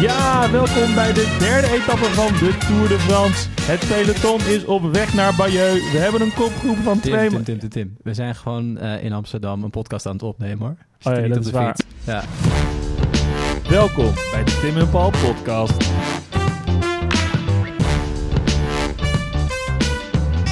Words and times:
Ja, 0.00 0.50
welkom 0.50 0.94
bij 0.94 1.12
de 1.12 1.36
derde 1.38 1.72
etappe 1.74 2.04
van 2.04 2.32
de 2.32 2.56
Tour 2.58 2.88
de 2.88 2.98
France. 2.98 3.48
Het 3.62 3.86
peloton 3.88 4.40
is 4.40 4.64
op 4.64 4.82
weg 4.92 5.14
naar 5.14 5.34
Bayeux. 5.36 5.92
We 5.92 5.98
hebben 5.98 6.20
een 6.20 6.34
kopgroep 6.34 6.76
van 6.76 7.00
Tim, 7.00 7.12
twee... 7.12 7.28
Tim, 7.28 7.44
Tim, 7.44 7.58
Tim, 7.58 7.68
Tim. 7.68 7.96
We 8.02 8.14
zijn 8.14 8.34
gewoon 8.34 8.78
eh, 8.78 9.04
in 9.04 9.12
Amsterdam 9.12 9.62
een 9.62 9.70
podcast 9.70 10.06
aan 10.06 10.12
het 10.12 10.22
opnemen 10.22 10.66
hoor. 10.66 10.76
Oh 11.14 11.22
ja, 11.22 11.28
dat 11.28 11.38
is 11.38 11.44
de 11.44 11.52
waar. 11.52 11.76
fiets. 11.76 11.86
Ja. 12.04 12.22
Welkom 13.68 14.12
bij 14.32 14.44
de 14.44 14.58
Tim 14.60 14.76
en 14.76 14.90
Paul 14.90 15.10
podcast. 15.10 15.78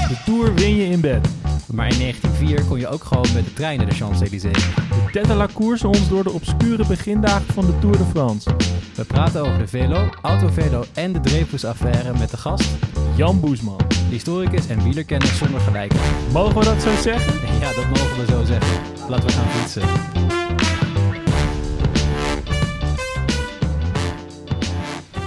De 0.09 0.17
Tour 0.25 0.55
win 0.55 0.77
je 0.77 0.85
in 0.85 1.01
bed. 1.01 1.29
Maar 1.73 1.89
in 1.89 1.99
1904 1.99 2.65
kon 2.65 2.79
je 2.79 2.89
ook 2.89 3.05
gewoon 3.05 3.27
met 3.35 3.45
de 3.45 3.53
trein 3.53 3.79
naar 3.79 3.89
de 3.89 3.95
Champs-Élysées. 3.95 4.53
De 4.75 5.11
Tête 5.13 5.35
la 5.35 5.49
Course 5.55 5.89
ons 5.89 6.09
door 6.09 6.23
de 6.23 6.31
obscure 6.31 6.87
begindagen 6.87 7.55
van 7.55 7.67
de 7.67 7.79
Tour 7.79 7.97
de 7.97 8.05
France. 8.05 8.51
We 8.97 9.05
praten 9.05 9.41
over 9.41 9.59
de 9.59 9.67
velo, 9.67 10.09
autovelo 10.23 10.85
en 10.95 11.13
de 11.13 11.21
Dreyfus-affaire 11.21 12.19
met 12.19 12.31
de 12.31 12.37
gast, 12.37 12.77
Jan 13.17 13.41
Boesman. 13.41 13.81
historicus 14.11 14.69
en 14.69 14.83
wielerkenner 14.83 15.29
zonder 15.29 15.61
gelijken. 15.61 15.99
Mogen 16.33 16.59
we 16.59 16.65
dat 16.65 16.83
zo 16.83 16.95
zeggen? 17.03 17.35
Ja, 17.61 17.75
dat 17.75 17.87
mogen 17.87 18.17
we 18.17 18.27
zo 18.27 18.45
zeggen. 18.45 19.09
Laten 19.09 19.27
we 19.27 19.33
gaan 19.33 19.49
fietsen. 19.49 19.83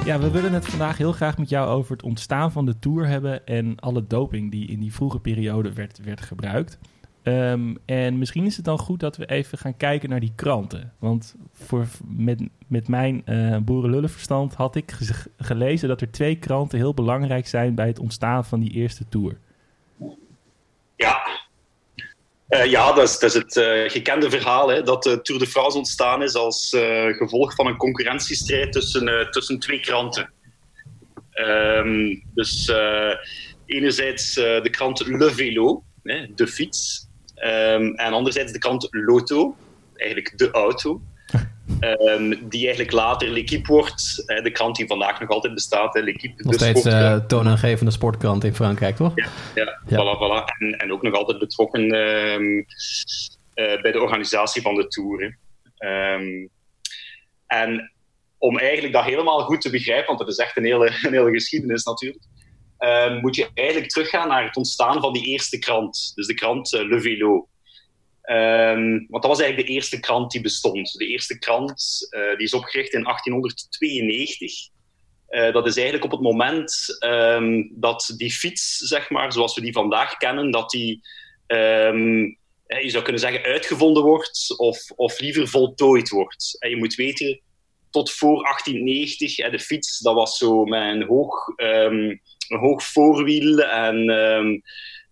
Ja, 0.06 0.20
we 0.20 0.32
willen 0.32 0.54
het 0.54 0.66
vandaag 0.66 0.98
heel 0.98 1.12
graag 1.12 1.38
met 1.38 1.50
jou 1.50 1.70
over 1.70 1.92
het 1.92 2.04
ontstaan 2.04 2.52
van 2.52 2.66
de 2.66 2.80
Tour 2.80 3.08
hebben 3.08 3.46
en 3.46 3.80
alle 3.80 4.08
doping 4.08 4.52
die 4.52 4.68
in 4.68 4.80
die 4.80 4.94
vroege 4.94 5.20
periode 5.20 5.74
werd, 5.74 6.00
werd 6.04 6.22
gebruikt. 6.22 6.80
Ehm, 7.24 7.76
en 7.86 8.18
misschien 8.18 8.46
is 8.46 8.56
het 8.56 8.66
dan 8.66 8.78
goed 8.78 9.00
dat 9.00 9.18
we 9.18 9.26
even 9.26 9.58
gaan 9.58 9.78
kijken 9.78 10.10
naar 10.10 10.20
die 10.20 10.34
kranten. 10.36 10.94
Want 11.00 11.36
voor, 11.54 11.88
met, 12.08 12.42
met 12.68 12.88
mijn 12.88 13.22
eh 13.26 13.58
boerenlullenverstand 13.58 14.54
had 14.54 14.76
ik 14.76 14.98
gelezen 15.38 15.88
dat 15.88 16.02
er 16.02 16.12
twee 16.12 16.36
kranten 16.36 16.78
heel 16.78 16.94
belangrijk 16.94 17.48
zijn 17.48 17.76
bij 17.76 17.88
het 17.88 18.00
ontstaan 18.00 18.46
van 18.46 18.60
die 18.60 18.72
eerste 18.72 19.04
Tour. 19.10 19.38
Ja, 20.96 21.22
Eh, 22.48 22.66
ja 22.66 22.94
dat, 22.94 23.10
is, 23.10 23.20
dat 23.20 23.30
is 23.30 23.36
het 23.36 23.58
eh, 23.58 23.90
gekende 23.90 24.30
verhaal 24.30 24.70
hè, 24.70 24.82
dat 24.82 25.04
de 25.04 25.22
Tour 25.22 25.42
de 25.42 25.48
France 25.48 25.78
ontstaan 25.78 26.24
is 26.24 26.36
als 26.36 26.70
gevolg 27.18 27.56
van 27.56 27.68
een 27.68 27.78
concurrentiestrijd 27.78 28.72
tussen, 28.72 29.32
tussen 29.32 29.60
twee 29.60 29.80
kranten. 29.80 30.34
Ehm, 31.32 32.16
dus 32.34 32.72
enerzijds 33.66 34.34
de 34.34 34.70
krant 34.72 35.08
Le 35.08 35.32
Vélo, 35.32 35.84
de 36.36 36.48
fiets, 36.48 37.09
Ehm, 37.40 37.94
en 37.96 38.14
anderzijds 38.14 38.52
de 38.52 38.60
krant 38.60 38.88
L'Auto, 38.92 39.56
eigenlijk 39.96 40.38
de 40.38 40.52
auto. 40.52 41.02
Ehm, 41.80 42.36
die 42.42 42.62
eigenlijk 42.62 42.92
later 42.92 43.30
L'Equipe 43.30 43.68
wordt, 43.68 44.24
hè, 44.26 44.42
de 44.42 44.52
krant 44.52 44.76
die 44.76 44.88
vandaag 44.88 45.20
nog 45.20 45.30
altijd 45.30 45.54
bestaat, 45.54 45.94
hè, 45.94 46.02
L'Equipe. 46.02 46.44
Nog 46.44 46.52
de 46.52 46.60
steeds 46.60 46.86
eh 46.86 47.16
toonaangevende 47.16 47.92
sportkrant 47.92 48.44
in 48.44 48.56
Frankrijk, 48.56 48.96
toch? 48.96 49.12
Ja, 49.16 49.28
ja, 49.56 49.80
Ja. 49.88 49.98
Voilà, 49.98 50.18
voilà. 50.18 50.58
En, 50.58 50.72
en 50.72 50.92
ook 50.92 51.02
nog 51.02 51.14
altijd 51.14 51.40
betrokken 51.40 51.92
ehm, 51.92 52.64
eh, 53.54 53.82
bij 53.82 53.92
de 53.92 54.02
organisatie 54.02 54.62
van 54.62 54.76
de 54.76 54.88
hè. 55.18 55.30
Ehm, 55.88 56.48
en 57.48 57.92
om 58.38 58.58
eigenlijk 58.58 58.94
dat 58.94 59.04
helemaal 59.04 59.40
goed 59.40 59.62
te 59.62 59.70
begrijpen, 59.70 60.08
want 60.08 60.20
dat 60.20 60.28
is 60.28 60.38
echt 60.38 60.58
een 60.58 60.66
hele, 60.66 60.88
een 61.06 61.14
hele 61.14 61.32
geschiedenis 61.32 61.84
natuurlijk, 61.84 62.24
ehm, 62.80 63.20
moet 63.20 63.36
je 63.36 63.50
eigenlijk 63.54 63.90
teruggaan 63.90 64.28
naar 64.28 64.44
het 64.44 64.56
ontstaan 64.56 65.02
van 65.02 65.14
die 65.14 65.26
eerste 65.26 65.60
krant. 65.60 66.12
Dus 66.16 66.28
de 66.28 66.34
krant 66.34 66.74
eh, 66.74 66.88
Le 66.88 67.02
Vélo. 67.02 67.48
Ehm, 68.22 68.90
want 68.90 69.22
dat 69.22 69.32
was 69.32 69.40
eigenlijk 69.40 69.68
de 69.68 69.74
eerste 69.74 70.00
krant 70.00 70.32
die 70.32 70.42
bestond. 70.42 70.94
De 70.94 71.08
eerste 71.08 71.40
krant 71.40 72.08
eh, 72.10 72.38
die 72.38 72.46
is 72.46 72.54
opgericht 72.54 72.94
in 72.94 73.04
1892. 73.04 74.70
Eh, 75.28 75.54
dat 75.54 75.68
is 75.68 75.76
eigenlijk 75.76 76.06
op 76.06 76.12
het 76.12 76.22
moment 76.22 76.96
ehm, 77.00 77.68
dat 77.72 78.14
die 78.18 78.32
fiets, 78.32 78.78
zeg 78.78 79.10
maar, 79.10 79.34
zoals 79.34 79.56
we 79.56 79.62
die 79.62 79.74
vandaag 79.74 80.18
kennen, 80.18 80.52
dat 80.52 80.70
die, 80.70 81.02
je 82.82 82.90
zou 82.90 83.04
kunnen 83.04 83.22
zeggen, 83.22 83.44
uitgevonden 83.44 84.04
wordt 84.04 84.54
of, 84.58 84.92
of 84.96 85.20
liever 85.20 85.48
voltooid 85.48 86.10
wordt. 86.10 86.56
En 86.60 86.70
je 86.70 86.78
moet 86.78 86.96
weten, 86.96 87.42
tot 87.90 88.12
voor 88.12 88.44
1890, 88.44 89.38
hè, 89.38 89.50
de 89.50 89.60
fiets, 89.60 90.00
dat 90.00 90.14
was 90.14 90.38
zo 90.38 90.66
met 90.66 90.82
een 90.82 91.04
hoog, 91.04 91.48
een 92.50 92.60
hoog 92.60 92.84
voorwiel 92.84 93.60
en, 93.60 94.10
ehm, 94.10 94.60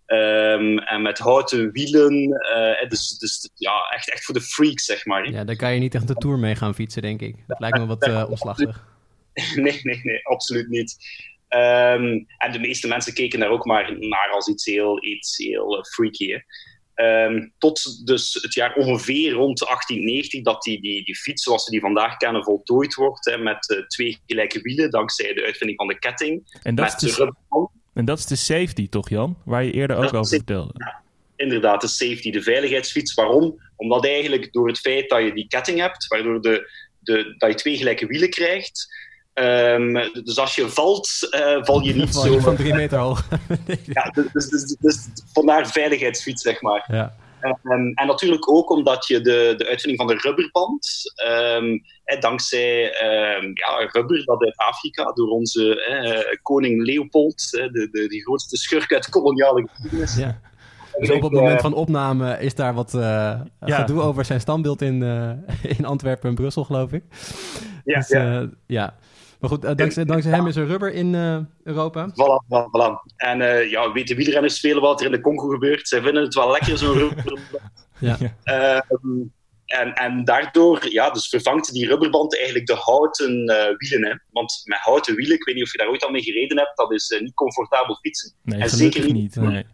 ehm, 0.06 0.78
en 0.78 1.02
met 1.02 1.18
houten 1.18 1.72
wielen. 1.72 2.32
eh, 2.32 2.88
dus 2.88 3.18
dus 3.18 3.50
ja, 3.54 3.90
echt, 3.94 4.10
echt 4.12 4.24
voor 4.24 4.34
de 4.34 4.40
freaks, 4.40 4.84
zeg 4.84 5.04
maar. 5.04 5.30
Ja, 5.30 5.44
daar 5.44 5.56
kan 5.56 5.74
je 5.74 5.80
niet 5.80 5.94
echt 5.94 6.08
de 6.08 6.14
Tour 6.14 6.38
mee 6.38 6.54
gaan 6.54 6.74
fietsen, 6.74 7.02
denk 7.02 7.20
ik. 7.20 7.36
Dat 7.46 7.60
lijkt 7.60 7.78
me 7.78 7.86
wat 7.86 8.02
eh, 8.06 8.24
omslachtig. 8.30 8.86
Nee, 9.54 9.80
nee, 9.82 10.00
nee, 10.02 10.26
absoluut 10.26 10.68
niet. 10.68 10.96
Ehm, 11.48 12.18
en 12.38 12.52
de 12.52 12.58
meeste 12.58 12.88
mensen 12.88 13.14
keken 13.14 13.40
daar 13.40 13.50
ook 13.50 13.64
maar 13.64 13.98
naar 13.98 14.30
als 14.30 14.48
iets 14.48 14.64
heel, 14.64 15.04
iets 15.04 15.36
heel 15.36 15.78
eh, 15.78 15.84
freaky. 15.84 16.30
hè. 16.30 16.38
Ehm, 16.98 17.48
tot 17.58 18.06
dus 18.06 18.38
het 18.42 18.54
jaar 18.54 18.74
ongeveer 18.74 19.32
rond 19.32 19.58
1890 19.58 20.42
dat 20.42 20.62
die, 20.62 20.80
die, 20.80 21.04
die 21.04 21.16
fiets 21.16 21.42
zoals 21.42 21.64
we 21.64 21.70
die 21.70 21.80
vandaag 21.80 22.16
kennen 22.16 22.44
voltooid 22.44 22.94
wordt 22.94 23.24
hè, 23.24 23.38
met 23.38 23.70
eh, 23.70 23.86
twee 23.86 24.18
gelijke 24.26 24.60
wielen 24.60 24.90
dankzij 24.90 25.34
de 25.34 25.44
uitvinding 25.44 25.78
van 25.78 25.88
de 25.88 25.98
ketting. 25.98 26.58
En 26.62 26.74
dat, 26.74 26.86
is 26.86 26.94
de 26.94 27.24
rubberband. 27.24 27.70
en 27.94 28.04
dat 28.04 28.18
is 28.18 28.26
de 28.26 28.36
safety, 28.36 28.88
toch 28.88 29.08
Jan? 29.08 29.36
Waar 29.44 29.64
je 29.64 29.72
eerder 29.72 29.96
ook 29.96 30.02
Dat 30.02 30.14
over 30.14 30.30
de- 30.30 30.36
vertelde. 30.36 30.72
Inderdaad, 31.36 31.80
de 31.80 31.86
safety, 31.88 32.30
de 32.30 32.42
veiligheidsfiets. 32.42 33.14
Waarom? 33.14 33.60
Omdat 33.76 34.06
eigenlijk 34.06 34.52
door 34.52 34.68
het 34.68 34.78
feit 34.78 35.08
dat 35.08 35.22
je 35.22 35.32
die 35.32 35.48
ketting 35.48 35.80
hebt, 35.80 36.06
waardoor 36.06 36.40
de, 36.40 36.70
de, 36.98 37.34
dat 37.36 37.50
je 37.50 37.56
twee 37.56 37.76
gelijke 37.76 38.06
wielen 38.06 38.30
krijgt. 38.30 38.88
Ehm, 39.38 39.92
dus 40.24 40.38
als 40.38 40.54
je 40.54 40.68
valt, 40.68 41.26
eh, 41.30 41.56
val 41.64 41.80
je 41.80 41.94
niet 42.00 42.10
Val 42.10 42.22
zo... 42.22 42.38
van 42.38 42.56
drie 42.56 42.74
meter 42.74 42.98
hoog. 42.98 43.28
Ja, 43.84 44.10
dus, 44.14 44.32
dus, 44.32 44.48
dus, 44.48 44.76
dus 44.80 45.08
vandaar 45.32 45.66
veiligheidsfiets, 45.66 46.42
zeg 46.42 46.60
maar. 46.62 46.84
ja. 46.92 47.14
Ehm, 47.40 47.86
en 47.94 48.06
natuurlijk 48.06 48.50
ook 48.50 48.70
omdat 48.70 49.06
je 49.06 49.20
de, 49.20 49.54
de 49.56 49.66
uitvinding 49.66 49.98
van 49.98 50.06
de 50.16 50.22
rubberband, 50.28 51.12
ehm, 51.14 51.78
eh, 52.04 52.20
dankzij 52.20 52.92
ehm, 52.92 53.44
ja, 53.54 53.88
rubber 53.92 54.24
dat 54.24 54.42
uit 54.44 54.56
Afrika 54.56 55.04
door 55.12 55.28
onze 55.28 55.84
eh, 55.84 56.38
koning 56.42 56.86
Leopold, 56.86 57.48
eh, 57.58 57.62
de, 57.72 57.88
de, 57.90 58.08
die 58.08 58.22
grootste 58.22 58.56
schurk 58.56 58.92
uit 58.92 59.08
koloniale 59.08 59.68
geschiedenis. 59.68 60.16
ja. 60.16 60.40
Dus 60.98 61.10
op 61.10 61.22
het 61.22 61.32
eh, 61.32 61.38
moment 61.38 61.60
van 61.60 61.74
opname 61.74 62.38
is 62.40 62.54
daar 62.54 62.74
wat 62.74 62.94
eh, 62.94 63.00
Ja. 63.00 63.76
gedoe 63.76 64.00
over 64.00 64.24
zijn 64.24 64.40
standbeeld 64.40 64.82
in, 64.82 65.02
eh, 65.02 65.30
in 65.78 65.84
Antwerpen 65.84 66.28
en 66.28 66.34
Brussel, 66.34 66.64
geloof 66.64 66.92
ik. 66.92 67.02
ja, 67.84 67.98
Dus, 67.98 68.08
ja. 68.08 68.40
eh, 68.40 68.46
ja. 68.66 68.94
Maar 69.40 69.50
goed, 69.50 69.64
eh, 69.64 69.74
dankzij, 69.74 70.04
dankzij 70.04 70.32
hem 70.32 70.46
is 70.46 70.56
er 70.56 70.66
rubber 70.66 70.92
in 70.92 71.14
eh, 71.14 71.38
Europa. 71.62 72.08
Voilà, 72.08 72.44
voilà, 72.46 72.64
voilà. 72.70 73.14
En 73.16 73.40
eh, 73.40 73.70
ja, 73.70 73.92
weten 73.92 74.16
wielrenners 74.16 74.60
veel 74.60 74.80
wat 74.80 75.00
er 75.00 75.06
in 75.06 75.12
de 75.12 75.20
Congo 75.20 75.48
gebeurt. 75.48 75.88
Zij 75.88 76.00
vinden 76.02 76.22
het 76.22 76.34
wel 76.34 76.50
lekker, 76.50 76.78
zo'n 76.78 76.92
rubberband. 76.98 77.40
Ja. 78.00 78.16
Ehm, 78.44 79.20
en, 79.66 79.92
en 79.94 80.24
daardoor 80.24 80.92
ja, 80.92 81.10
dus 81.10 81.28
vervangt 81.28 81.72
die 81.72 81.86
rubberband 81.86 82.36
eigenlijk 82.36 82.66
de 82.66 82.74
houten 82.74 83.44
eh, 83.46 83.76
wielen. 83.76 84.10
Hè. 84.10 84.14
Want 84.30 84.60
met 84.64 84.78
houten 84.78 85.14
wielen, 85.14 85.36
ik 85.36 85.44
weet 85.44 85.54
niet 85.54 85.64
of 85.64 85.72
je 85.72 85.78
daar 85.78 85.88
ooit 85.88 86.04
al 86.04 86.10
mee 86.10 86.22
gereden 86.22 86.58
hebt, 86.58 86.76
dat 86.76 86.92
is 86.92 87.16
niet 87.20 87.34
comfortabel 87.34 87.94
fietsen. 87.94 88.32
Nee, 88.42 88.60
En 88.60 88.68
zeker 88.70 89.04
niet. 89.04 89.12
niet. 89.14 89.36
Nee. 89.36 89.64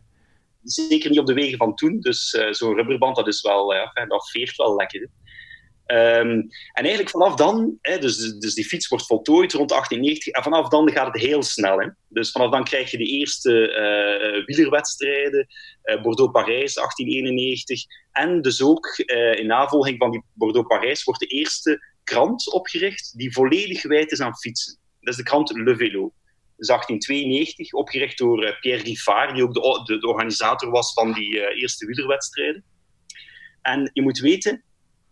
Zeker 0.63 1.11
niet 1.11 1.19
op 1.19 1.27
de 1.27 1.35
wegen 1.35 1.59
van 1.59 1.75
toen. 1.75 2.01
Dus 2.01 2.35
eh, 2.35 2.53
zo'n 2.53 2.75
rubberband, 2.75 3.17
dat, 3.17 3.27
is 3.29 3.43
wel, 3.43 3.75
ja, 3.75 3.93
dat 4.09 4.31
veert 4.31 4.57
wel 4.57 4.75
lekker. 4.77 5.01
hè. 5.01 5.24
Ehm, 5.87 6.39
en 6.72 6.83
eigenlijk 6.83 7.11
vanaf 7.11 7.34
dan, 7.34 7.78
hè, 7.81 7.99
dus, 7.99 8.17
dus 8.39 8.55
die 8.55 8.65
fiets 8.65 8.89
wordt 8.89 9.06
voltooid 9.06 9.53
rond 9.53 9.69
1890, 9.69 10.33
en 10.33 10.43
vanaf 10.43 10.69
dan 10.69 10.91
gaat 10.91 11.12
het 11.12 11.22
heel 11.22 11.43
snel. 11.43 11.81
Hè. 11.81 11.89
Dus 12.09 12.31
vanaf 12.31 12.50
dan 12.50 12.65
krijg 12.65 12.91
je 12.91 12.99
de 12.99 13.05
eerste 13.05 13.72
eh, 13.72 14.45
wielerwedstrijden, 14.47 15.47
eh, 15.83 16.03
Bordeaux-Parijs 16.03 16.75
1891. 16.75 17.84
En 18.12 18.43
dus 18.43 18.62
ook 18.62 18.87
eh, 18.87 19.39
in 19.39 19.47
navolging 19.47 19.99
van 19.99 20.11
die 20.11 20.22
Bordeaux-Parijs 20.33 21.05
wordt 21.05 21.21
de 21.21 21.27
eerste 21.27 21.93
krant 22.05 22.53
opgericht 22.53 23.19
die 23.19 23.33
volledig 23.33 23.81
gewijd 23.81 24.13
is 24.13 24.21
aan 24.21 24.36
fietsen. 24.36 24.78
Dat 25.01 25.13
is 25.13 25.16
de 25.16 25.22
krant 25.22 25.51
Le 25.51 25.77
Vélo. 25.77 26.13
Dus 26.57 26.66
1892, 26.66 27.72
opgericht 27.72 28.19
door 28.19 28.57
Pierre 28.60 28.84
Giffard, 28.84 29.34
die 29.34 29.42
ook 29.42 29.54
de, 29.54 29.83
de, 29.84 29.98
de 29.98 30.07
organisator 30.07 30.71
was 30.71 30.92
van 30.92 31.13
die 31.13 31.54
eerste 31.54 31.86
wielerwedstrijden. 31.86 32.65
En 33.63 33.91
je 33.92 34.03
moet 34.03 34.19
weten, 34.19 34.65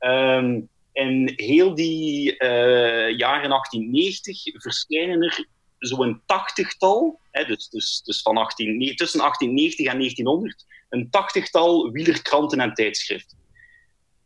ehm, 0.02 0.60
in 0.92 1.32
heel 1.36 1.74
die 1.74 2.36
eh, 2.36 3.18
jaren 3.18 3.48
1890 3.48 4.42
verschijnen 4.60 5.22
er 5.22 5.46
zo'n 5.78 6.20
tachtigtal, 6.26 7.20
hè, 7.30 7.44
dus, 7.44 7.68
dus, 7.68 8.02
dus 8.04 8.22
van 8.22 8.36
18, 8.36 8.76
nee, 8.76 8.94
tussen 8.94 9.20
1890 9.20 9.86
en 9.86 9.98
1900, 9.98 10.66
een 10.88 11.10
tachtigtal 11.10 11.90
wielerkranten 11.90 12.60
en 12.60 12.74
tijdschriften. 12.74 13.38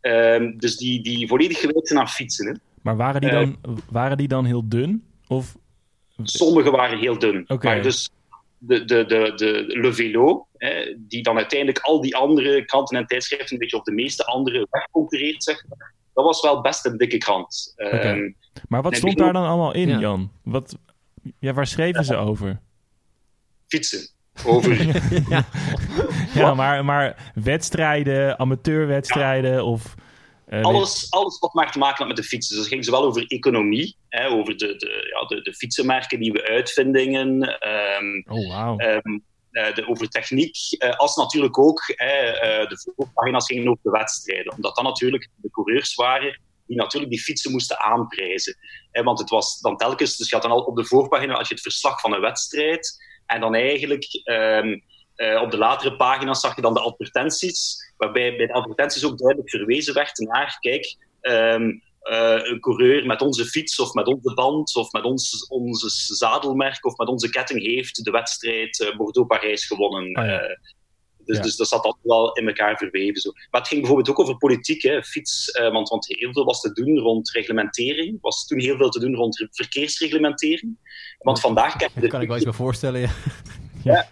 Ehm, 0.00 0.56
dus 0.56 0.76
die, 0.76 1.02
die 1.02 1.28
volledig 1.28 1.60
gewijd 1.60 1.88
zijn 1.88 2.00
aan 2.00 2.08
fietsen. 2.08 2.46
Hè. 2.46 2.52
Maar 2.82 2.96
waren 2.96 3.20
die, 3.20 3.30
Eh, 3.30 3.36
dan, 3.36 3.58
waren 3.90 4.16
die 4.16 4.28
dan 4.28 4.44
heel 4.44 4.68
dun? 4.68 5.04
Of 5.26 5.56
Sommige 6.22 6.70
waren 6.70 6.98
heel 6.98 7.18
dun. 7.18 7.44
Oké. 7.46 7.66
Maar 7.66 7.82
dus 7.82 8.10
de, 8.58 8.84
de, 8.84 9.04
de, 9.06 9.32
de 9.36 9.64
Le 9.66 9.92
Vélo, 9.92 10.46
hè, 10.56 10.94
die 10.98 11.22
dan 11.22 11.36
uiteindelijk 11.36 11.78
al 11.78 12.00
die 12.00 12.16
andere 12.16 12.64
kranten 12.64 12.96
en 12.96 13.06
tijdschriften, 13.06 13.52
een 13.52 13.58
beetje 13.58 13.76
of 13.76 13.82
de 13.82 13.92
meeste 13.92 14.24
andere, 14.24 14.66
wegconcurreert, 14.70 15.42
zeg 15.44 15.64
maar. 15.68 15.92
dat 16.14 16.24
was 16.24 16.40
wel 16.40 16.60
best 16.60 16.86
een 16.86 16.96
dikke 16.96 17.18
krant. 17.18 17.72
Ehm, 17.76 18.30
Maar 18.68 18.82
wat 18.82 18.96
stond 18.96 19.18
daar 19.18 19.32
dan 19.32 19.46
allemaal 19.46 19.74
in, 19.74 19.88
Ja. 19.88 19.98
Jan? 19.98 20.30
Wat, 20.42 20.76
ja, 21.38 21.52
waar 21.52 21.66
schreven 21.66 22.04
ze 22.04 22.16
over? 22.16 22.60
fietsen. 23.68 24.08
Over 24.44 24.84
ja. 25.28 25.44
Ja, 26.34 26.54
maar, 26.54 26.84
maar 26.84 27.32
wedstrijden, 27.34 28.38
amateurwedstrijden 28.38 29.64
of... 29.64 29.94
eh, 30.46 30.62
alles, 30.62 31.10
alles 31.10 31.38
wat 31.38 31.54
maar 31.54 31.72
te 31.72 31.78
maken 31.78 31.96
had 31.98 32.06
met 32.06 32.16
de 32.16 32.22
fietsen. 32.22 32.54
Dus 32.54 32.64
het 32.64 32.72
ging 32.72 32.84
zowel 32.84 33.04
over 33.04 33.26
economie, 33.26 33.96
hè, 34.08 34.28
over 34.28 34.56
de, 34.56 34.76
de, 34.76 35.14
ja, 35.14 35.26
de, 35.26 35.42
de 35.42 35.54
fietsenmerken, 35.54 36.18
nieuwe 36.18 36.44
uitvindingen, 36.44 37.58
ehm, 37.58 38.22
Oh, 38.38 38.48
wauw. 38.48 38.76
ehm, 38.76 39.18
eh, 39.50 39.74
de, 39.74 39.88
over 39.88 40.08
techniek, 40.08 40.56
eh, 40.78 40.96
als 40.96 41.16
natuurlijk 41.16 41.58
ook 41.58 41.86
de 41.86 42.92
voorpagina's 42.96 43.46
gingen 43.46 43.68
over 43.68 43.82
de 43.82 43.90
wedstrijden. 43.90 44.52
Omdat 44.52 44.76
dan 44.76 44.84
natuurlijk 44.84 45.28
de 45.36 45.50
coureurs 45.50 45.94
waren 45.94 46.40
die 46.66 46.76
natuurlijk 46.76 47.12
die 47.12 47.20
fietsen 47.20 47.50
moesten 47.50 47.78
aanprijzen. 47.78 48.56
Eh, 48.90 49.04
want 49.04 49.18
het 49.18 49.30
was 49.30 49.60
dan 49.60 49.76
telkens, 49.76 50.16
dus 50.16 50.28
je 50.28 50.34
had 50.34 50.44
dan 50.44 50.52
al 50.52 50.64
op 50.64 50.76
de 50.76 50.84
voorpagina 50.84 51.34
had 51.34 51.48
je 51.48 51.54
het 51.54 51.62
verslag 51.62 52.00
van 52.00 52.12
een 52.12 52.20
wedstrijd. 52.20 53.04
En 53.26 53.40
dan 53.40 53.54
eigenlijk 53.54 54.04
ehm, 54.24 54.78
eh, 55.14 55.42
op 55.42 55.50
de 55.50 55.58
latere 55.58 55.96
pagina's 55.96 56.40
zag 56.40 56.56
je 56.56 56.62
dan 56.62 56.74
de 56.74 56.80
advertenties, 56.80 57.85
waarbij 57.96 58.36
bij 58.36 58.46
de 58.46 58.52
advertenties 58.52 59.04
ook 59.04 59.18
duidelijk 59.18 59.50
verwezen 59.50 59.94
werd 59.94 60.18
naar, 60.18 60.56
kijk, 60.60 60.96
ehm, 61.20 61.70
eh, 62.00 62.40
een 62.42 62.60
coureur 62.60 63.06
met 63.06 63.20
onze 63.20 63.44
fiets 63.44 63.78
of 63.80 63.92
met 63.94 64.06
onze 64.06 64.34
band 64.34 64.76
of 64.76 64.92
met 64.92 65.04
ons, 65.04 65.46
onze 65.48 66.14
zadelmerk 66.14 66.84
of 66.86 66.96
met 66.96 67.08
onze 67.08 67.30
ketting 67.30 67.62
heeft 67.62 68.04
de 68.04 68.10
wedstrijd 68.10 68.80
eh, 68.80 68.96
Bordeaux-Parijs 68.96 69.66
gewonnen. 69.66 70.14
Ah, 70.14 70.26
ja. 70.26 70.40
Eh, 70.40 70.56
dus, 71.24 71.36
Ja. 71.36 71.42
dus 71.42 71.56
dat 71.56 71.68
zat 71.68 71.84
altijd 71.84 72.04
wel 72.04 72.32
in 72.32 72.46
elkaar 72.46 72.76
verweven. 72.76 73.20
Zo. 73.20 73.30
Maar 73.50 73.60
het 73.60 73.68
ging 73.68 73.80
bijvoorbeeld 73.80 74.10
ook 74.10 74.20
over 74.20 74.36
politiek, 74.36 74.82
hè, 74.82 75.02
fiets, 75.02 75.58
want, 75.72 75.88
want 75.88 76.06
heel 76.06 76.32
veel 76.32 76.44
was 76.44 76.60
te 76.60 76.72
doen 76.72 76.98
rond 76.98 77.30
reglementering. 77.30 78.12
Er 78.14 78.20
was 78.20 78.46
toen 78.46 78.60
heel 78.60 78.76
veel 78.76 78.88
te 78.90 79.00
doen 79.00 79.14
rond 79.14 79.38
re- 79.38 79.48
verkeersreglementering. 79.50 80.76
Want 81.18 81.40
vandaag 81.40 81.76
de 81.76 82.08
kan 82.08 82.20
ik 82.20 82.26
wel 82.28 82.36
iets 82.36 82.44
bij 82.44 82.54
voorstellen. 82.54 83.10
Ja. 83.84 84.08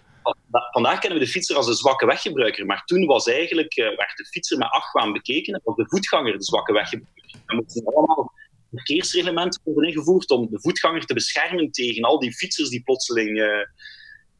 Vandaag 0.71 0.99
kennen 0.99 1.19
we 1.19 1.25
de 1.25 1.31
fietser 1.31 1.55
als 1.55 1.65
de 1.65 1.73
zwakke 1.75 2.05
weggebruiker, 2.05 2.65
maar 2.65 2.83
toen 2.85 3.05
was 3.05 3.27
eigenlijk, 3.27 3.75
eh, 3.75 3.85
werd 3.85 4.13
de 4.15 4.25
fietser 4.25 4.57
met 4.57 4.67
argwaan 4.71 5.13
bekeken 5.13 5.53
en 5.53 5.61
was 5.63 5.75
de 5.75 5.85
voetganger 5.87 6.37
de 6.37 6.43
zwakke 6.43 6.73
weggebruiker. 6.73 7.39
Er 7.45 7.55
moesten 7.55 7.85
allemaal 7.85 8.31
verkeersreglementen 8.71 9.61
worden 9.63 9.89
ingevoerd 9.89 10.29
om 10.29 10.47
de 10.51 10.59
voetganger 10.61 11.05
te 11.05 11.13
beschermen 11.13 11.71
tegen 11.71 12.03
al 12.03 12.19
die 12.19 12.33
fietsers 12.33 12.69
die 12.69 12.83
plotseling 12.83 13.39
eh, 13.39 13.45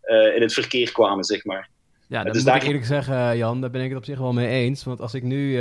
eh, 0.02 0.36
in 0.36 0.42
het 0.42 0.54
verkeer 0.54 0.92
kwamen, 0.92 1.24
zeg 1.24 1.46
maar. 1.46 1.70
Ja, 2.08 2.24
dat 2.24 2.34
Dus 2.34 2.44
moet 2.44 2.52
daar- 2.52 2.62
ik 2.62 2.68
eerlijk 2.68 2.86
zeggen, 2.86 3.38
Jan, 3.38 3.62
daar 3.62 3.70
ben 3.72 3.82
ik 3.82 3.90
het 3.90 3.98
op 3.98 4.06
zich 4.06 4.18
wel 4.20 4.34
mee 4.34 4.48
eens. 4.48 4.84
Want 4.84 5.02
als 5.02 5.14
ik 5.14 5.24
nu 5.24 5.58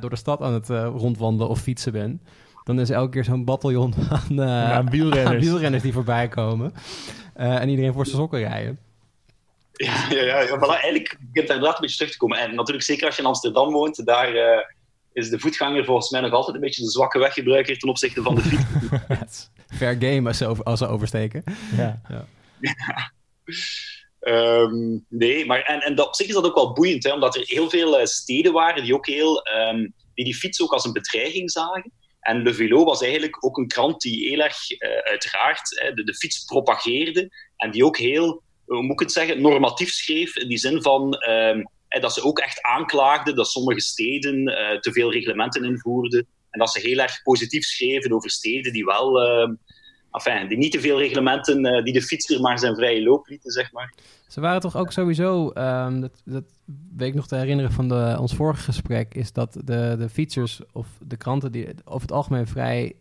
door 0.00 0.10
de 0.10 0.16
stad 0.16 0.40
aan 0.40 0.52
het 0.52 0.70
eh, 0.70 0.90
rondwandelen 0.96 1.48
of 1.48 1.60
fietsen 1.60 1.92
ben, 1.92 2.20
dan 2.64 2.80
is 2.80 2.88
er 2.90 2.94
elke 2.96 3.10
keer 3.10 3.24
zo'n 3.24 3.44
bataljon 3.44 3.94
aan, 4.10 4.40
eh, 4.40 4.72
aan 4.72 4.90
wielrenners. 4.90 5.34
aan 5.34 5.40
wielrenners 5.40 5.82
die 5.82 5.92
voorbij 5.92 6.28
komen. 6.28 6.72
Eh, 7.34 7.60
en 7.60 7.68
iedereen 7.68 7.92
voor 7.92 8.06
zijn 8.06 8.18
sokken 8.18 8.38
rijden. 8.40 8.78
Ja, 9.84 10.06
ja, 10.16 10.22
ja, 10.22 10.40
ja 10.40 10.58
voilà, 10.58 10.80
eigenlijk 10.80 11.08
begint 11.08 11.48
het 11.48 11.56
inderdaad 11.56 11.74
een 11.74 11.80
beetje 11.80 11.96
terug 11.96 12.12
te 12.12 12.18
komen. 12.18 12.38
En 12.38 12.54
natuurlijk, 12.54 12.86
zeker 12.86 13.06
als 13.06 13.16
je 13.16 13.22
in 13.22 13.28
Amsterdam 13.28 13.72
woont, 13.72 14.06
daar 14.06 14.34
eh, 14.34 14.64
is 15.12 15.30
de 15.30 15.38
voetganger 15.38 15.84
volgens 15.84 16.10
mij 16.10 16.20
nog 16.20 16.32
altijd 16.32 16.54
een 16.54 16.62
beetje 16.62 16.82
de 16.82 16.90
zwakke 16.90 17.18
weggebruiker 17.18 17.78
ten 17.78 17.88
opzichte 17.88 18.22
van 18.22 18.34
de 18.34 18.40
fiets. 18.40 19.50
Fair 19.78 19.96
game 19.98 20.28
als 20.28 20.38
ze, 20.38 20.46
over, 20.46 20.64
als 20.64 20.78
ze 20.78 20.86
oversteken. 20.86 21.44
Ja. 21.76 22.00
Ehm, 24.20 24.98
nee, 25.08 25.46
maar 25.46 25.62
en, 25.62 25.80
en 25.80 25.94
dat, 25.94 26.06
op 26.06 26.14
zich 26.14 26.26
is 26.26 26.34
dat 26.34 26.44
ook 26.44 26.54
wel 26.54 26.72
boeiend, 26.72 27.04
hè, 27.04 27.12
omdat 27.12 27.36
er 27.36 27.42
heel 27.44 27.70
veel 27.70 27.98
eh, 27.98 28.06
steden 28.06 28.52
waren 28.52 28.82
die 28.82 28.94
ook 28.94 29.06
heel, 29.06 29.42
ehm, 29.42 29.88
die, 30.14 30.24
die 30.24 30.34
fiets 30.34 30.62
ook 30.62 30.72
als 30.72 30.84
een 30.84 30.92
bedreiging 30.92 31.50
zagen. 31.50 31.92
En 32.20 32.42
Le 32.42 32.54
Vélo 32.54 32.84
was 32.84 33.02
eigenlijk 33.02 33.44
ook 33.44 33.56
een 33.56 33.68
krant 33.68 34.00
die 34.00 34.28
heel 34.28 34.40
erg, 34.40 34.70
eh, 34.70 34.98
uiteraard, 34.98 35.80
hè, 35.80 35.92
de, 35.94 36.04
de 36.04 36.14
fiets 36.14 36.44
propageerde. 36.44 37.30
En 37.56 37.70
die 37.70 37.84
ook 37.84 37.96
heel, 37.96 38.42
hoe 38.76 38.82
moet 38.82 38.92
ik 38.92 39.00
het 39.00 39.12
zeggen, 39.12 39.40
normatief 39.40 39.90
schreef. 39.90 40.36
In 40.36 40.48
die 40.48 40.58
zin 40.58 40.82
van 40.82 41.12
ehm, 41.14 41.62
dat 42.00 42.12
ze 42.12 42.22
ook 42.24 42.38
echt 42.38 42.62
aanklaagden 42.62 43.34
dat 43.34 43.50
sommige 43.50 43.80
steden 43.80 44.46
eh, 44.46 44.78
te 44.78 44.92
veel 44.92 45.12
reglementen 45.12 45.64
invoerden. 45.64 46.26
En 46.50 46.58
dat 46.58 46.70
ze 46.70 46.80
heel 46.80 46.98
erg 46.98 47.22
positief 47.22 47.64
schreven 47.64 48.12
over 48.12 48.30
steden 48.30 48.72
die 48.72 48.84
wel, 48.84 49.22
ehm, 49.22 49.54
enfin, 50.10 50.48
die 50.48 50.58
niet 50.58 50.72
te 50.72 50.80
veel 50.80 50.98
reglementen, 50.98 51.64
eh, 51.64 51.84
die 51.84 51.92
de 51.92 52.02
fietser 52.02 52.40
maar 52.40 52.58
zijn 52.58 52.74
vrije 52.74 53.02
loop 53.02 53.26
lieten, 53.26 53.50
zeg 53.50 53.72
maar. 53.72 53.94
Ze 54.28 54.40
waren 54.40 54.60
toch 54.60 54.76
ook 54.76 54.92
sowieso, 54.92 55.50
ehm, 55.50 56.00
dat, 56.00 56.22
dat 56.24 56.44
weet 56.96 57.08
ik 57.08 57.14
nog 57.14 57.26
te 57.26 57.36
herinneren 57.36 57.72
van 57.72 57.88
de, 57.88 58.16
ons 58.18 58.34
vorige 58.34 58.62
gesprek, 58.62 59.14
is 59.14 59.32
dat 59.32 59.52
de, 59.52 59.96
de 59.98 60.08
fietsers 60.08 60.60
of 60.72 60.86
de 61.06 61.16
kranten 61.16 61.52
die 61.52 61.68
over 61.84 62.00
het 62.00 62.12
algemeen 62.12 62.46
vrij 62.46 62.92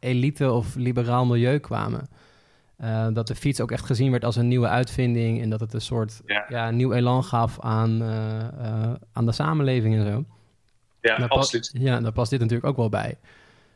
elite 0.00 0.52
of 0.52 0.74
liberaal 0.74 1.24
milieu 1.24 1.58
kwamen. 1.58 2.08
Eh, 2.82 3.06
dat 3.12 3.26
de 3.26 3.34
fiets 3.34 3.60
ook 3.60 3.70
echt 3.70 3.86
gezien 3.86 4.10
werd 4.10 4.24
als 4.24 4.36
een 4.36 4.48
nieuwe 4.48 4.66
uitvinding 4.68 5.42
en 5.42 5.50
dat 5.50 5.60
het 5.60 5.72
een 5.74 5.80
soort 5.80 6.20
Ja. 6.26 6.44
ja. 6.48 6.70
nieuw 6.70 6.92
elan 6.92 7.24
gaf 7.24 7.60
aan, 7.60 8.02
eh, 8.02 8.38
eh, 8.40 8.92
aan 9.12 9.26
de 9.26 9.32
samenleving 9.32 9.94
en 9.96 10.06
zo. 10.12 10.24
Ja, 11.00 11.16
Daar 11.18 11.28
absoluut. 11.28 11.70
Ja, 11.78 12.00
daar 12.00 12.12
past 12.12 12.30
dit 12.30 12.40
natuurlijk 12.40 12.66
ook 12.68 12.76
wel 12.76 12.88
bij. 12.88 13.08
Een 13.08 13.16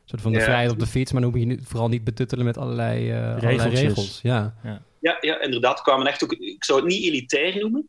soort 0.04 0.20
van 0.22 0.32
de 0.32 0.38
Ja. 0.38 0.44
vrijheid 0.44 0.70
op 0.70 0.78
de 0.78 0.86
fiets, 0.86 1.12
maar 1.12 1.22
dan 1.22 1.30
moet 1.30 1.40
je 1.40 1.46
nu 1.46 1.60
vooral 1.62 1.88
niet 1.88 2.04
betuttelen 2.04 2.44
met 2.44 2.58
allerlei, 2.58 3.10
eh, 3.10 3.30
allerlei 3.36 3.68
regels. 3.74 4.20
Ja. 4.22 4.54
Ja, 5.00 5.16
ja, 5.20 5.40
inderdaad. 5.40 5.82
kwamen 5.82 6.06
echt 6.06 6.24
ook, 6.24 6.32
ik 6.32 6.64
zou 6.64 6.78
het 6.80 6.88
niet 6.88 7.04
elitair 7.04 7.58
noemen. 7.60 7.88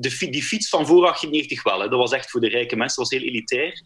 De, 0.00 0.10
fi- 0.10 0.30
die 0.30 0.42
fiets 0.42 0.68
van 0.68 0.86
voor 0.86 1.00
1890 1.00 1.62
wel. 1.62 1.80
Hè. 1.80 1.88
Dat 1.88 1.98
was 1.98 2.12
echt 2.12 2.30
voor 2.30 2.40
de 2.40 2.48
rijke 2.48 2.76
mensen, 2.76 3.02
dat 3.02 3.10
was 3.10 3.20
heel 3.20 3.28
elitair. 3.28 3.82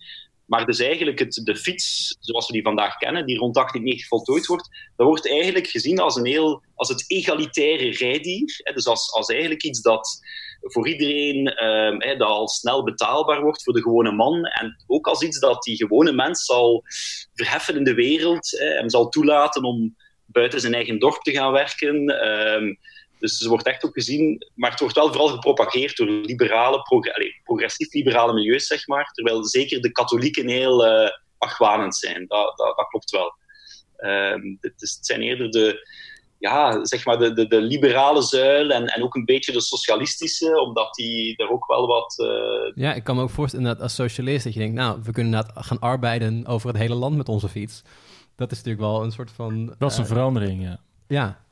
Maar 0.47 0.67
dus 0.67 0.79
eigenlijk 0.79 1.19
het, 1.19 1.41
de 1.45 1.57
fiets, 1.57 2.17
zoals 2.21 2.47
we 2.47 2.53
die 2.53 2.63
vandaag 2.63 2.97
kennen, 2.97 3.27
die 3.27 3.39
rond 3.39 3.55
1890 3.55 4.09
voltooid 4.09 4.47
wordt, 4.47 4.69
dat 4.97 5.07
wordt 5.07 5.31
eigenlijk 5.31 5.67
gezien 5.67 5.99
als, 5.99 6.17
een 6.17 6.27
heel, 6.27 6.63
als 6.75 6.89
het 6.89 7.05
egalitaire 7.07 7.91
rijdier. 7.91 8.61
Hè. 8.63 8.73
Dus 8.73 8.87
als, 8.87 9.13
als 9.13 9.29
eigenlijk 9.29 9.63
iets 9.63 9.81
dat 9.81 10.21
voor 10.61 10.89
iedereen 10.89 11.47
ehm, 11.47 12.19
dat 12.19 12.29
al 12.29 12.49
snel 12.49 12.85
betaalbaar 12.85 13.43
wordt 13.43 13.63
voor 13.63 13.75
de 13.75 13.83
gewone 13.83 14.13
man. 14.13 14.45
En 14.45 14.85
ook 14.87 15.07
als 15.07 15.23
iets 15.23 15.39
dat 15.39 15.63
die 15.63 15.77
gewone 15.77 16.13
mens 16.13 16.45
zal 16.45 16.83
verheffen 17.35 17.77
in 17.77 17.85
de 17.85 17.95
wereld, 17.95 18.51
hè, 18.51 18.67
hem 18.67 18.91
zal 18.91 19.09
toelaten 19.09 19.63
om 19.63 19.97
buiten 20.27 20.61
zijn 20.61 20.75
eigen 20.75 20.99
dorp 20.99 21.23
te 21.23 21.33
gaan 21.33 21.53
werken. 21.53 22.07
Ehm, 22.07 22.75
dus 23.19 23.39
ze 23.39 23.49
wordt 23.49 23.67
echt 23.67 23.85
ook 23.85 23.93
gezien, 23.95 24.47
maar 24.55 24.71
het 24.71 24.81
wordt 24.81 24.95
wel 24.95 25.09
vooral 25.09 25.29
gepropageerd 25.29 25.97
door 25.97 26.07
liberale, 26.07 26.83
progressief-liberale 27.45 28.33
milieus, 28.33 28.67
zeg 28.67 28.87
maar. 28.87 29.11
Terwijl 29.13 29.45
zeker 29.45 29.81
de 29.81 29.93
katholieken 29.93 30.49
heel 30.49 30.87
eh 30.87 31.11
argwanend 31.39 31.97
zijn. 31.97 32.25
Dat, 32.27 32.57
dat, 32.57 32.77
dat 32.77 32.89
klopt 32.89 33.11
wel. 33.11 33.35
Ehm, 33.97 34.57
het, 34.61 34.83
is- 34.83 34.95
het 34.97 35.07
zijn 35.07 35.21
eerder 35.23 35.51
de, 35.51 35.89
ja, 36.39 36.85
zeg 36.85 37.05
maar 37.05 37.19
de, 37.19 37.33
de, 37.33 37.47
de 37.47 37.61
liberale 37.61 38.23
zuil 38.23 38.71
en, 38.71 38.87
en 38.87 39.03
ook 39.03 39.15
een 39.15 39.25
beetje 39.25 39.53
de 39.53 39.61
socialistische, 39.61 40.61
omdat 40.61 40.95
die 40.95 41.37
daar 41.37 41.49
ook 41.51 41.67
wel 41.67 41.87
wat... 41.87 42.19
eh, 42.19 42.73
Ja, 42.75 42.95
ik 42.95 43.05
kan 43.05 43.17
me 43.17 43.23
ook 43.23 43.31
voorstellen 43.31 43.67
dat 43.67 43.81
als 43.81 43.95
socialist 43.95 44.45
dat 44.45 44.53
je 44.53 44.59
denkt, 44.59 44.75
nou, 44.75 44.99
we 45.03 45.13
kunnen 45.13 45.33
inderdaad 45.33 45.65
gaan 45.67 45.81
arbeiden 45.81 46.47
over 46.47 46.69
het 46.69 46.77
hele 46.79 46.95
land 46.95 47.17
met 47.17 47.29
onze 47.29 47.49
fiets. 47.49 47.83
Dat 48.37 48.51
is 48.51 48.57
natuurlijk 48.57 48.85
wel 48.85 49.03
een 49.03 49.13
soort 49.13 49.31
van... 49.31 49.75
Dat 49.79 49.91
is 49.91 49.97
een 49.97 50.03
eh, 50.05 50.11
verandering, 50.11 50.63
ja. 50.63 50.81
Ja, 51.09 51.45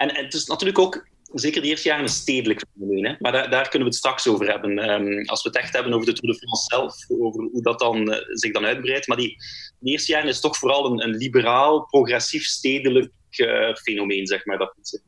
En, 0.00 0.14
en 0.14 0.24
het 0.24 0.34
is 0.34 0.46
natuurlijk 0.46 0.78
ook, 0.78 1.08
zeker 1.32 1.62
de 1.62 1.68
eerste 1.68 1.88
jaren, 1.88 2.04
een 2.04 2.10
stedelijk 2.10 2.64
fenomeen. 2.72 3.06
Hè? 3.06 3.14
Maar 3.18 3.32
daar, 3.32 3.50
daar 3.50 3.68
kunnen 3.68 3.88
we 3.88 3.94
het 3.94 4.04
straks 4.04 4.28
over 4.28 4.50
hebben. 4.50 4.78
Ehm, 4.78 5.28
als 5.28 5.42
we 5.42 5.48
het 5.48 5.58
echt 5.58 5.72
hebben 5.74 5.92
over 5.92 6.06
de 6.06 6.12
Tour 6.12 6.34
de 6.34 6.38
France 6.40 6.64
zelf, 6.66 7.20
over 7.20 7.42
hoe 7.52 7.62
dat 7.62 7.78
dan, 7.78 8.12
eh, 8.12 8.18
zich 8.28 8.52
dan 8.52 8.64
uitbreidt. 8.64 9.06
Maar 9.06 9.16
die, 9.16 9.36
de 9.78 9.90
eerste 9.90 10.12
jaren 10.12 10.28
is 10.28 10.34
het 10.34 10.42
toch 10.42 10.56
vooral 10.56 10.86
een, 10.86 11.02
een 11.02 11.16
liberaal, 11.16 11.86
progressief, 11.86 12.44
stedelijk 12.44 13.12
eh, 13.30 13.74
fenomeen, 13.74 14.26
zeg 14.26 14.44
maar. 14.44 14.58
Dat. 14.58 15.02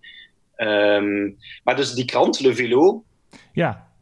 Ehm, 0.57 1.31
maar 1.65 1.77
dus 1.77 1.93
die 1.93 2.05
krant, 2.05 2.41
Le 2.41 2.55
Vélo, 2.55 3.05
Ja, 3.53 3.93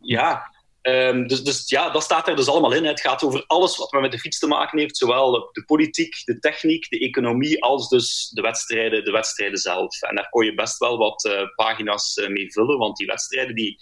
ja, 0.00 0.54
ehm, 0.82 1.26
dus, 1.26 1.42
dus 1.42 1.68
ja, 1.68 1.90
dat 1.90 2.02
staat 2.02 2.28
er 2.28 2.36
dus 2.36 2.48
allemaal 2.48 2.72
in. 2.72 2.84
Het 2.84 3.00
gaat 3.00 3.22
over 3.22 3.44
alles 3.46 3.76
wat 3.76 3.92
met 3.92 4.12
de 4.12 4.18
fiets 4.18 4.38
te 4.38 4.46
maken 4.46 4.78
heeft. 4.78 4.96
Zowel 4.96 5.50
de 5.52 5.64
politiek, 5.64 6.22
de 6.24 6.38
techniek, 6.38 6.88
de 6.88 6.98
economie, 6.98 7.62
als 7.62 7.88
dus 7.88 8.30
de 8.34 8.40
wedstrijden, 8.40 9.04
de 9.04 9.10
wedstrijden 9.10 9.58
zelf. 9.58 10.02
En 10.02 10.14
daar 10.14 10.28
kon 10.28 10.44
je 10.44 10.54
best 10.54 10.78
wel 10.78 10.98
wat 10.98 11.24
eh, 11.24 11.42
pagina's 11.54 12.14
eh, 12.14 12.28
mee 12.28 12.52
vullen, 12.52 12.78
want 12.78 12.96
die 12.96 13.06
wedstrijden 13.06 13.54
die... 13.54 13.78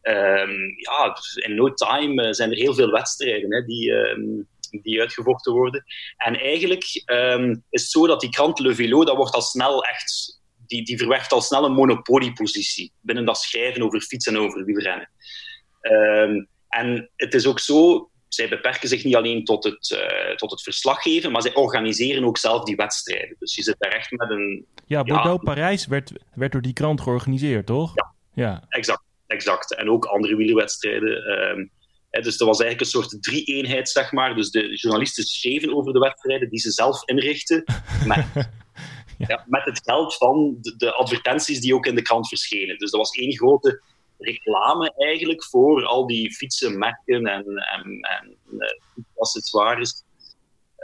ehm, 0.00 0.56
ja, 0.76 1.12
dus 1.14 1.34
in 1.34 1.54
no 1.54 1.72
time 1.74 2.22
eh, 2.22 2.32
zijn 2.32 2.50
er 2.50 2.56
heel 2.56 2.74
veel 2.74 2.90
wedstrijden 2.90 3.52
hè, 3.54 3.64
die, 3.64 3.92
ehm, 3.92 4.42
die 4.82 5.00
uitgevochten 5.00 5.52
worden. 5.52 5.84
En 6.16 6.40
eigenlijk 6.40 6.84
is 7.70 7.82
het 7.82 7.90
zo 7.90 8.06
dat 8.06 8.20
die 8.20 8.30
krant 8.30 8.58
Le 8.58 8.74
Vélo, 8.74 9.04
dat 9.04 9.16
wordt 9.16 9.34
al 9.34 9.42
snel 9.42 9.84
echt... 9.84 10.40
Die, 10.66 10.84
die 10.84 10.98
verwerft 10.98 11.32
al 11.32 11.40
snel 11.40 11.64
een 11.64 11.72
monopoliepositie 11.72 12.92
binnen 13.00 13.24
dat 13.24 13.38
schrijven 13.38 13.82
over 13.82 14.00
fietsen 14.00 14.34
en 14.34 14.40
over 14.40 14.64
wielrennen. 14.64 15.10
Ehm, 15.82 16.44
en 16.68 17.10
het 17.16 17.34
is 17.34 17.46
ook 17.46 17.58
zo, 17.58 18.10
zij 18.28 18.48
beperken 18.48 18.88
zich 18.88 19.04
niet 19.04 19.16
alleen 19.16 19.44
tot 19.44 19.64
het, 19.64 19.90
eh, 19.98 20.36
tot 20.36 20.50
het 20.50 20.62
verslaggeven, 20.62 21.32
maar 21.32 21.42
zij 21.42 21.54
organiseren 21.54 22.24
ook 22.24 22.38
zelf 22.38 22.64
die 22.64 22.76
wedstrijden. 22.76 23.36
Dus 23.38 23.54
je 23.54 23.62
zit 23.62 23.76
daar 23.78 23.92
echt 23.92 24.10
met 24.10 24.30
een... 24.30 24.66
ja 24.86 25.02
Bordeaux-Parijs 25.02 25.86
werd, 25.86 26.12
werd 26.34 26.52
door 26.52 26.62
die 26.62 26.72
krant 26.72 27.00
georganiseerd, 27.00 27.66
toch? 27.66 27.92
Ja. 27.94 28.14
ja. 28.34 28.64
Exact, 28.68 29.02
exact. 29.26 29.74
En 29.74 29.90
ook 29.90 30.04
andere 30.04 30.36
wielerwedstrijden. 30.36 31.24
Ehm, 31.24 31.66
dus 32.22 32.36
dat 32.36 32.48
was 32.48 32.60
eigenlijk 32.60 32.80
een 32.80 33.02
soort 33.02 33.22
drie-eenheid, 33.22 33.88
zeg 33.88 34.12
maar. 34.12 34.34
Dus 34.34 34.50
de 34.50 34.76
journalisten 34.76 35.24
schreven 35.24 35.74
over 35.74 35.92
de 35.92 35.98
wedstrijden 35.98 36.48
die 36.50 36.60
ze 36.60 36.70
zelf 36.70 37.08
inrichten. 37.08 37.64
Met, 38.06 38.26
ja. 39.28 39.44
met 39.46 39.64
het 39.64 39.80
geld 39.84 40.16
van 40.16 40.56
de, 40.60 40.76
de, 40.76 40.92
advertenties 40.92 41.60
die 41.60 41.74
ook 41.74 41.86
in 41.86 41.94
de 41.94 42.02
krant 42.02 42.28
verschenen. 42.28 42.78
Dus 42.78 42.90
dat 42.90 43.00
was 43.00 43.10
één 43.10 43.36
grote 43.36 43.82
reclame 44.24 44.92
eigenlijk 44.96 45.44
voor 45.44 45.84
al 45.84 46.06
die 46.06 46.34
fietsen, 46.34 46.78
merken 46.78 47.26
en, 47.26 47.44
en, 47.46 48.00
en 48.00 48.36
uh, 48.50 49.04
accessoires. 49.16 50.04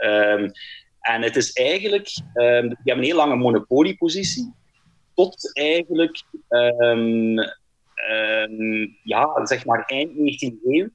Um, 0.03 0.51
en 0.99 1.21
het 1.21 1.35
is 1.35 1.51
eigenlijk, 1.51 2.09
um, 2.33 2.67
die 2.67 2.77
hebben 2.83 2.97
een 2.97 3.09
heel 3.09 3.15
lange 3.15 3.35
monopoliepositie, 3.35 4.53
tot 5.15 5.53
eigenlijk, 5.53 6.23
um, 6.49 7.35
ja, 9.03 9.45
zeg 9.45 9.65
maar 9.65 9.85
eind 9.85 10.11
19e 10.11 10.63
eeuw. 10.63 10.89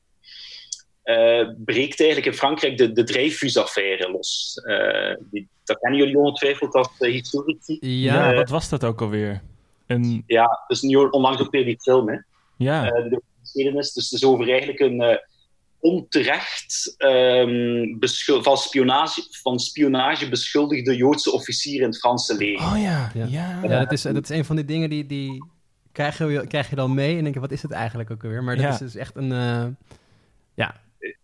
Uh, 1.05 1.51
breekt 1.65 2.01
eigenlijk 2.01 2.27
in 2.27 2.39
Frankrijk 2.39 2.79
de, 2.79 2.93
de 2.93 3.05
Dreyfus-affaire 3.05 4.11
los. 4.11 4.61
Uh, 4.67 5.17
die, 5.31 5.49
dat 5.65 5.79
kennen 5.79 6.01
jullie 6.01 6.19
ongetwijfeld 6.19 6.75
als 6.75 6.89
uh, 6.99 7.13
historici. 7.13 7.77
Ja, 7.81 8.35
wat 8.35 8.49
was 8.49 8.69
dat 8.69 8.85
ook 8.85 9.01
alweer? 9.01 9.43
Een... 9.87 10.25
Ja, 10.27 10.65
dus 10.67 10.81
nu 10.81 10.97
onlangs 10.97 11.41
ook 11.41 11.51
weer 11.51 11.65
die 11.65 11.81
film, 11.81 12.09
hè. 12.09 12.19
Ja. 12.57 12.83
de 12.83 13.23
geschiedenis, 13.41 13.93
dus 13.93 14.11
het 14.11 14.21
is 14.23 14.29
over 14.29 14.49
eigenlijk 14.49 14.81
een 14.81 15.21
onterecht 15.81 16.95
um, 16.99 17.99
van, 18.43 18.57
spionage, 18.57 19.27
van 19.31 19.59
spionage 19.59 20.29
beschuldigde 20.29 20.97
Joodse 20.97 21.33
officier 21.33 21.81
in 21.81 21.87
het 21.87 21.99
Franse 21.99 22.37
leger. 22.37 22.67
Oh 22.67 22.83
ja, 22.83 23.11
ja. 23.15 23.27
ja. 23.29 23.61
ja 23.63 23.79
dat, 23.79 23.93
is, 23.93 24.03
dat 24.03 24.23
is 24.23 24.37
een 24.37 24.45
van 24.45 24.57
die 24.57 24.65
dingen 24.65 24.91
die, 24.91 25.07
die 25.07 25.45
krijg, 25.93 26.19
je, 26.19 26.47
krijg 26.47 26.71
je 26.71 26.77
dan 26.77 26.95
mee 26.95 27.17
en 27.17 27.23
denk 27.23 27.35
je, 27.35 27.41
wat 27.41 27.53
is 27.53 27.63
het 27.63 27.71
eigenlijk 27.71 28.11
ook 28.11 28.25
alweer? 28.25 28.45
Maar 28.45 28.57
dat 28.57 28.73
is 28.73 28.79
dus 28.79 28.95
echt 28.95 29.17
een... 29.17 29.31
Uh, 29.31 29.67
ja, 30.55 30.81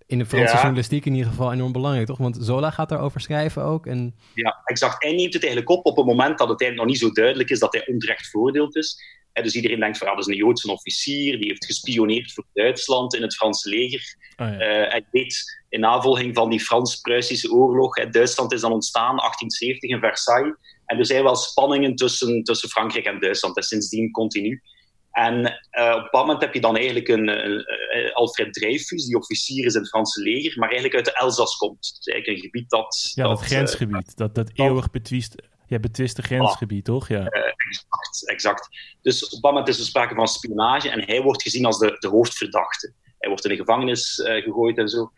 in 0.07 0.19
de 0.19 0.27
Franse 0.27 0.55
ja. 0.55 0.61
journalistiek 0.61 1.07
in 1.07 1.15
ieder 1.15 1.31
geval 1.31 1.53
enorm 1.53 1.73
belangrijk, 1.73 2.07
toch? 2.07 2.19
Want 2.19 2.39
Zola 2.41 2.71
gaat 2.71 2.89
daarover 2.89 3.21
schrijven 3.21 3.63
ook. 3.63 3.87
En... 3.87 4.15
Ja, 4.35 4.61
exact. 4.65 5.03
Hij 5.03 5.15
neemt 5.15 5.33
het 5.33 5.43
eigenlijk 5.43 5.73
op 5.73 5.87
op 5.87 5.97
het 5.97 6.07
moment 6.07 6.39
dat 6.39 6.49
het 6.49 6.61
eigenlijk 6.61 6.77
nog 6.77 6.87
niet 6.87 6.99
zo 6.99 7.21
duidelijk 7.21 7.51
is 7.51 7.59
dat 7.59 7.73
hij 7.73 7.87
onterecht 7.87 8.31
voordeeld 8.31 8.77
is. 8.77 9.19
En 9.33 9.43
dus 9.43 9.55
iedereen 9.55 9.81
denkt 9.81 9.99
van, 9.99 10.07
ja, 10.07 10.15
dat 10.15 10.27
is 10.27 10.33
een 10.33 10.45
Joodse 10.45 10.73
officier, 10.73 11.39
die 11.39 11.49
heeft 11.49 11.65
gespioneerd 11.65 12.33
voor 12.33 12.45
Duitsland 12.53 13.15
in 13.15 13.23
het 13.23 13.35
Franse 13.35 13.69
leger. 13.69 14.17
Oh, 14.37 14.47
ja. 14.47 14.55
uh, 14.55 14.91
hij 14.91 15.07
weet 15.11 15.61
in 15.69 15.81
navolging 15.81 16.35
van 16.35 16.51
die 16.51 16.61
Frans-Pruisische 16.61 17.53
oorlog, 17.53 18.11
Duitsland 18.11 18.53
is 18.53 18.61
dan 18.61 18.73
ontstaan, 18.73 19.17
1870 19.17 19.91
in 19.91 20.01
Versailles. 20.01 20.55
En 20.87 20.99
er 20.99 21.07
zijn 21.07 21.23
wel 21.23 21.37
spanningen 21.37 21.95
tussen, 21.95 22.43
tussen 22.43 22.69
Frankrijk 22.69 23.05
en 23.05 23.21
Duitsland, 23.21 23.57
en 23.57 23.63
sindsdien 23.63 24.11
continu. 24.11 24.63
En 25.11 25.35
uh, 25.73 25.95
op 25.97 26.09
dat 26.11 26.21
moment 26.21 26.41
heb 26.41 26.55
je 26.55 26.61
dan 26.61 26.77
eigenlijk 26.77 27.09
een, 27.09 27.29
een, 27.29 27.65
een, 27.89 28.13
Alfred 28.13 28.53
Dreyfus, 28.53 29.07
die 29.07 29.17
officier 29.17 29.67
is 29.67 29.75
in 29.75 29.81
het 29.81 29.89
Franse 29.89 30.23
leger, 30.23 30.59
maar 30.59 30.69
eigenlijk 30.69 30.97
uit 30.97 31.05
de 31.05 31.19
Elzas 31.21 31.57
komt. 31.57 31.95
Dus 31.97 32.15
eigenlijk 32.15 32.37
een 32.43 32.51
gebied 32.51 32.71
dat... 32.71 33.13
Ja, 33.15 33.23
dat, 33.23 33.39
dat 33.39 33.47
grensgebied, 33.47 34.09
uh, 34.09 34.15
dat, 34.15 34.35
dat 34.35 34.51
eeuwig 34.55 34.91
betwist, 34.91 35.35
ja, 35.71 35.79
betwiste 35.79 36.23
grensgebied, 36.23 36.89
ah, 36.89 36.95
toch? 36.95 37.09
Ja. 37.09 37.21
Uh, 37.21 37.53
exact, 37.57 38.29
exact. 38.29 38.69
Dus 39.03 39.25
op 39.25 39.43
dat 39.43 39.51
moment 39.51 39.69
is 39.69 39.79
er 39.79 39.85
sprake 39.85 40.15
van 40.15 40.29
spionage 40.29 40.91
en 40.91 41.05
hij 41.05 41.23
wordt 41.23 41.43
gezien 41.43 41.65
als 41.65 41.79
de, 41.79 41.97
de 41.99 42.09
hoofdverdachte. 42.09 42.93
Hij 43.19 43.29
wordt 43.29 43.45
in 43.45 43.51
de 43.51 43.57
gevangenis 43.57 44.21
gegooid 44.25 44.79
en 44.79 44.89
zo. 44.89 45.13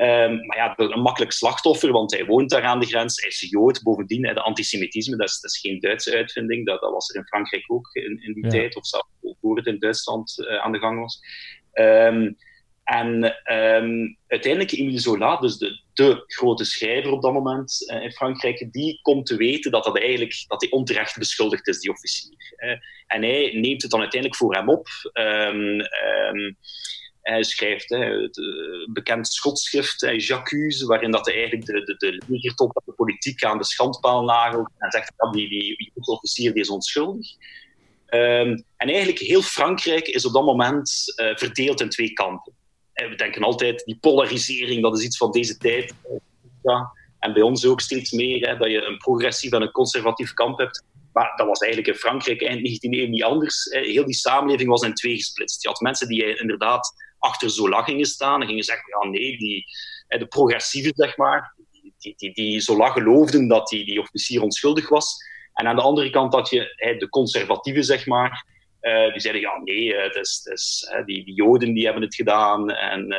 Um, 0.00 0.46
maar 0.46 0.56
ja, 0.56 0.74
een 0.76 1.00
makkelijk 1.00 1.32
slachtoffer, 1.32 1.92
want 1.92 2.12
hij 2.12 2.24
woont 2.24 2.50
daar 2.50 2.62
aan 2.62 2.80
de 2.80 2.86
grens. 2.86 3.20
Hij 3.20 3.28
is 3.28 3.46
Jood. 3.50 3.82
Bovendien, 3.82 4.22
de 4.22 4.40
antisemitisme, 4.40 5.16
dat 5.16 5.28
is, 5.28 5.40
dat 5.40 5.50
is 5.50 5.60
geen 5.60 5.80
Duitse 5.80 6.16
uitvinding. 6.16 6.66
Dat, 6.66 6.80
dat, 6.80 6.92
was 6.92 7.08
er 7.08 7.16
in 7.16 7.26
Frankrijk 7.26 7.64
ook 7.66 7.94
in, 7.94 8.22
in 8.22 8.32
die 8.32 8.44
ja. 8.44 8.50
tijd, 8.50 8.76
of 8.76 8.86
zelfs 8.86 9.08
voor 9.40 9.56
het 9.56 9.66
in 9.66 9.78
Duitsland 9.78 10.34
uh, 10.38 10.62
aan 10.62 10.72
de 10.72 10.78
gang 10.78 11.00
was. 11.00 11.20
Um, 11.72 12.36
en 12.90 13.24
um, 13.54 14.16
uiteindelijk, 14.26 14.72
Emile 14.72 14.98
Zola, 14.98 15.36
dus 15.36 15.56
de, 15.58 15.80
de, 15.92 16.24
grote 16.26 16.64
schrijver 16.64 17.12
op 17.12 17.22
dat 17.22 17.32
moment 17.32 17.90
uh, 17.92 18.02
in 18.02 18.12
Frankrijk, 18.12 18.68
die 18.72 18.98
komt 19.02 19.26
te 19.26 19.36
weten 19.36 19.70
dat, 19.70 19.84
dat, 19.84 19.98
eigenlijk, 19.98 20.44
dat 20.46 20.60
hij 20.60 20.70
onterecht 20.70 21.18
beschuldigd 21.18 21.68
is, 21.68 21.80
die 21.80 21.90
officier. 21.90 22.54
Uh, 22.56 22.70
en 23.06 23.22
hij 23.22 23.50
neemt 23.54 23.82
het 23.82 23.90
dan 23.90 24.00
uiteindelijk 24.00 24.40
voor 24.40 24.54
hem 24.54 24.68
op. 24.68 24.88
Hij 27.22 27.42
schrijft 27.42 27.88
het 27.88 28.36
uh, 28.36 28.92
bekend 28.92 29.28
schotschrift, 29.28 30.00
J'accuse, 30.16 30.86
waarin 30.86 31.10
dat 31.10 31.26
hij 31.26 31.34
eigenlijk 31.34 31.66
de, 31.66 31.72
de, 31.84 31.96
de 31.96 32.18
de 32.84 32.92
politiek 32.96 33.44
aan 33.44 33.58
de 33.58 33.64
schandpaal 33.64 34.24
nagelt 34.24 34.70
en 34.78 34.90
zegt 34.90 35.12
dat 35.16 35.32
die, 35.32 35.48
die, 35.48 35.76
die 35.76 35.92
officier 35.94 36.52
die 36.52 36.62
is 36.62 36.70
onschuldig. 36.70 37.26
En 38.06 38.64
eigenlijk 38.76 39.18
heel 39.18 39.42
Frankrijk 39.42 40.08
is 40.08 40.26
op 40.26 40.32
dat 40.32 40.44
moment 40.44 41.04
uh, 41.16 41.36
verdeeld 41.36 41.80
in 41.80 41.88
twee 41.88 42.12
kampen. 42.12 42.58
We 43.08 43.14
denken 43.16 43.42
altijd, 43.42 43.84
die 43.84 43.98
polarisering, 44.00 44.82
dat 44.82 44.98
is 44.98 45.04
iets 45.04 45.16
van 45.16 45.30
deze 45.30 45.56
tijd. 45.56 45.94
En 47.18 47.32
bij 47.32 47.42
ons 47.42 47.66
ook 47.66 47.80
steeds 47.80 48.10
meer, 48.10 48.48
hè, 48.48 48.56
dat 48.56 48.70
je 48.70 48.82
een 48.82 48.96
progressief 48.96 49.52
en 49.52 49.62
een 49.62 49.70
conservatief 49.70 50.32
kamp 50.34 50.58
hebt. 50.58 50.84
Maar 51.12 51.32
dat 51.36 51.46
was 51.46 51.60
eigenlijk 51.60 51.92
in 51.92 52.00
Frankrijk 52.00 52.42
eind 52.42 52.58
19e 52.58 52.98
eeuw 52.98 53.08
niet 53.08 53.22
anders. 53.22 53.64
Heel 53.70 54.04
die 54.04 54.14
samenleving 54.14 54.68
was 54.68 54.82
in 54.82 54.94
twee 54.94 55.16
gesplitst. 55.16 55.62
Je 55.62 55.68
had 55.68 55.80
mensen 55.80 56.08
die 56.08 56.38
inderdaad 56.38 56.92
achter 57.18 57.50
Zola 57.50 57.82
gingen 57.82 58.06
staan 58.06 58.40
en 58.40 58.46
gingen 58.46 58.64
zeggen, 58.64 58.84
ja 58.88 59.10
nee, 59.10 59.38
die, 59.38 59.64
de 60.08 60.26
progressieven, 60.26 60.92
zeg 60.94 61.16
maar, 61.16 61.54
die, 61.98 62.14
die, 62.16 62.32
die 62.32 62.60
Zola 62.60 62.88
geloofden 62.88 63.48
dat 63.48 63.68
die, 63.68 63.84
die 63.84 64.00
officier 64.00 64.42
onschuldig 64.42 64.88
was. 64.88 65.16
En 65.54 65.66
aan 65.66 65.76
de 65.76 65.82
andere 65.82 66.10
kant 66.10 66.34
had 66.34 66.50
je 66.50 66.96
de 66.98 67.08
conservatieven, 67.08 67.84
zeg 67.84 68.06
maar, 68.06 68.46
uh, 68.80 69.12
die 69.12 69.20
zeiden, 69.20 69.42
ja 69.42 69.60
nee, 69.64 69.94
het 69.94 70.14
is, 70.14 70.40
het 70.44 70.58
is, 70.58 70.92
die, 71.04 71.24
die 71.24 71.34
Joden 71.34 71.74
die 71.74 71.84
hebben 71.84 72.02
het 72.02 72.14
gedaan. 72.14 72.70
En, 72.70 73.14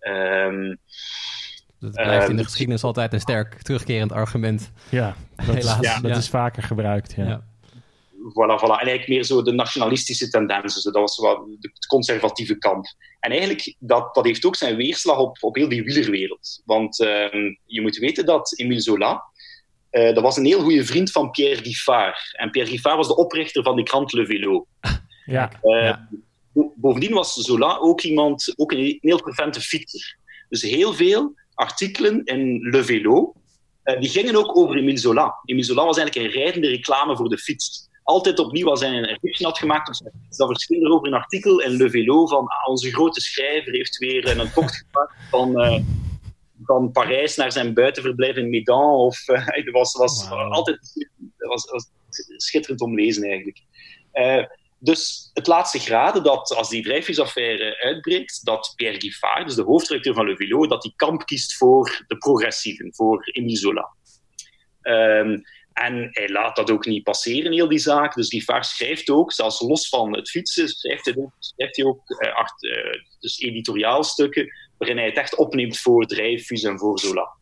uh, 0.00 0.44
um, 0.44 0.78
dat 1.80 1.92
blijft 1.92 2.28
in 2.28 2.36
de 2.36 2.44
geschiedenis 2.44 2.82
altijd 2.82 3.12
een 3.12 3.20
sterk 3.20 3.62
terugkerend 3.62 4.12
argument. 4.12 4.72
Ja, 4.90 5.16
dat, 5.36 5.54
Helaas. 5.54 5.80
Ja, 5.80 6.00
dat 6.00 6.10
ja. 6.10 6.16
is 6.16 6.28
vaker 6.28 6.62
gebruikt. 6.62 7.14
Ja. 7.16 7.24
ja 7.24 7.42
voilà, 8.28 8.58
voilà. 8.58 8.80
En 8.80 8.86
eigenlijk 8.86 9.08
meer 9.08 9.24
zo 9.24 9.42
de 9.42 9.52
nationalistische 9.52 10.28
tendensen. 10.28 10.92
Dat 10.92 11.00
was 11.00 11.18
wat 11.18 11.40
het 11.60 11.86
conservatieve 11.86 12.58
kamp. 12.58 12.86
En 13.20 13.30
eigenlijk, 13.30 13.74
dat, 13.78 14.14
dat 14.14 14.24
heeft 14.24 14.46
ook 14.46 14.56
zijn 14.56 14.76
weerslag 14.76 15.18
op, 15.18 15.36
op 15.40 15.54
heel 15.54 15.68
die 15.68 15.82
wielerwereld. 15.82 16.62
Want 16.64 17.00
uh, 17.00 17.08
je 17.64 17.80
moet 17.80 17.96
weten 17.96 18.26
dat 18.26 18.58
Emile 18.58 18.80
Zola, 18.80 19.24
uh, 19.98 20.14
dat 20.14 20.22
was 20.22 20.36
een 20.36 20.44
heel 20.44 20.60
goede 20.60 20.84
vriend 20.84 21.10
van 21.10 21.30
Pierre 21.30 21.62
Giffard. 21.62 22.36
En 22.36 22.50
Pierre 22.50 22.70
Giffard 22.70 22.96
was 22.96 23.08
de 23.08 23.16
oprichter 23.16 23.62
van 23.62 23.76
de 23.76 23.82
krant 23.82 24.12
Le 24.12 24.26
Vélo. 24.26 24.66
Ja, 25.24 25.50
uh, 25.62 25.82
ja. 25.82 26.08
Bovendien 26.74 27.12
was 27.12 27.34
Zola 27.34 27.76
ook 27.76 28.00
iemand, 28.00 28.52
ook 28.56 28.72
een 28.72 28.98
heel 29.00 29.18
fervente 29.18 29.60
fietser. 29.60 30.16
Dus 30.48 30.62
heel 30.62 30.94
veel 30.94 31.34
artikelen 31.54 32.24
in 32.24 32.60
Le 32.70 32.84
Vélo, 32.84 33.32
uh, 33.84 34.00
die 34.00 34.08
gingen 34.08 34.36
ook 34.36 34.56
over 34.56 34.76
Emile 34.76 34.98
Zola. 34.98 35.34
Emile 35.44 35.66
Zola 35.66 35.84
was 35.84 35.96
eigenlijk 35.98 36.26
een 36.26 36.40
rijdende 36.40 36.68
reclame 36.68 37.16
voor 37.16 37.28
de 37.28 37.38
fiets 37.38 37.88
altijd 38.02 38.38
opnieuw 38.38 38.68
als 38.68 38.80
hij 38.80 38.90
een 38.90 39.18
fiction 39.20 39.48
had 39.48 39.58
gemaakt. 39.58 39.86
Dus 39.86 40.36
dat 40.36 40.48
verscheen 40.48 40.84
er 40.84 40.90
over 40.90 41.06
een 41.06 41.14
artikel 41.14 41.60
in 41.60 41.76
Le 41.76 41.90
Vélo 41.90 42.26
van 42.26 42.46
ah, 42.46 42.68
onze 42.68 42.92
grote 42.92 43.20
schrijver 43.20 43.72
heeft 43.72 43.98
weer 43.98 44.38
een 44.38 44.52
tocht 44.52 44.84
gemaakt 44.86 45.14
van, 45.30 45.82
van 46.68 46.92
Parijs 46.92 47.36
naar 47.36 47.52
zijn 47.52 47.74
buitenverblijf 47.74 48.36
in 48.36 48.48
Medan. 48.48 48.94
Of, 48.94 49.28
uh, 49.28 49.46
het 49.46 49.70
was, 49.70 49.92
was 49.92 50.28
wow. 50.28 50.52
altijd 50.52 50.78
was, 51.36 51.70
was 51.70 51.90
schitterend 52.36 52.80
om 52.80 52.94
lezen 52.94 53.22
eigenlijk. 53.22 53.60
Uh, 54.12 54.44
dus 54.78 55.30
het 55.34 55.46
laatste 55.46 55.78
graden 55.78 56.22
dat 56.22 56.54
als 56.54 56.68
die 56.68 56.82
Dreyfus-affaire 56.82 57.82
uitbreekt, 57.82 58.44
dat 58.44 58.72
Pierre 58.76 59.00
Giffard, 59.00 59.46
dus 59.46 59.54
de 59.54 59.62
hoofdredacteur 59.62 60.14
van 60.14 60.26
Le 60.26 60.36
Vélo, 60.36 60.66
dat 60.66 60.82
die 60.82 60.92
kamp 60.96 61.26
kiest 61.26 61.56
voor 61.56 62.04
de 62.06 62.16
progressieven, 62.18 62.94
voor 62.94 63.28
Emile 63.32 63.56
Zola. 63.56 63.96
Um, 64.82 65.42
en 65.72 66.08
hij 66.10 66.28
laat 66.28 66.56
dat 66.56 66.70
ook 66.70 66.86
niet 66.86 67.02
passeren, 67.02 67.52
heel 67.52 67.68
die 67.68 67.78
zaak. 67.78 68.14
Dus 68.14 68.28
Giffard 68.28 68.66
schrijft 68.66 69.10
ook, 69.10 69.32
zelfs 69.32 69.60
los 69.60 69.88
van 69.88 70.16
het 70.16 70.30
fietsen, 70.30 70.68
schrijft 70.68 71.04
hij 71.04 71.14
ook, 71.16 71.32
schrijft 71.38 71.76
hij 71.76 71.84
ook 71.84 72.10
uh, 72.10 72.34
acht, 72.34 72.64
uh, 72.64 72.72
dus 73.20 73.38
editoriaalstukken 73.38 74.52
waarin 74.78 74.96
hij 74.96 75.06
het 75.06 75.16
echt 75.16 75.36
opneemt 75.36 75.78
voor 75.78 76.06
Dreyfus 76.06 76.62
en 76.62 76.78
voor 76.78 76.98
Zola. 76.98 77.36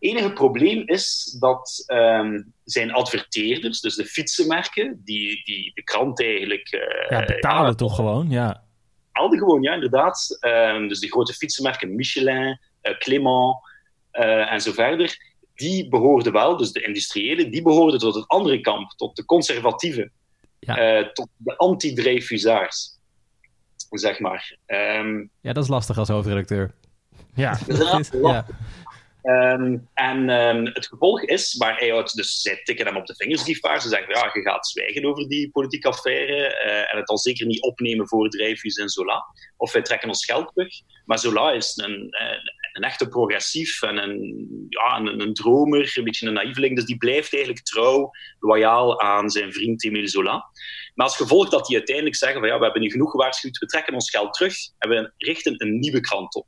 Het 0.00 0.10
enige 0.10 0.32
probleem 0.32 0.82
is 0.86 1.36
dat 1.40 1.84
um, 1.86 2.52
zijn 2.64 2.92
adverteerders, 2.92 3.80
dus 3.80 3.94
de 3.94 4.04
fietsenmerken, 4.04 5.00
die, 5.04 5.42
die 5.44 5.70
de 5.74 5.82
krant 5.82 6.22
eigenlijk... 6.22 6.72
Uh, 6.72 7.10
ja, 7.18 7.24
betalen 7.24 7.70
ja, 7.70 7.74
toch 7.74 7.94
gewoon, 7.94 8.30
ja. 8.30 8.64
Betaalden 9.06 9.38
gewoon, 9.38 9.62
ja, 9.62 9.74
inderdaad. 9.74 10.38
Um, 10.40 10.88
dus 10.88 11.00
de 11.00 11.08
grote 11.08 11.32
fietsenmerken 11.32 11.94
Michelin, 11.94 12.60
Clément 12.98 13.56
en 14.50 14.60
zo 14.60 14.72
verder 14.72 15.16
die 15.58 15.88
behoorden 15.88 16.32
wel, 16.32 16.56
dus 16.56 16.72
de 16.72 16.82
industriëlen, 16.82 17.50
die 17.50 17.62
behoorden 17.62 18.00
tot 18.00 18.14
het 18.14 18.28
andere 18.28 18.60
kamp, 18.60 18.90
tot 18.90 19.16
de 19.16 19.24
conservatieven, 19.24 20.12
ja. 20.58 21.00
uh, 21.00 21.06
tot 21.06 21.28
de 21.36 21.56
anti-Dreyfusaars, 21.56 22.97
zeg 23.90 24.18
maar. 24.18 24.56
Um, 24.66 25.30
ja, 25.40 25.52
dat 25.52 25.62
is 25.64 25.70
lastig 25.70 25.98
als 25.98 26.08
hoofdredacteur. 26.08 26.70
Ja. 27.34 27.58
Ehm, 29.22 29.76
en 29.94 30.28
ehm, 30.28 30.64
het 30.64 30.86
gevolg 30.86 31.22
is, 31.22 31.56
waar 31.56 31.78
hij 31.78 31.94
uit, 31.94 32.14
dus 32.14 32.40
zij 32.40 32.60
tikken 32.64 32.86
hem 32.86 32.96
op 32.96 33.06
de 33.06 33.14
vingers, 33.14 33.44
die 33.44 33.58
vaar. 33.58 33.80
Ze 33.80 33.88
zeggen, 33.88 34.14
ja, 34.14 34.30
je 34.32 34.40
gaat 34.40 34.68
zwijgen 34.68 35.04
over 35.04 35.28
die 35.28 35.50
politieke 35.50 35.88
affaire 35.88 36.62
uh, 36.66 36.92
en 36.92 36.98
het 36.98 37.08
al 37.08 37.18
zeker 37.18 37.46
niet 37.46 37.62
opnemen 37.62 38.08
voor 38.08 38.28
Dreyfus 38.28 38.76
en 38.76 38.88
Zola. 38.88 39.24
Of 39.56 39.72
wij 39.72 39.82
trekken 39.82 40.08
ons 40.08 40.24
geld 40.24 40.52
terug. 40.54 40.74
Maar 41.04 41.18
Zola 41.18 41.52
is 41.52 41.76
een, 41.76 41.92
een, 41.92 42.40
een 42.78 42.84
echte 42.84 43.08
progressief 43.08 43.82
en 43.82 43.96
een, 43.96 44.46
ja, 44.68 44.96
een, 44.96 45.20
een, 45.20 45.34
dromer, 45.34 45.92
een 45.94 46.04
beetje 46.04 46.26
een 46.26 46.32
naïveling. 46.32 46.76
Dus 46.76 46.84
die 46.84 46.96
blijft 46.96 47.34
eigenlijk 47.34 47.64
trouw, 47.64 48.10
loyaal 48.40 49.00
aan 49.00 49.30
zijn 49.30 49.52
vriend 49.52 49.84
Emile 49.84 50.08
Zola. 50.08 50.44
Maar 50.94 51.06
als 51.06 51.16
gevolg 51.16 51.48
dat 51.48 51.66
die 51.66 51.76
uiteindelijk 51.76 52.16
zeggen 52.16 52.40
van 52.40 52.48
ja, 52.48 52.58
we 52.58 52.64
hebben 52.64 52.82
nu 52.82 52.90
genoeg 52.90 53.10
gewaarschuwd, 53.10 53.58
we 53.58 53.66
trekken 53.66 53.94
ons 53.94 54.10
geld 54.10 54.32
terug 54.32 54.54
en 54.78 54.88
we 54.88 55.12
richten 55.16 55.54
een 55.56 55.78
nieuwe 55.78 56.00
krant 56.00 56.34
op. 56.34 56.46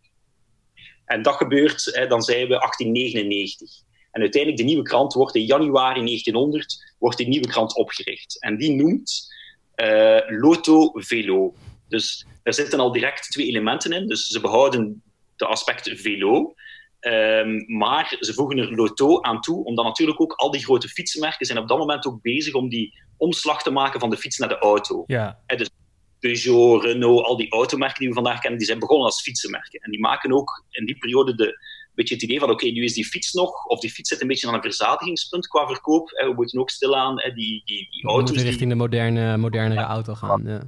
En 1.05 1.23
dat 1.23 1.35
gebeurt, 1.35 1.85
hè, 1.85 2.07
dan 2.07 2.23
zijn 2.23 2.49
we 2.49 2.59
1899. 2.59 3.71
En 4.11 4.21
uiteindelijk, 4.21 4.63
de 4.63 4.69
nieuwe 4.69 4.83
krant 4.83 5.13
wordt 5.13 5.35
in 5.35 5.45
januari 5.45 6.05
1900 6.05 6.95
wordt 6.99 7.17
die 7.17 7.29
nieuwe 7.29 7.47
krant 7.47 7.77
opgericht. 7.77 8.43
En 8.43 8.57
die 8.57 8.75
noemt 8.75 9.35
uh, 9.77 10.19
Loto 10.27 10.91
Velo. 10.95 11.55
Dus 11.89 12.27
er 12.43 12.55
zitten 12.55 12.81
al 12.81 12.93
direct 12.93 13.31
twee 13.31 13.47
elementen 13.47 13.93
in. 13.93 14.07
Dus 14.07 14.27
ze 14.27 14.41
behouden 14.41 15.03
de 15.41 15.47
aspect 15.47 15.91
velo. 15.95 16.55
Um, 17.01 17.65
maar 17.67 18.17
ze 18.21 18.35
voegen 18.35 18.59
er 18.59 18.75
Loto 18.75 19.21
aan 19.21 19.41
toe, 19.41 19.65
omdat 19.65 19.85
natuurlijk 19.85 20.21
ook 20.21 20.33
al 20.33 20.51
die 20.51 20.65
grote 20.65 20.89
fietsenmerken 20.89 21.47
zijn 21.47 21.59
op 21.59 21.69
dat 21.69 21.79
moment 21.79 22.07
ook 22.07 22.23
bezig 22.23 22.55
om 22.55 22.69
die 22.69 22.95
omslag 23.17 23.63
te 23.63 23.71
maken 23.71 24.01
van 24.01 24.11
de 24.11 24.17
fiets 24.17 24.39
naar 24.39 24.49
de 24.49 24.59
auto. 24.59 25.05
Ja. 25.07 25.41
dus 25.47 25.71
Peugeot, 26.19 26.85
Renault, 26.85 27.25
al 27.25 27.37
die 27.37 27.51
automerken 27.51 27.99
die 27.99 28.09
we 28.09 28.15
vandaag 28.15 28.41
kennen, 28.41 28.59
die 28.59 28.69
zijn 28.69 28.79
begonnen 28.79 29.07
als 29.07 29.23
fietsenmerken. 29.23 29.81
En 29.81 29.91
die 29.91 30.01
maken 30.01 30.33
ook 30.33 30.65
in 30.71 30.87
die 30.87 30.99
periode 30.99 31.35
de, 31.35 31.47
een 31.47 31.57
beetje 31.95 32.15
het 32.15 32.23
idee 32.23 32.39
van 32.39 32.51
oké, 32.51 32.67
nu 32.67 32.85
is 32.85 32.95
die 32.95 33.07
fiets 33.07 33.33
nog, 33.33 33.65
of 33.65 33.81
die 33.81 33.91
fiets 33.91 34.09
zit 34.09 34.21
een 34.21 34.29
beetje 34.29 34.49
aan 34.49 34.55
een 34.55 34.63
verzadigingspunt 34.63 35.47
qua 35.47 35.67
verkoop. 35.67 36.09
we 36.11 36.33
moeten 36.37 36.61
ook 36.61 36.71
stilaan 36.71 37.17
die, 37.17 37.63
die, 37.65 37.89
die 37.91 38.05
auto's... 38.05 38.37
richting 38.37 38.59
die, 38.59 38.69
de 38.69 38.75
moderne, 38.75 39.37
modernere 39.37 39.81
auto 39.81 40.15
gaan. 40.15 40.43
Ja. 40.45 40.63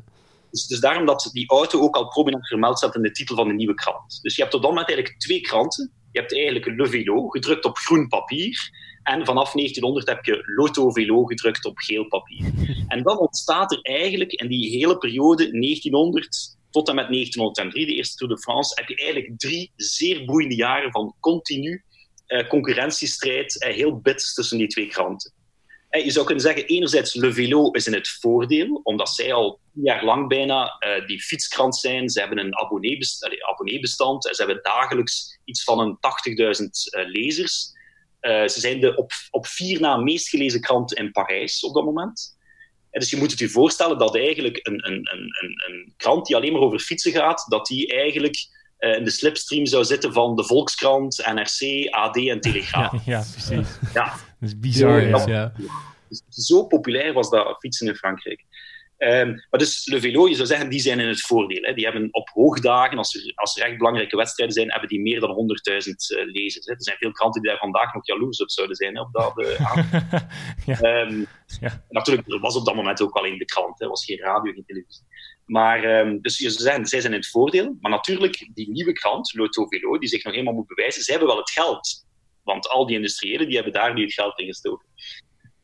Dus, 0.52 0.66
dus 0.66 0.80
daarom 0.80 1.06
dat 1.06 1.30
die 1.32 1.48
auto 1.48 1.80
ook 1.80 1.96
al 1.96 2.08
prominent 2.08 2.46
vermeld 2.46 2.78
staat 2.78 2.94
in 2.94 3.02
de 3.02 3.10
titel 3.10 3.36
van 3.36 3.48
de 3.48 3.54
nieuwe 3.54 3.74
krant. 3.74 4.18
Dus 4.22 4.36
je 4.36 4.42
hebt 4.42 4.54
op 4.54 4.62
dat 4.62 4.70
moment 4.70 4.88
eigenlijk 4.88 5.18
twee 5.20 5.40
kranten. 5.40 5.92
Je 6.10 6.20
hebt 6.20 6.34
eigenlijk 6.34 6.66
Le 6.66 6.86
Velo, 6.86 7.28
gedrukt 7.28 7.64
op 7.64 7.76
groen 7.76 8.08
papier. 8.08 8.70
En 9.02 9.24
vanaf 9.24 9.52
1900 9.52 10.08
heb 10.08 10.24
je 10.24 10.52
Loto 10.56 10.90
Velo 10.90 11.24
gedrukt 11.24 11.64
op 11.64 11.78
geel 11.78 12.08
papier. 12.08 12.50
En 12.88 13.02
dan 13.02 13.18
ontstaat 13.18 13.72
er 13.72 13.80
eigenlijk 13.82 14.32
in 14.32 14.48
die 14.48 14.70
hele 14.70 14.98
periode 14.98 15.50
1900 15.50 16.56
tot 16.70 16.88
en 16.88 16.94
met 16.94 17.08
1903, 17.08 17.86
de 17.86 17.94
eerste 17.94 18.16
Tour 18.16 18.34
de 18.34 18.40
France, 18.40 18.72
heb 18.74 18.88
je 18.88 18.96
eigenlijk 18.96 19.38
drie 19.38 19.72
zeer 19.76 20.24
boeiende 20.24 20.54
jaren 20.54 20.90
van 20.90 21.14
continu 21.20 21.84
eh, 22.26 22.48
concurrentiestrijd, 22.48 23.62
eh, 23.62 23.74
heel 23.74 24.00
bits 24.00 24.34
tussen 24.34 24.58
die 24.58 24.66
twee 24.66 24.86
kranten. 24.86 25.32
Eh, 25.88 26.04
je 26.04 26.10
zou 26.10 26.26
kunnen 26.26 26.44
zeggen, 26.44 26.66
enerzijds 26.66 27.14
Le 27.14 27.32
Velo 27.32 27.70
is 27.70 27.86
in 27.86 27.92
het 27.92 28.08
voordeel, 28.08 28.80
omdat 28.82 29.08
zij 29.08 29.32
al 29.32 29.60
jaar 29.72 30.04
lang 30.04 30.28
bijna 30.28 30.76
uh, 30.86 31.06
die 31.06 31.20
fietskrant 31.20 31.76
zijn. 31.76 32.08
Ze 32.08 32.20
hebben 32.20 32.38
een 32.38 32.58
abonneebestand, 32.58 33.42
abonneebestand 33.42 34.28
en 34.28 34.34
ze 34.34 34.44
hebben 34.44 34.62
dagelijks 34.62 35.38
iets 35.44 35.64
van 35.64 35.80
een 35.80 35.96
80.000 35.96 36.64
uh, 36.64 37.10
lezers. 37.10 37.72
Uh, 38.20 38.48
ze 38.48 38.60
zijn 38.60 38.80
de 38.80 38.96
op, 38.96 39.12
op 39.30 39.46
vier 39.46 39.80
na 39.80 39.96
meest 39.96 40.28
gelezen 40.28 40.60
krant 40.60 40.92
in 40.92 41.12
Parijs 41.12 41.64
op 41.64 41.74
dat 41.74 41.84
moment. 41.84 42.36
En 42.90 43.00
dus 43.00 43.10
je 43.10 43.16
moet 43.16 43.30
het 43.30 43.40
je 43.40 43.48
voorstellen 43.48 43.98
dat 43.98 44.16
eigenlijk 44.16 44.60
een, 44.62 44.86
een, 44.86 45.08
een, 45.12 45.32
een, 45.66 45.92
krant 45.96 46.26
die 46.26 46.36
alleen 46.36 46.52
maar 46.52 46.60
over 46.60 46.78
fietsen 46.78 47.12
gaat, 47.12 47.44
dat 47.48 47.66
die 47.66 47.92
eigenlijk 47.92 48.36
uh, 48.78 48.96
in 48.96 49.04
de 49.04 49.10
slipstream 49.10 49.66
zou 49.66 49.84
zitten 49.84 50.12
van 50.12 50.36
de 50.36 50.44
Volkskrant, 50.44 51.32
NRC, 51.34 51.90
AD 51.90 52.16
en 52.16 52.40
Telegraaf. 52.40 52.92
Ja, 52.92 53.00
ja 53.18 53.24
precies. 53.32 53.68
Ja. 53.94 54.04
Dat 54.40 54.48
is 54.48 54.58
bizar, 54.58 55.00
ja. 55.06 55.26
ja. 55.26 55.52
Zo 56.28 56.66
populair 56.66 57.12
was 57.12 57.30
dat 57.30 57.56
fietsen 57.58 57.86
in 57.86 57.94
Frankrijk. 57.94 58.44
Um, 59.04 59.44
maar 59.50 59.60
dus 59.60 59.86
Le 59.86 60.00
Velo, 60.00 60.28
je 60.28 60.34
zou 60.34 60.46
zeggen, 60.46 60.68
die 60.68 60.80
zijn 60.80 61.00
in 61.00 61.08
het 61.08 61.20
voordeel. 61.20 61.62
Hè. 61.62 61.74
Die 61.74 61.84
hebben 61.84 62.08
op 62.10 62.28
hoogdagen, 62.28 62.98
als 62.98 63.14
er, 63.14 63.32
als 63.34 63.56
er 63.56 63.66
echt 63.66 63.76
belangrijke 63.76 64.16
wedstrijden 64.16 64.54
zijn, 64.54 64.70
hebben 64.70 64.88
die 64.88 65.00
meer 65.00 65.20
dan 65.20 65.30
100.000 65.30 65.36
uh, 65.36 66.32
lezers. 66.32 66.66
Hè. 66.66 66.72
Er 66.72 66.82
zijn 66.82 66.96
veel 66.96 67.12
kranten 67.12 67.42
die 67.42 67.50
daar 67.50 67.60
vandaag 67.60 67.94
nog 67.94 68.06
jaloers 68.06 68.42
op 68.42 68.50
zouden 68.50 68.76
zijn. 68.76 68.94
Hè, 68.94 69.00
op 69.00 69.12
dat, 69.12 69.38
uh, 69.46 69.58
ja. 70.66 71.00
Um, 71.00 71.26
ja. 71.60 71.84
Natuurlijk, 71.88 72.28
er 72.28 72.40
was 72.40 72.56
op 72.56 72.64
dat 72.64 72.74
moment 72.74 73.02
ook 73.02 73.16
alleen 73.16 73.38
de 73.38 73.44
krant. 73.44 73.80
Er 73.80 73.88
was 73.88 74.04
geen 74.04 74.18
radio, 74.18 74.52
geen 74.52 74.64
televisie. 74.66 75.04
Maar, 75.46 76.00
um, 76.00 76.20
dus 76.20 76.38
je 76.38 76.50
zou 76.50 76.62
zeggen, 76.62 76.86
zij 76.86 77.00
zijn 77.00 77.12
in 77.12 77.18
het 77.18 77.30
voordeel. 77.30 77.76
Maar 77.80 77.90
natuurlijk, 77.90 78.50
die 78.54 78.70
nieuwe 78.70 78.92
krant, 78.92 79.34
Loto 79.34 79.66
Velo, 79.66 79.98
die 79.98 80.08
zich 80.08 80.24
nog 80.24 80.34
eenmaal 80.34 80.54
moet 80.54 80.66
bewijzen, 80.66 81.02
zij 81.02 81.14
hebben 81.14 81.34
wel 81.34 81.42
het 81.42 81.50
geld. 81.50 82.06
Want 82.42 82.68
al 82.68 82.86
die 82.86 82.96
industriëlen, 82.96 83.46
die 83.46 83.54
hebben 83.54 83.72
daar 83.72 83.94
nu 83.94 84.02
het 84.02 84.12
geld 84.12 84.38
in 84.38 84.46
gestoken. 84.46 84.86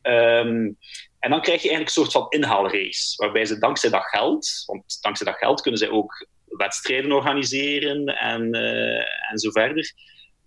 Um, 0.01 0.77
en 1.19 1.29
dan 1.29 1.41
krijg 1.41 1.61
je 1.61 1.69
eigenlijk 1.69 1.97
een 1.97 2.03
soort 2.03 2.11
van 2.11 2.41
inhaalrace, 2.41 3.13
waarbij 3.15 3.45
ze 3.45 3.57
dankzij 3.57 3.89
dat 3.89 4.03
geld, 4.03 4.63
want 4.65 5.01
dankzij 5.01 5.25
dat 5.25 5.37
geld 5.37 5.61
kunnen 5.61 5.79
zij 5.79 5.89
ook 5.89 6.27
wedstrijden 6.45 7.11
organiseren 7.11 8.05
en, 8.05 8.55
uh, 8.55 9.31
en 9.31 9.37
zo 9.37 9.51
verder, 9.51 9.93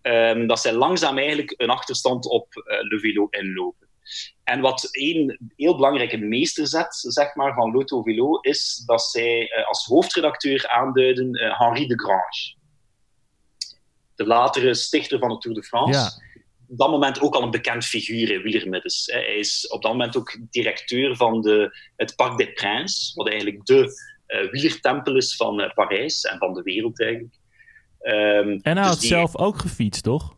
um, 0.03 0.47
dat 0.47 0.61
zij 0.61 0.73
langzaam 0.73 1.19
eigenlijk 1.19 1.55
een 1.57 1.71
achterstand 1.71 2.27
op 2.27 2.55
uh, 2.55 2.65
Le 2.81 2.99
Velo 2.99 3.27
inlopen. 3.31 3.89
En 4.45 4.61
wat 4.61 4.89
één 4.91 5.53
heel 5.57 5.75
belangrijke 5.75 6.17
meesterzet 6.17 6.95
zeg 6.95 7.35
maar, 7.35 7.55
van 7.55 7.73
Loto 7.73 8.03
Velo 8.03 8.41
is 8.41 8.83
dat 8.87 9.03
zij 9.03 9.41
uh, 9.41 9.69
als 9.69 9.85
hoofdredacteur 9.85 10.69
aanduiden 10.69 11.39
Henri 11.59 11.87
de 11.87 11.99
Grange. 11.99 12.55
De 14.15 14.27
latere 14.27 14.75
stichter 14.75 15.19
van 15.19 15.29
de 15.29 15.39
Tour 15.39 15.57
de 15.57 15.63
France. 15.63 15.99
Ja 15.99 16.31
op 16.73 16.79
dat 16.79 16.91
moment 16.91 17.21
ook 17.21 17.35
al 17.35 17.43
een 17.43 17.51
bekend 17.51 17.85
figuur 17.85 18.31
in 18.31 18.43
wielermiddels. 18.43 19.07
Hij 19.07 19.37
is 19.37 19.69
op 19.69 19.83
dat 19.83 19.93
moment 19.93 20.17
ook 20.17 20.39
directeur 20.51 21.17
van 21.17 21.41
de, 21.41 21.77
het 21.97 22.17
Parc 22.17 22.39
des 22.39 22.53
Princes, 22.53 23.13
wat 23.15 23.29
eigenlijk 23.29 23.67
de 23.67 23.89
uh, 24.29 24.51
wielertempel 24.51 25.17
is 25.17 25.37
van 25.37 25.61
uh, 25.61 25.75
Parijs 25.75 26.23
en 26.23 26.39
van 26.39 26.55
de 26.55 26.63
wereld 26.63 27.01
eigenlijk. 27.01 27.35
Um, 28.03 28.61
en 28.63 28.63
hij 28.63 28.75
dus 28.75 28.85
had 28.85 29.01
die... 29.01 29.09
zelf 29.09 29.37
ook 29.37 29.59
gefietst, 29.59 30.03
toch? 30.03 30.37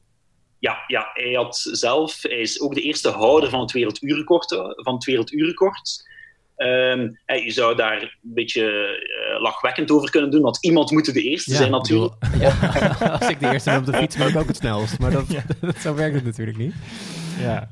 Ja, 0.58 0.84
ja, 0.86 1.10
hij 1.12 1.32
had 1.32 1.56
zelf, 1.72 2.22
hij 2.22 2.40
is 2.40 2.60
ook 2.60 2.74
de 2.74 2.82
eerste 2.82 3.10
houder 3.10 3.50
van 3.50 3.60
het 3.60 3.72
werelduurrecord. 3.72 4.48
Van 4.74 4.94
het 4.94 5.04
werelduurrecord. 5.04 6.08
Um, 6.56 7.18
je 7.26 7.50
zou 7.50 7.76
daar 7.76 8.02
een 8.02 8.10
beetje 8.22 8.62
uh, 8.62 9.40
lachwekkend 9.40 9.90
over 9.90 10.10
kunnen 10.10 10.30
doen, 10.30 10.42
want 10.42 10.58
iemand 10.60 10.90
moet 10.90 11.14
de 11.14 11.22
eerste 11.22 11.50
ja, 11.50 11.56
zijn 11.56 11.70
natuurlijk. 11.70 12.14
Bedoel, 12.18 12.40
ja. 12.48 12.96
Als 13.18 13.28
ik 13.28 13.40
de 13.40 13.52
eerste 13.52 13.70
ben 13.70 13.78
op 13.78 13.86
de 13.86 13.92
fiets, 13.92 14.16
ben 14.16 14.28
ik 14.28 14.36
ook 14.36 14.46
het 14.46 14.56
snelst. 14.56 14.98
Maar 14.98 15.10
dat, 15.10 15.32
ja. 15.32 15.42
dat, 15.60 15.76
zo 15.76 15.94
werkt 15.94 16.14
het 16.14 16.24
natuurlijk 16.24 16.56
niet. 16.56 16.74
Ja. 17.40 17.70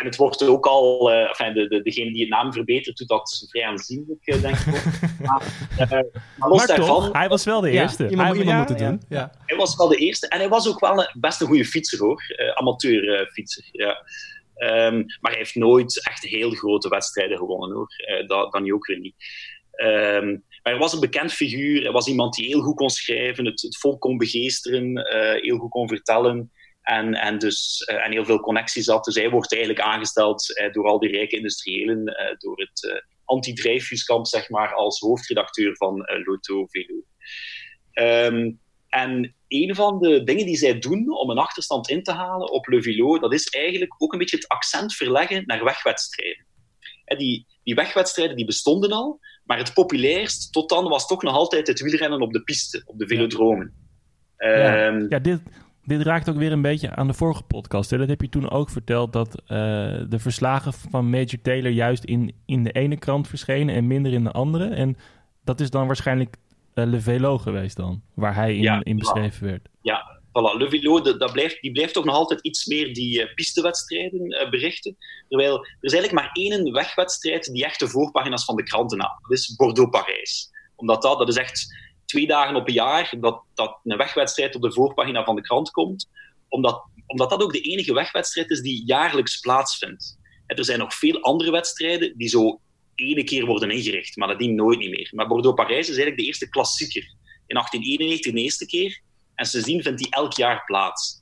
En 0.00 0.04
het 0.04 0.16
wordt 0.16 0.42
ook 0.42 0.66
al, 0.66 1.12
uh, 1.12 1.28
enfin, 1.28 1.54
de, 1.54 1.68
de, 1.68 1.82
degene 1.82 2.12
die 2.12 2.20
het 2.20 2.30
naam 2.30 2.52
verbetert, 2.52 2.96
doet 2.96 3.08
dat 3.08 3.46
vrij 3.50 3.66
aanzienlijk, 3.66 4.26
uh, 4.26 4.42
denk 4.42 4.56
ik. 4.56 4.82
Maar, 5.20 5.42
uh, 5.78 5.90
maar 6.36 6.48
los 6.48 6.58
maar 6.58 6.66
daarvan... 6.66 6.86
Toch, 6.86 7.12
hij 7.12 7.28
was 7.28 7.44
wel 7.44 7.60
de 7.60 7.70
eerste. 7.70 8.02
Ja, 8.02 8.10
iemand, 8.10 8.28
hij, 8.28 8.38
iemand 8.38 8.56
ja, 8.56 8.58
moet 8.58 8.80
het 8.80 8.88
doen. 8.88 9.02
Ja. 9.18 9.32
Hij 9.46 9.56
was 9.56 9.76
wel 9.76 9.88
de 9.88 9.96
eerste. 9.96 10.28
En 10.28 10.38
hij 10.38 10.48
was 10.48 10.68
ook 10.68 10.80
wel 10.80 10.98
een, 10.98 11.20
best 11.20 11.40
een 11.40 11.46
goede 11.46 11.64
fietser, 11.64 11.98
hoor. 11.98 12.22
amateurfietser, 12.54 13.68
ja. 13.72 14.04
Um, 14.58 15.04
maar 15.20 15.30
hij 15.30 15.40
heeft 15.40 15.54
nooit 15.54 16.06
echt 16.06 16.24
heel 16.24 16.50
grote 16.50 16.88
wedstrijden 16.88 17.38
gewonnen, 17.38 17.76
hoor. 17.76 17.88
Uh, 18.10 18.28
dat, 18.28 18.52
dat 18.52 18.72
ook 18.72 18.86
weer 18.86 18.98
niet. 18.98 19.14
Um, 19.82 20.44
maar 20.62 20.72
hij 20.72 20.78
was 20.78 20.92
een 20.92 21.00
bekend 21.00 21.32
figuur. 21.32 21.82
Hij 21.82 21.92
was 21.92 22.08
iemand 22.08 22.34
die 22.34 22.46
heel 22.46 22.60
goed 22.60 22.76
kon 22.76 22.90
schrijven, 22.90 23.44
het, 23.44 23.62
het 23.62 23.76
volk 23.78 24.00
kon 24.00 24.16
begeesteren, 24.16 24.90
uh, 24.96 25.42
heel 25.42 25.58
goed 25.58 25.70
kon 25.70 25.88
vertellen. 25.88 26.50
En, 26.82 27.14
en, 27.14 27.38
dus, 27.38 27.88
uh, 27.90 28.04
en 28.04 28.12
heel 28.12 28.24
veel 28.24 28.40
connecties 28.40 28.86
had. 28.86 29.04
Dus 29.04 29.14
hij 29.14 29.30
wordt 29.30 29.52
eigenlijk 29.52 29.84
aangesteld 29.84 30.70
door 30.72 30.86
al 30.86 30.98
die 30.98 31.10
rijke 31.10 31.36
industriëlen, 31.36 32.04
door 32.38 32.58
het 32.60 33.04
anti-Dreyfuskamp, 33.24 34.26
zeg 34.26 34.48
maar, 34.48 34.74
als 34.74 35.00
hoofdredacteur 35.00 35.76
van 35.76 36.04
Loto 36.24 36.66
Velo. 36.66 37.02
Um, 37.92 38.60
en 38.96 39.34
een 39.48 39.74
van 39.74 39.98
de 39.98 40.24
dingen 40.24 40.46
die 40.46 40.56
zij 40.56 40.78
doen 40.78 41.18
om 41.18 41.30
een 41.30 41.38
achterstand 41.38 41.88
in 41.88 42.02
te 42.02 42.12
halen 42.12 42.52
op 42.52 42.66
Le 42.66 42.82
Velo, 42.82 43.18
dat 43.18 43.32
is 43.32 43.48
eigenlijk 43.48 43.94
ook 43.98 44.12
een 44.12 44.18
beetje 44.18 44.36
het 44.36 44.48
accent 44.48 44.94
verleggen 44.94 45.42
naar 45.46 45.64
wegwedstrijden. 45.64 46.44
Die, 47.04 47.46
die 47.62 47.74
wegwedstrijden 47.74 48.36
die 48.36 48.46
bestonden 48.46 48.90
al, 48.90 49.20
maar 49.44 49.58
het 49.58 49.74
populairst 49.74 50.52
tot 50.52 50.68
dan 50.68 50.88
was 50.88 51.06
toch 51.06 51.22
nog 51.22 51.34
altijd 51.34 51.66
het 51.66 51.80
wielrennen 51.80 52.20
op 52.20 52.32
de 52.32 52.42
piste, 52.42 52.82
op 52.84 52.98
de 52.98 53.06
velodromen. 53.06 53.72
Ja, 54.36 54.86
um, 54.86 55.06
ja 55.08 55.18
dit, 55.18 55.40
dit 55.84 56.02
raakt 56.02 56.28
ook 56.28 56.36
weer 56.36 56.52
een 56.52 56.62
beetje 56.62 56.90
aan 56.90 57.06
de 57.06 57.14
vorige 57.14 57.42
podcast. 57.42 57.90
Hè? 57.90 57.98
Dat 57.98 58.08
heb 58.08 58.20
je 58.20 58.28
toen 58.28 58.50
ook 58.50 58.70
verteld, 58.70 59.12
dat 59.12 59.40
uh, 59.42 59.48
de 60.08 60.18
verslagen 60.18 60.72
van 60.72 61.10
Major 61.10 61.40
Taylor 61.42 61.70
juist 61.70 62.04
in, 62.04 62.34
in 62.46 62.64
de 62.64 62.72
ene 62.72 62.98
krant 62.98 63.28
verschenen 63.28 63.74
en 63.74 63.86
minder 63.86 64.12
in 64.12 64.24
de 64.24 64.32
andere. 64.32 64.68
En 64.68 64.96
dat 65.44 65.60
is 65.60 65.70
dan 65.70 65.86
waarschijnlijk 65.86 66.36
Le 66.84 67.00
Velo 67.00 67.38
geweest 67.38 67.76
dan, 67.76 68.02
waar 68.14 68.34
hij 68.34 68.56
in, 68.56 68.62
ja, 68.62 68.84
in 68.84 68.98
beschreven 68.98 69.46
werd. 69.46 69.68
Ja, 69.82 70.20
voilà. 70.28 70.58
Le 70.58 70.68
Velo, 70.68 71.00
de, 71.00 71.16
dat 71.16 71.32
blijft, 71.32 71.60
die 71.60 71.72
blijft 71.72 71.94
toch 71.94 72.04
nog 72.04 72.14
altijd 72.14 72.40
iets 72.40 72.66
meer 72.66 72.94
die 72.94 73.20
uh, 73.20 73.34
pistewedstrijden 73.34 74.32
uh, 74.32 74.50
berichten. 74.50 74.96
Terwijl 75.28 75.58
er 75.58 75.76
is 75.80 75.92
eigenlijk 75.92 76.22
maar 76.22 76.30
één 76.32 76.72
wegwedstrijd 76.72 77.52
die 77.52 77.64
echt 77.64 77.78
de 77.78 77.88
voorpagina's 77.88 78.44
van 78.44 78.56
de 78.56 78.62
kranten 78.62 79.00
haalt. 79.00 79.22
Dat 79.22 79.38
is 79.38 79.56
Bordeaux-Parijs. 79.56 80.50
Omdat 80.76 81.02
dat, 81.02 81.18
dat 81.18 81.28
is 81.28 81.36
echt 81.36 81.66
twee 82.04 82.26
dagen 82.26 82.56
op 82.56 82.68
een 82.68 82.74
jaar 82.74 83.14
dat, 83.20 83.42
dat 83.54 83.78
een 83.84 83.96
wegwedstrijd 83.96 84.54
op 84.54 84.62
de 84.62 84.72
voorpagina 84.72 85.24
van 85.24 85.36
de 85.36 85.42
krant 85.42 85.70
komt. 85.70 86.08
Omdat 86.48 86.84
omdat 87.06 87.30
dat 87.30 87.42
ook 87.42 87.52
de 87.52 87.60
enige 87.60 87.94
wegwedstrijd 87.94 88.50
is 88.50 88.60
die 88.60 88.86
jaarlijks 88.86 89.40
plaatsvindt. 89.40 90.18
er 90.46 90.64
zijn 90.64 90.78
nog 90.78 90.94
veel 90.94 91.20
andere 91.20 91.50
wedstrijden 91.50 92.16
die 92.16 92.28
zo 92.28 92.60
ene 93.04 93.24
keer 93.24 93.46
worden 93.46 93.70
ingericht, 93.70 94.16
maar 94.16 94.28
dat 94.28 94.38
dient 94.38 94.54
nooit 94.54 94.78
niet 94.78 94.90
meer. 94.90 95.10
Maar 95.14 95.26
Bordeaux-Parijs 95.26 95.80
is 95.80 95.86
eigenlijk 95.88 96.18
de 96.18 96.24
eerste 96.24 96.48
klassieker. 96.48 97.02
In 97.46 97.54
1891 97.54 98.32
de 98.32 98.40
eerste 98.40 98.66
keer. 98.66 99.00
En 99.34 99.46
sindsdien 99.46 99.82
vindt 99.82 99.98
die 99.98 100.10
elk 100.10 100.32
jaar 100.32 100.64
plaats. 100.64 101.20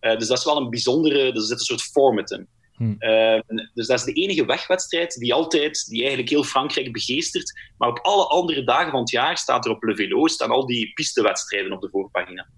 Uh, 0.00 0.18
dus 0.18 0.28
dat 0.28 0.38
is 0.38 0.44
wel 0.44 0.56
een 0.56 0.70
bijzondere... 0.70 1.32
Er 1.32 1.40
zit 1.40 1.58
een 1.58 1.64
soort 1.64 1.82
format 1.82 2.30
in. 2.30 2.48
Hm. 2.76 2.94
Uh, 2.98 3.40
dus 3.74 3.86
dat 3.86 3.98
is 3.98 4.04
de 4.04 4.12
enige 4.12 4.44
wegwedstrijd 4.44 5.14
die 5.14 5.34
altijd, 5.34 5.86
die 5.88 6.00
eigenlijk 6.00 6.30
heel 6.30 6.44
Frankrijk 6.44 6.92
begeestert. 6.92 7.60
Maar 7.78 7.88
op 7.88 7.98
alle 7.98 8.26
andere 8.26 8.64
dagen 8.64 8.90
van 8.90 9.00
het 9.00 9.10
jaar 9.10 9.38
staat 9.38 9.64
er 9.64 9.70
op 9.70 9.82
Le 9.82 9.94
Vélo, 9.94 10.26
staan 10.26 10.50
al 10.50 10.66
die 10.66 10.92
pistewedstrijden 10.92 11.72
op 11.72 11.80
de 11.80 11.88
voorpagina. 11.90 12.48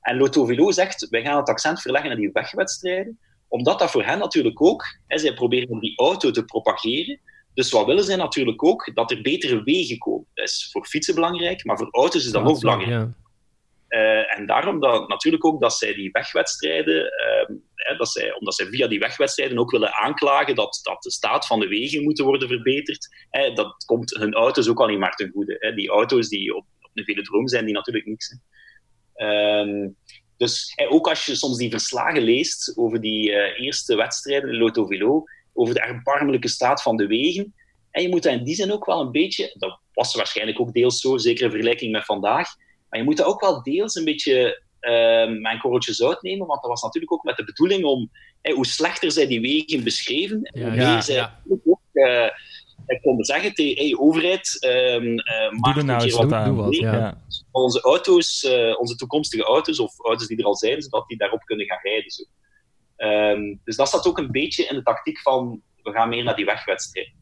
En 0.00 0.16
Lotto 0.16 0.44
Velo 0.44 0.70
zegt, 0.70 1.08
wij 1.08 1.22
gaan 1.22 1.36
het 1.36 1.48
accent 1.48 1.80
verleggen 1.80 2.10
naar 2.10 2.18
die 2.18 2.30
wegwedstrijden, 2.32 3.18
omdat 3.48 3.78
dat 3.78 3.90
voor 3.90 4.04
hen 4.04 4.18
natuurlijk 4.18 4.62
ook, 4.62 4.84
hè, 5.06 5.18
zij 5.18 5.34
proberen 5.34 5.68
om 5.68 5.80
die 5.80 5.98
auto 5.98 6.30
te 6.30 6.44
propageren, 6.44 7.20
dus 7.54 7.70
wat 7.70 7.86
willen 7.86 8.04
zij 8.04 8.16
natuurlijk 8.16 8.64
ook? 8.64 8.90
Dat 8.94 9.10
er 9.10 9.22
betere 9.22 9.62
wegen 9.62 9.98
komen. 9.98 10.26
Dat 10.34 10.48
is 10.48 10.68
voor 10.72 10.86
fietsen 10.86 11.14
belangrijk, 11.14 11.64
maar 11.64 11.76
voor 11.76 11.90
auto's 11.90 12.24
is 12.24 12.32
dat 12.32 12.44
ook 12.44 12.60
belangrijk. 12.60 12.90
Ja. 12.90 13.18
Uh, 13.88 14.38
en 14.38 14.46
daarom 14.46 14.80
dat, 14.80 15.08
natuurlijk 15.08 15.44
ook 15.44 15.60
dat 15.60 15.72
zij 15.72 15.94
die 15.94 16.10
wegwedstrijden, 16.10 17.12
uh, 17.90 17.98
dat 17.98 18.08
zij, 18.08 18.34
omdat 18.34 18.54
zij 18.54 18.66
via 18.66 18.86
die 18.86 18.98
wegwedstrijden 18.98 19.58
ook 19.58 19.70
willen 19.70 19.94
aanklagen 19.94 20.54
dat, 20.54 20.80
dat 20.82 21.02
de 21.02 21.10
staat 21.10 21.46
van 21.46 21.60
de 21.60 21.68
wegen 21.68 22.02
moeten 22.02 22.24
worden 22.24 22.48
verbeterd. 22.48 23.08
Uh, 23.30 23.54
dat 23.54 23.84
komt 23.84 24.10
hun 24.10 24.34
auto's 24.34 24.68
ook 24.68 24.80
alleen 24.80 24.98
maar 24.98 25.14
ten 25.14 25.30
goede. 25.30 25.72
Die 25.74 25.88
auto's 25.88 26.28
die 26.28 26.54
op, 26.54 26.66
op 26.80 26.90
een 26.94 27.04
velodroom 27.04 27.48
zijn, 27.48 27.64
die 27.64 27.74
natuurlijk 27.74 28.06
niks. 28.06 28.38
Ehm, 29.14 29.88
dus 30.40 30.74
ook 30.88 31.08
als 31.08 31.26
je 31.26 31.34
soms 31.34 31.56
die 31.56 31.70
verslagen 31.70 32.22
leest 32.22 32.72
over 32.76 33.00
die 33.00 33.32
eh, 33.32 33.64
eerste 33.64 33.96
wedstrijden 33.96 34.50
in 34.50 34.56
Lotto 34.56 34.86
Velo, 34.86 35.24
over 35.60 35.74
de 35.74 35.80
erbarmelijke 35.80 36.48
staat 36.48 36.82
van 36.82 36.96
de 36.96 37.06
wegen. 37.06 37.54
En 37.90 38.02
je 38.02 38.08
moet 38.08 38.22
dat 38.22 38.32
in 38.32 38.44
die 38.44 38.54
zin 38.54 38.72
ook 38.72 38.86
wel 38.86 39.00
een 39.00 39.12
beetje, 39.12 39.54
dat 39.58 39.78
was 39.92 40.14
waarschijnlijk 40.14 40.60
ook 40.60 40.72
deels 40.72 41.00
zo, 41.00 41.18
zeker 41.18 41.44
in 41.44 41.50
vergelijking 41.50 41.92
met 41.92 42.04
vandaag, 42.04 42.48
maar 42.88 42.98
je 42.98 43.04
moet 43.04 43.16
dat 43.16 43.26
ook 43.26 43.40
wel 43.40 43.62
deels 43.62 43.94
een 43.94 44.04
beetje 44.04 44.62
uh, 44.80 45.40
mijn 45.40 45.58
korreltjes 45.58 46.02
uitnemen, 46.02 46.46
want 46.46 46.60
dat 46.60 46.70
was 46.70 46.82
natuurlijk 46.82 47.12
ook 47.12 47.24
met 47.24 47.36
de 47.36 47.44
bedoeling 47.44 47.84
om, 47.84 48.10
hoe 48.54 48.66
slechter 48.66 49.12
zij 49.12 49.26
die 49.26 49.40
wegen 49.40 49.84
beschreven, 49.84 50.50
hoe 50.52 50.70
meer 50.70 51.02
zij 51.02 51.14
ja. 51.14 51.40
ook 51.48 51.78
uh, 51.92 52.28
konden 53.02 53.24
zeggen 53.24 53.54
tegen 53.54 53.84
hey, 53.84 53.96
overheid, 53.98 54.66
um, 54.66 55.04
uh, 55.04 55.50
maak 55.50 55.76
er 55.76 55.84
nou 55.84 56.10
wat 56.10 56.32
aan. 56.32 56.54
Doe 56.54 56.62
wat, 56.64 56.76
ja. 56.76 57.22
Onze 57.50 57.80
auto's, 57.80 58.44
uh, 58.44 58.80
onze 58.80 58.96
toekomstige 58.96 59.42
auto's, 59.42 59.78
of 59.78 59.98
auto's 59.98 60.26
die 60.26 60.38
er 60.38 60.44
al 60.44 60.56
zijn, 60.56 60.82
zodat 60.82 61.08
die 61.08 61.18
daarop 61.18 61.44
kunnen 61.44 61.66
gaan 61.66 61.80
rijden. 61.82 62.10
Zo. 62.10 62.24
Um, 63.02 63.60
dus 63.64 63.76
dat 63.76 63.88
staat 63.88 64.06
ook 64.06 64.18
een 64.18 64.30
beetje 64.30 64.64
in 64.64 64.74
de 64.74 64.82
tactiek 64.82 65.20
van 65.20 65.62
we 65.82 65.92
gaan 65.92 66.08
meer 66.08 66.24
naar 66.24 66.36
die 66.36 66.44
wegwedstrijd. 66.44 67.12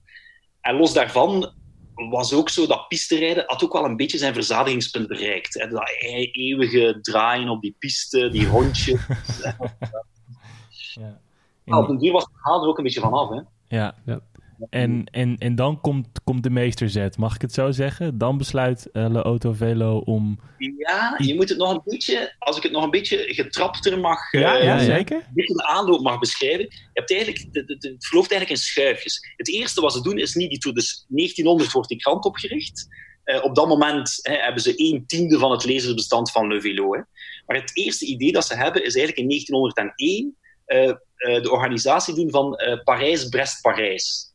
En 0.60 0.76
los 0.76 0.92
daarvan 0.92 1.54
was 1.94 2.34
ook 2.34 2.48
zo 2.48 2.66
dat 2.66 2.88
pisterijden 2.88 3.44
had 3.46 3.64
ook 3.64 3.72
wel 3.72 3.84
een 3.84 3.96
beetje 3.96 4.18
zijn 4.18 4.34
verzadigingspunt 4.34 5.08
bereikt. 5.08 5.54
Hè. 5.54 5.68
Dat 5.68 5.90
eeuwige 6.32 6.98
draaien 7.00 7.48
op 7.48 7.62
die 7.62 7.76
piste, 7.78 8.28
die 8.30 8.46
rondjes. 8.46 9.06
ja. 10.94 11.20
In... 11.64 11.74
Op 11.74 11.88
een 11.88 11.98
duur 11.98 12.12
was 12.12 12.24
het 12.24 12.32
verhaal 12.32 12.62
er 12.62 12.68
ook 12.68 12.78
een 12.78 12.84
beetje 12.84 13.00
vanaf. 13.00 13.28
Hè. 13.28 13.40
Ja, 13.76 13.94
ja. 14.04 14.20
En, 14.70 15.04
en, 15.04 15.36
en 15.38 15.54
dan 15.54 15.80
komt, 15.80 16.08
komt 16.24 16.42
de 16.42 16.50
meesterzet, 16.50 17.16
mag 17.16 17.34
ik 17.34 17.40
het 17.40 17.52
zo 17.52 17.70
zeggen? 17.70 18.18
Dan 18.18 18.38
besluit 18.38 18.88
uh, 18.92 19.08
Le 19.10 19.22
Auto 19.22 19.52
Velo 19.52 19.98
om... 19.98 20.38
Ja, 20.58 21.14
je 21.18 21.34
moet 21.34 21.48
het 21.48 21.58
nog 21.58 21.70
een 21.70 21.80
beetje, 21.84 22.34
als 22.38 22.56
ik 22.56 22.62
het 22.62 22.72
nog 22.72 22.84
een 22.84 22.90
beetje 22.90 23.16
getrapter 23.16 24.00
mag... 24.00 24.32
Ja, 24.32 24.58
uh, 24.58 24.64
ja 24.64 24.78
zeker. 24.78 25.16
Een 25.16 25.34
beetje 25.34 25.54
de 25.54 25.66
aanloop 25.66 26.00
mag 26.00 26.18
beschrijven. 26.18 26.64
Je 26.64 26.90
hebt 26.92 27.10
eigenlijk, 27.10 27.52
de, 27.52 27.64
de, 27.64 27.76
de, 27.78 27.88
het 27.88 28.06
verloopt 28.06 28.30
eigenlijk 28.30 28.60
in 28.60 28.66
schuifjes. 28.66 29.32
Het 29.36 29.48
eerste 29.48 29.80
wat 29.80 29.92
ze 29.92 30.02
doen 30.02 30.18
is 30.18 30.34
niet 30.34 30.50
die 30.50 30.58
tour. 30.58 30.76
Dus 30.76 31.04
1900 31.08 31.72
wordt 31.72 31.88
die 31.88 31.98
krant 31.98 32.24
opgericht. 32.24 32.86
Uh, 33.24 33.44
op 33.44 33.54
dat 33.54 33.68
moment 33.68 34.18
hè, 34.22 34.34
hebben 34.36 34.62
ze 34.62 34.72
een 34.76 35.04
tiende 35.06 35.38
van 35.38 35.50
het 35.50 35.64
lezersbestand 35.64 36.30
van 36.30 36.48
Le 36.48 36.60
Velo. 36.60 36.92
Hè. 36.92 37.00
Maar 37.46 37.56
het 37.56 37.70
eerste 37.76 38.06
idee 38.06 38.32
dat 38.32 38.46
ze 38.46 38.54
hebben 38.54 38.84
is 38.84 38.96
eigenlijk 38.96 39.18
in 39.18 39.28
1901 39.28 40.36
de 41.42 41.50
organisatie 41.50 42.14
doen 42.14 42.30
van 42.30 42.60
Parijs-Brest-Parijs. 42.84 44.28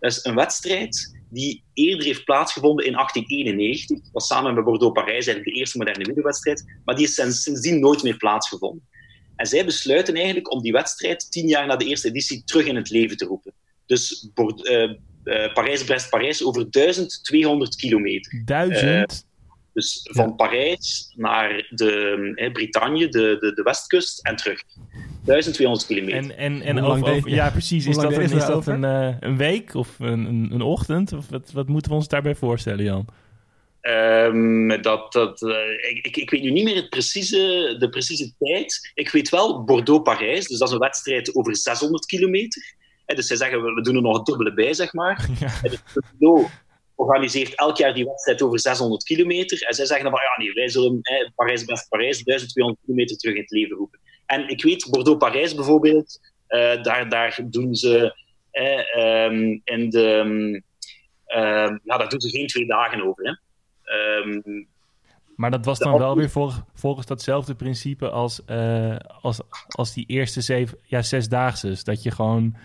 Dat 0.00 0.10
is 0.10 0.24
een 0.24 0.34
wedstrijd 0.34 1.18
die 1.30 1.62
eerder 1.74 2.06
heeft 2.06 2.24
plaatsgevonden 2.24 2.86
in 2.86 2.92
1891. 2.92 4.02
Dat 4.02 4.12
was 4.12 4.26
samen 4.26 4.54
met 4.54 4.64
Bordeaux-Parijs 4.64 5.26
eigenlijk 5.26 5.44
de 5.44 5.52
eerste 5.52 5.78
moderne 5.78 6.04
wielerwedstrijd. 6.04 6.64
Maar 6.84 6.96
die 6.96 7.04
is 7.04 7.14
sindsdien 7.14 7.80
nooit 7.80 8.02
meer 8.02 8.16
plaatsgevonden. 8.16 8.88
En 9.36 9.46
zij 9.46 9.64
besluiten 9.64 10.14
eigenlijk 10.14 10.52
om 10.52 10.62
die 10.62 10.72
wedstrijd 10.72 11.32
tien 11.32 11.48
jaar 11.48 11.66
na 11.66 11.76
de 11.76 11.84
eerste 11.84 12.08
editie 12.08 12.44
terug 12.44 12.66
in 12.66 12.76
het 12.76 12.90
leven 12.90 13.16
te 13.16 13.24
roepen. 13.24 13.52
Dus 13.86 14.28
uh, 14.34 14.90
uh, 15.24 15.52
Parijs-Brest-Parijs 15.52 16.44
over 16.44 16.70
1200 16.70 17.76
kilometer. 17.76 18.42
Duizend? 18.44 19.12
Uh, 19.12 19.18
dus 19.72 20.00
van 20.02 20.36
Parijs 20.36 21.12
naar 21.16 21.66
de 21.70 22.32
eh, 22.34 22.52
Bretagne, 22.52 23.08
de, 23.08 23.36
de, 23.40 23.52
de 23.54 23.62
westkust 23.62 24.26
en 24.26 24.36
terug. 24.36 24.62
1200 25.24 25.86
kilometer. 25.86 26.18
En, 26.18 26.36
en, 26.36 26.62
en 26.62 26.82
over, 26.82 27.12
over, 27.12 27.30
ja, 27.30 27.50
precies. 27.50 27.86
Is 27.86 27.96
dat, 27.96 28.12
een, 28.12 28.20
is 28.20 28.46
dat 28.46 28.66
een, 28.66 28.82
uh, 28.82 29.14
een 29.20 29.36
week 29.36 29.74
of 29.74 29.98
een, 29.98 30.24
een, 30.24 30.48
een, 30.52 30.62
ochtend? 30.62 31.12
Of 31.12 31.28
wat, 31.28 31.52
wat 31.52 31.68
moeten 31.68 31.90
we 31.90 31.96
ons 31.96 32.08
daarbij 32.08 32.34
voorstellen, 32.34 32.84
Jan? 32.84 33.06
Um, 33.82 34.82
dat, 34.82 35.12
dat, 35.12 35.42
uh, 35.42 35.54
ik, 36.02 36.16
ik 36.16 36.30
weet 36.30 36.42
nu 36.42 36.50
niet 36.50 36.64
meer 36.64 36.76
het 36.76 36.90
precieze, 36.90 37.76
de 37.78 37.88
precieze 37.88 38.32
tijd. 38.38 38.90
Ik 38.94 39.10
weet 39.10 39.28
wel 39.28 39.64
Bordeaux-Parijs, 39.64 40.46
dus 40.46 40.58
dat 40.58 40.68
is 40.68 40.74
een 40.74 40.80
wedstrijd 40.80 41.34
over 41.34 41.56
600 41.56 42.06
kilometer. 42.06 42.74
En 43.06 43.16
dus 43.16 43.26
zij 43.26 43.36
zeggen, 43.36 43.62
we, 43.62 43.72
we 43.72 43.82
doen 43.82 43.96
er 43.96 44.02
nog 44.02 44.18
een 44.18 44.24
dubbele 44.24 44.54
bij, 44.54 44.74
zeg 44.74 44.92
maar. 44.92 45.28
Ja. 45.40 45.52
En 45.62 45.70
dus 45.70 45.82
Bordeaux 45.94 46.50
organiseert 46.94 47.54
elk 47.54 47.76
jaar 47.76 47.94
die 47.94 48.04
wedstrijd 48.04 48.42
over 48.42 48.60
600 48.60 49.02
kilometer. 49.02 49.62
En 49.62 49.74
zij 49.74 49.86
zeggen 49.86 50.04
dan 50.04 50.12
van, 50.12 50.22
ja 50.22 50.44
nee, 50.44 50.54
wij 50.54 50.68
zullen 50.68 50.98
eh, 51.02 51.28
Parijs-Best-Parijs 51.34 52.22
1200 52.22 52.84
kilometer 52.84 53.16
terug 53.16 53.34
in 53.34 53.40
het 53.40 53.50
leven 53.50 53.76
roepen. 53.76 54.00
En 54.30 54.48
ik 54.48 54.62
weet, 54.62 54.88
Bordeaux-Parijs 54.90 55.54
bijvoorbeeld, 55.54 56.20
uh, 56.48 56.82
daar, 56.82 57.08
daar 57.08 57.40
doen 57.44 57.74
ze 57.74 58.16
eh, 58.50 59.24
um, 59.24 59.60
in 59.64 59.90
de... 59.90 60.06
Um, 61.36 61.80
ja, 61.84 61.96
daar 61.98 62.08
doen 62.08 62.20
ze 62.20 62.28
geen 62.28 62.46
twee 62.46 62.66
dagen 62.66 63.06
over. 63.06 63.24
Hè. 63.24 63.34
Um, 64.18 64.68
maar 65.36 65.50
dat 65.50 65.64
was 65.64 65.78
dan 65.78 65.98
wel 65.98 66.16
weer 66.16 66.30
volg, 66.30 66.64
volgens 66.74 67.06
datzelfde 67.06 67.54
principe 67.54 68.10
als, 68.10 68.40
uh, 68.46 68.96
als, 69.20 69.40
als 69.68 69.94
die 69.94 70.06
eerste 70.06 70.40
zeven, 70.40 70.78
ja, 70.84 71.02
zesdaagse. 71.02 71.84
Dat 71.84 72.02
je 72.02 72.10
gewoon 72.10 72.56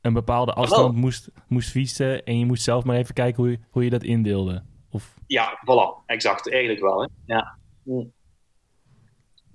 een 0.00 0.12
bepaalde 0.12 0.52
afstand 0.52 0.96
moest, 0.96 1.30
moest 1.46 1.70
fietsen 1.70 2.24
en 2.24 2.38
je 2.38 2.44
moest 2.44 2.62
zelf 2.62 2.84
maar 2.84 2.96
even 2.96 3.14
kijken 3.14 3.42
hoe 3.42 3.50
je, 3.50 3.58
hoe 3.70 3.84
je 3.84 3.90
dat 3.90 4.02
indeelde. 4.02 4.62
Of... 4.90 5.14
Ja, 5.26 5.58
voilà, 5.60 6.06
exact. 6.06 6.50
Eigenlijk 6.50 6.80
wel. 6.80 7.00
Hè. 7.00 7.08
Ja. 7.26 7.58
Hm. 7.84 8.04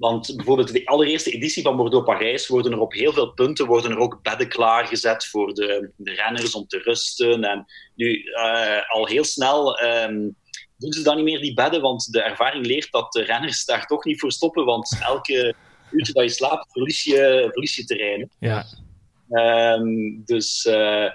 Want 0.04 0.36
bijvoorbeeld 0.36 0.74
de 0.74 0.86
allereerste 0.86 1.32
editie 1.32 1.64
van 1.64 1.76
Bordeaux-Parijs 1.76 2.48
worden 2.48 2.72
er 2.72 2.80
op 2.80 2.94
heel 2.94 3.14
veel 3.14 3.32
punten 3.32 3.66
worden 3.66 3.92
er 3.92 3.98
ook 3.98 4.20
bedden 4.22 4.48
klaargezet 4.48 5.26
voor 5.26 5.54
de, 5.54 5.92
de 5.96 6.12
renners 6.12 6.54
om 6.56 6.68
te 6.68 6.78
rusten. 6.78 7.44
En 7.44 7.66
nu, 7.96 8.24
uh, 8.24 8.90
al 8.90 9.08
heel 9.08 9.24
snel 9.24 9.84
um, 9.84 10.36
doen 10.78 10.92
ze 10.94 11.04
dan 11.04 11.16
niet 11.16 11.26
meer 11.26 11.42
die 11.42 11.54
bedden, 11.54 11.82
want 11.82 12.12
de 12.12 12.22
ervaring 12.22 12.66
leert 12.66 12.92
dat 12.92 13.12
de 13.12 13.24
renners 13.24 13.66
daar 13.66 13.86
toch 13.86 14.06
niet 14.06 14.20
voor 14.20 14.32
stoppen, 14.32 14.66
want 14.66 14.98
elke 15.04 15.56
uurtje 15.92 16.14
dat 16.14 16.24
je 16.24 16.30
slaapt, 16.30 16.72
verlies 16.72 17.04
je, 17.04 17.48
verlies 17.52 17.76
je 17.76 17.86
terrein. 17.86 18.30
Ja. 18.40 18.66
Um, 19.30 20.22
dus, 20.26 20.66
uh, 20.66 21.10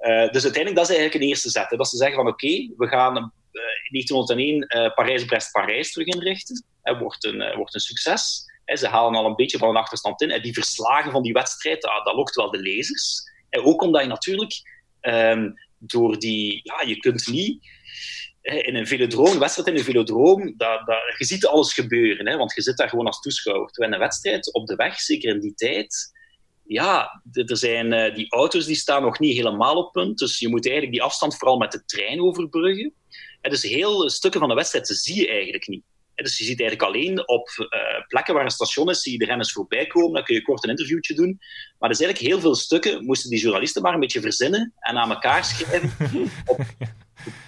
uh, 0.00 0.30
dus 0.30 0.42
uiteindelijk, 0.42 0.74
dat 0.74 0.90
is 0.90 0.96
eigenlijk 0.96 1.14
een 1.14 1.28
eerste 1.28 1.50
zet. 1.50 1.70
Hè, 1.70 1.76
dat 1.76 1.88
ze 1.88 1.96
zeggen 1.96 2.16
van 2.16 2.26
oké, 2.26 2.46
okay, 2.46 2.72
we 2.76 2.86
gaan 2.86 3.32
1901 3.50 4.92
Parijs-Brest-Parijs 4.94 5.92
terug 5.92 6.06
inrichten 6.06 6.64
wordt, 6.82 7.24
een, 7.24 7.40
eh, 7.40 7.56
wordt 7.56 7.74
een 7.74 7.80
succes. 7.80 8.44
Ze 8.64 8.88
halen 8.88 9.14
al 9.14 9.26
een 9.26 9.34
beetje 9.34 9.58
van 9.58 9.68
een 9.68 9.76
achterstand 9.76 10.20
in. 10.20 10.30
En 10.30 10.42
die 10.42 10.52
verslagen 10.52 11.10
van 11.10 11.22
die 11.22 11.32
wedstrijd, 11.32 11.82
dat, 11.82 12.04
dat 12.04 12.14
lokt 12.14 12.34
wel 12.34 12.50
de 12.50 12.58
lezers. 12.58 13.22
En 13.48 13.64
ook 13.64 13.82
omdat 13.82 14.02
je 14.02 14.08
natuurlijk 14.08 14.52
um, 15.00 15.54
door 15.78 16.18
die... 16.18 16.60
Ja, 16.62 16.88
je 16.88 16.96
kunt 16.96 17.26
niet 17.26 17.68
in 18.42 18.74
een 18.74 18.86
velodroom, 18.86 19.38
wedstrijd 19.38 19.68
in 19.68 19.76
een 19.76 19.84
velodroom, 19.84 20.54
dat, 20.56 20.80
je 21.18 21.24
ziet 21.24 21.46
alles 21.46 21.72
gebeuren, 21.72 22.28
hè, 22.28 22.36
want 22.36 22.54
je 22.54 22.62
zit 22.62 22.76
daar 22.76 22.88
gewoon 22.88 23.06
als 23.06 23.20
toeschouwer. 23.20 23.70
Terwijl 23.70 23.94
een 23.94 24.00
wedstrijd 24.00 24.52
op 24.52 24.66
de 24.66 24.74
weg, 24.74 25.00
zeker 25.00 25.34
in 25.34 25.40
die 25.40 25.54
tijd, 25.54 26.12
ja, 26.72 27.22
er 27.32 27.56
zijn, 27.56 27.92
uh, 27.92 28.14
die 28.14 28.30
auto's 28.30 28.66
die 28.66 28.76
staan 28.76 29.02
nog 29.02 29.18
niet 29.18 29.36
helemaal 29.36 29.76
op 29.76 29.92
punt, 29.92 30.18
dus 30.18 30.38
je 30.38 30.48
moet 30.48 30.64
eigenlijk 30.64 30.94
die 30.94 31.02
afstand 31.02 31.36
vooral 31.36 31.58
met 31.58 31.72
de 31.72 31.84
trein 31.84 32.20
overbruggen. 32.20 32.94
En 33.40 33.50
dus 33.50 33.62
heel 33.62 34.10
stukken 34.10 34.40
van 34.40 34.48
de 34.48 34.54
wedstrijd 34.54 34.88
zie 34.88 35.20
je 35.20 35.28
eigenlijk 35.28 35.68
niet. 35.68 35.82
Dus 36.14 36.38
je 36.38 36.44
ziet 36.44 36.60
eigenlijk 36.60 36.88
alleen 36.88 37.28
op 37.28 37.48
uh, 37.58 38.06
plekken 38.06 38.34
waar 38.34 38.44
een 38.44 38.50
station 38.50 38.90
is, 38.90 39.02
zie 39.02 39.12
je 39.12 39.18
de 39.18 39.24
renners 39.24 39.52
voorbij 39.52 39.86
komen. 39.86 40.12
Dan 40.12 40.24
kun 40.24 40.34
je 40.34 40.42
kort 40.42 40.64
een 40.64 40.70
interviewtje 40.70 41.14
doen. 41.14 41.38
Maar 41.78 41.90
er 41.90 41.96
zijn 41.96 42.08
eigenlijk 42.08 42.34
heel 42.34 42.40
veel 42.40 42.54
stukken, 42.54 43.04
moesten 43.04 43.30
die 43.30 43.40
journalisten 43.40 43.82
maar 43.82 43.94
een 43.94 44.00
beetje 44.00 44.20
verzinnen 44.20 44.72
en 44.78 44.96
aan 44.96 45.10
elkaar 45.10 45.44
schrijven. 45.44 45.92
op, 46.46 46.60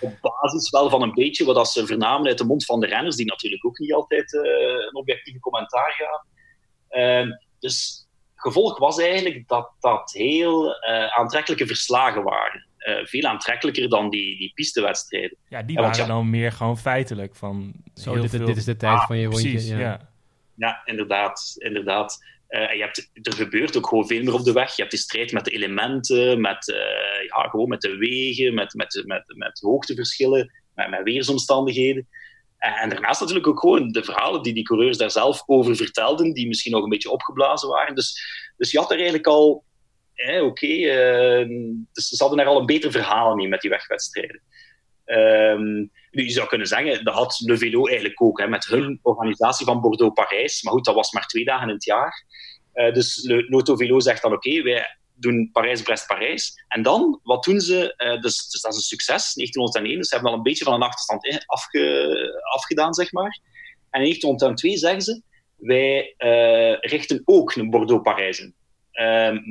op, 0.01 0.19
basis 0.21 0.71
wel 0.71 0.91
van 0.91 1.03
een 1.03 1.15
beetje 1.15 1.45
wat 1.45 1.69
ze 1.69 1.87
vernamen 1.87 2.27
uit 2.27 2.39
de 2.39 2.45
mond 2.45 2.65
van 2.65 2.81
de 2.81 2.87
renners, 2.87 3.17
die 3.17 3.27
natuurlijk 3.27 3.67
ook 3.67 3.79
niet 3.79 3.93
altijd 3.93 4.33
uh, 4.33 4.43
een 4.89 4.97
objectieve 4.97 5.39
commentaar 5.39 5.95
gaan. 5.99 6.27
Uh, 7.01 7.37
dus 7.59 8.02
gevolg 8.43 8.79
was 8.79 8.99
eigenlijk 8.99 9.49
dat 9.49 9.71
dat 9.81 10.13
heel 10.13 10.75
aantrekkelijke 11.15 11.67
verslagen 11.67 12.23
waren. 12.23 12.67
veel 13.05 13.23
aantrekkelijker 13.23 13.89
dan 13.89 14.11
die, 14.11 14.39
die 14.39 14.53
pistewedstrijden. 14.55 15.37
Ja, 15.49 15.63
die 15.63 15.77
waren 15.77 16.07
dan 16.07 16.31
meer 16.31 16.53
gewoon 16.53 16.79
feitelijk 16.79 17.37
van... 17.37 17.73
Zo, 17.95 18.15
dit, 18.15 18.31
dit, 18.31 18.57
is 18.57 18.65
de 18.65 18.77
tijd 18.77 19.03
van 19.03 19.19
je 19.19 19.27
rondje. 19.27 19.51
Precies, 19.51 19.71
ja. 19.71 20.11
ja. 20.57 20.83
inderdaad. 20.85 21.55
inderdaad. 21.59 22.19
Uh, 22.53 22.73
je 22.73 22.81
hebt, 22.81 23.11
er 23.23 23.33
gebeurt 23.33 23.77
ook 23.77 23.87
gewoon 23.87 24.07
veel 24.07 24.23
meer 24.23 24.35
op 24.35 24.45
de 24.45 24.53
weg. 24.53 24.69
Je 24.69 24.81
hebt 24.81 24.91
die 24.91 25.01
strijd 25.01 25.33
met 25.33 25.45
de 25.45 25.51
elementen, 25.51 26.41
met, 26.41 26.69
uh, 26.69 26.77
ja, 27.27 27.49
gewoon 27.49 27.69
met 27.69 27.81
de 27.81 27.97
wegen, 27.97 28.55
met, 28.55 28.75
met, 28.75 29.03
met, 29.07 29.25
met 29.37 29.61
hoogteverschillen, 29.61 30.53
met, 30.75 30.91
met 30.91 31.03
weersomstandigheden. 31.03 32.09
En 32.63 32.89
daarnaast 32.89 33.21
natuurlijk 33.21 33.47
ook 33.47 33.61
gewoon 33.61 33.89
de 33.89 34.05
verhalen 34.05 34.43
die 34.43 34.55
die 34.55 34.65
coureurs 34.65 34.97
daar 34.97 35.11
zelf 35.11 35.43
over 35.47 35.77
vertelden, 35.77 36.33
die 36.33 36.47
misschien 36.47 36.73
nog 36.73 36.83
een 36.83 36.89
beetje 36.89 37.11
opgeblazen 37.11 37.69
waren. 37.69 37.95
Dus, 37.95 38.23
dus 38.57 38.71
je 38.71 38.79
had 38.79 38.91
er 38.91 38.97
eigenlijk 38.97 39.27
al, 39.27 39.65
oké, 40.41 40.67
uh, 40.67 41.49
dus 41.93 42.09
ze 42.09 42.23
hadden 42.23 42.41
er 42.41 42.47
al 42.47 42.61
een 42.61 42.67
beter 42.67 42.91
verhaal 42.91 43.35
mee 43.35 43.49
met 43.49 43.61
die 43.61 43.71
wegwedstrijden. 43.71 44.41
Um, 45.07 45.91
nu, 46.11 46.25
je 46.25 46.31
zou 46.31 46.49
kunnen 46.49 46.67
zeggen, 46.67 47.05
dat 47.05 47.15
had 47.15 47.43
Le 47.47 47.59
Velo 47.59 47.87
eigenlijk 47.87 48.23
ook, 48.23 48.41
hè, 48.41 48.49
met 48.49 48.65
hun 48.65 48.99
organisatie 49.03 49.67
van 49.67 49.81
Bordeaux-Parijs. 49.81 50.63
Maar 50.63 50.73
goed, 50.73 50.85
dat 50.85 50.95
was 50.95 51.13
maar 51.13 51.27
twee 51.27 51.45
dagen 51.45 51.69
in 51.69 51.75
het 51.75 51.85
jaar. 51.85 52.25
Uh, 52.75 52.93
dus 52.93 53.29
Lotto 53.49 53.77
Velo 53.77 54.01
zegt 54.01 54.23
dan, 54.23 54.33
oké, 54.33 54.63
wij 54.63 54.97
doen 55.23 55.51
Parijs-Brest-Parijs. 55.53 56.65
En 56.69 56.83
dan, 56.83 57.21
wat 57.23 57.45
doen 57.45 57.61
ze? 57.61 57.95
Uh, 57.97 58.21
dus, 58.21 58.49
dus, 58.51 58.61
dat 58.61 58.73
is 58.73 58.77
een 58.77 58.83
succes, 58.83 59.35
1901. 59.35 59.97
Dus 59.99 60.09
ze 60.09 60.15
hebben 60.15 60.33
al 60.33 60.39
een 60.39 60.45
beetje 60.45 60.65
van 60.65 60.75
een 60.75 60.83
achterstand 60.83 61.45
afge, 61.47 62.43
afgedaan, 62.53 62.95
zeg 62.95 63.13
maar. 63.13 63.41
En 63.91 64.01
in 64.01 64.07
1902 64.07 64.77
zeggen 64.77 65.03
ze, 65.03 65.23
wij 65.57 66.15
uh, 66.19 66.79
richten 66.81 67.23
ook 67.25 67.55
een 67.55 67.71
Bordeaux-Parijs 67.71 68.41
in. 68.41 68.55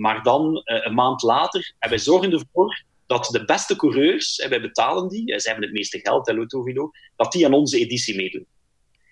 maar 0.01 0.23
dan 0.23 0.61
een 0.63 0.93
maand 0.93 1.21
later, 1.21 1.73
en 1.79 1.89
wij 1.89 1.99
zorgen 1.99 2.31
ervoor 2.31 2.83
dat 3.05 3.27
de 3.31 3.45
beste 3.45 3.75
coureurs, 3.75 4.37
en 4.37 4.49
wij 4.49 4.61
betalen 4.61 5.07
die, 5.07 5.39
ze 5.39 5.47
hebben 5.47 5.65
het 5.65 5.73
meeste 5.77 5.99
geld, 5.99 6.27
hè, 6.27 6.33
Lotto 6.33 6.91
dat 7.15 7.31
die 7.31 7.45
aan 7.45 7.53
onze 7.53 7.79
editie 7.79 8.15
meedoen. 8.15 8.45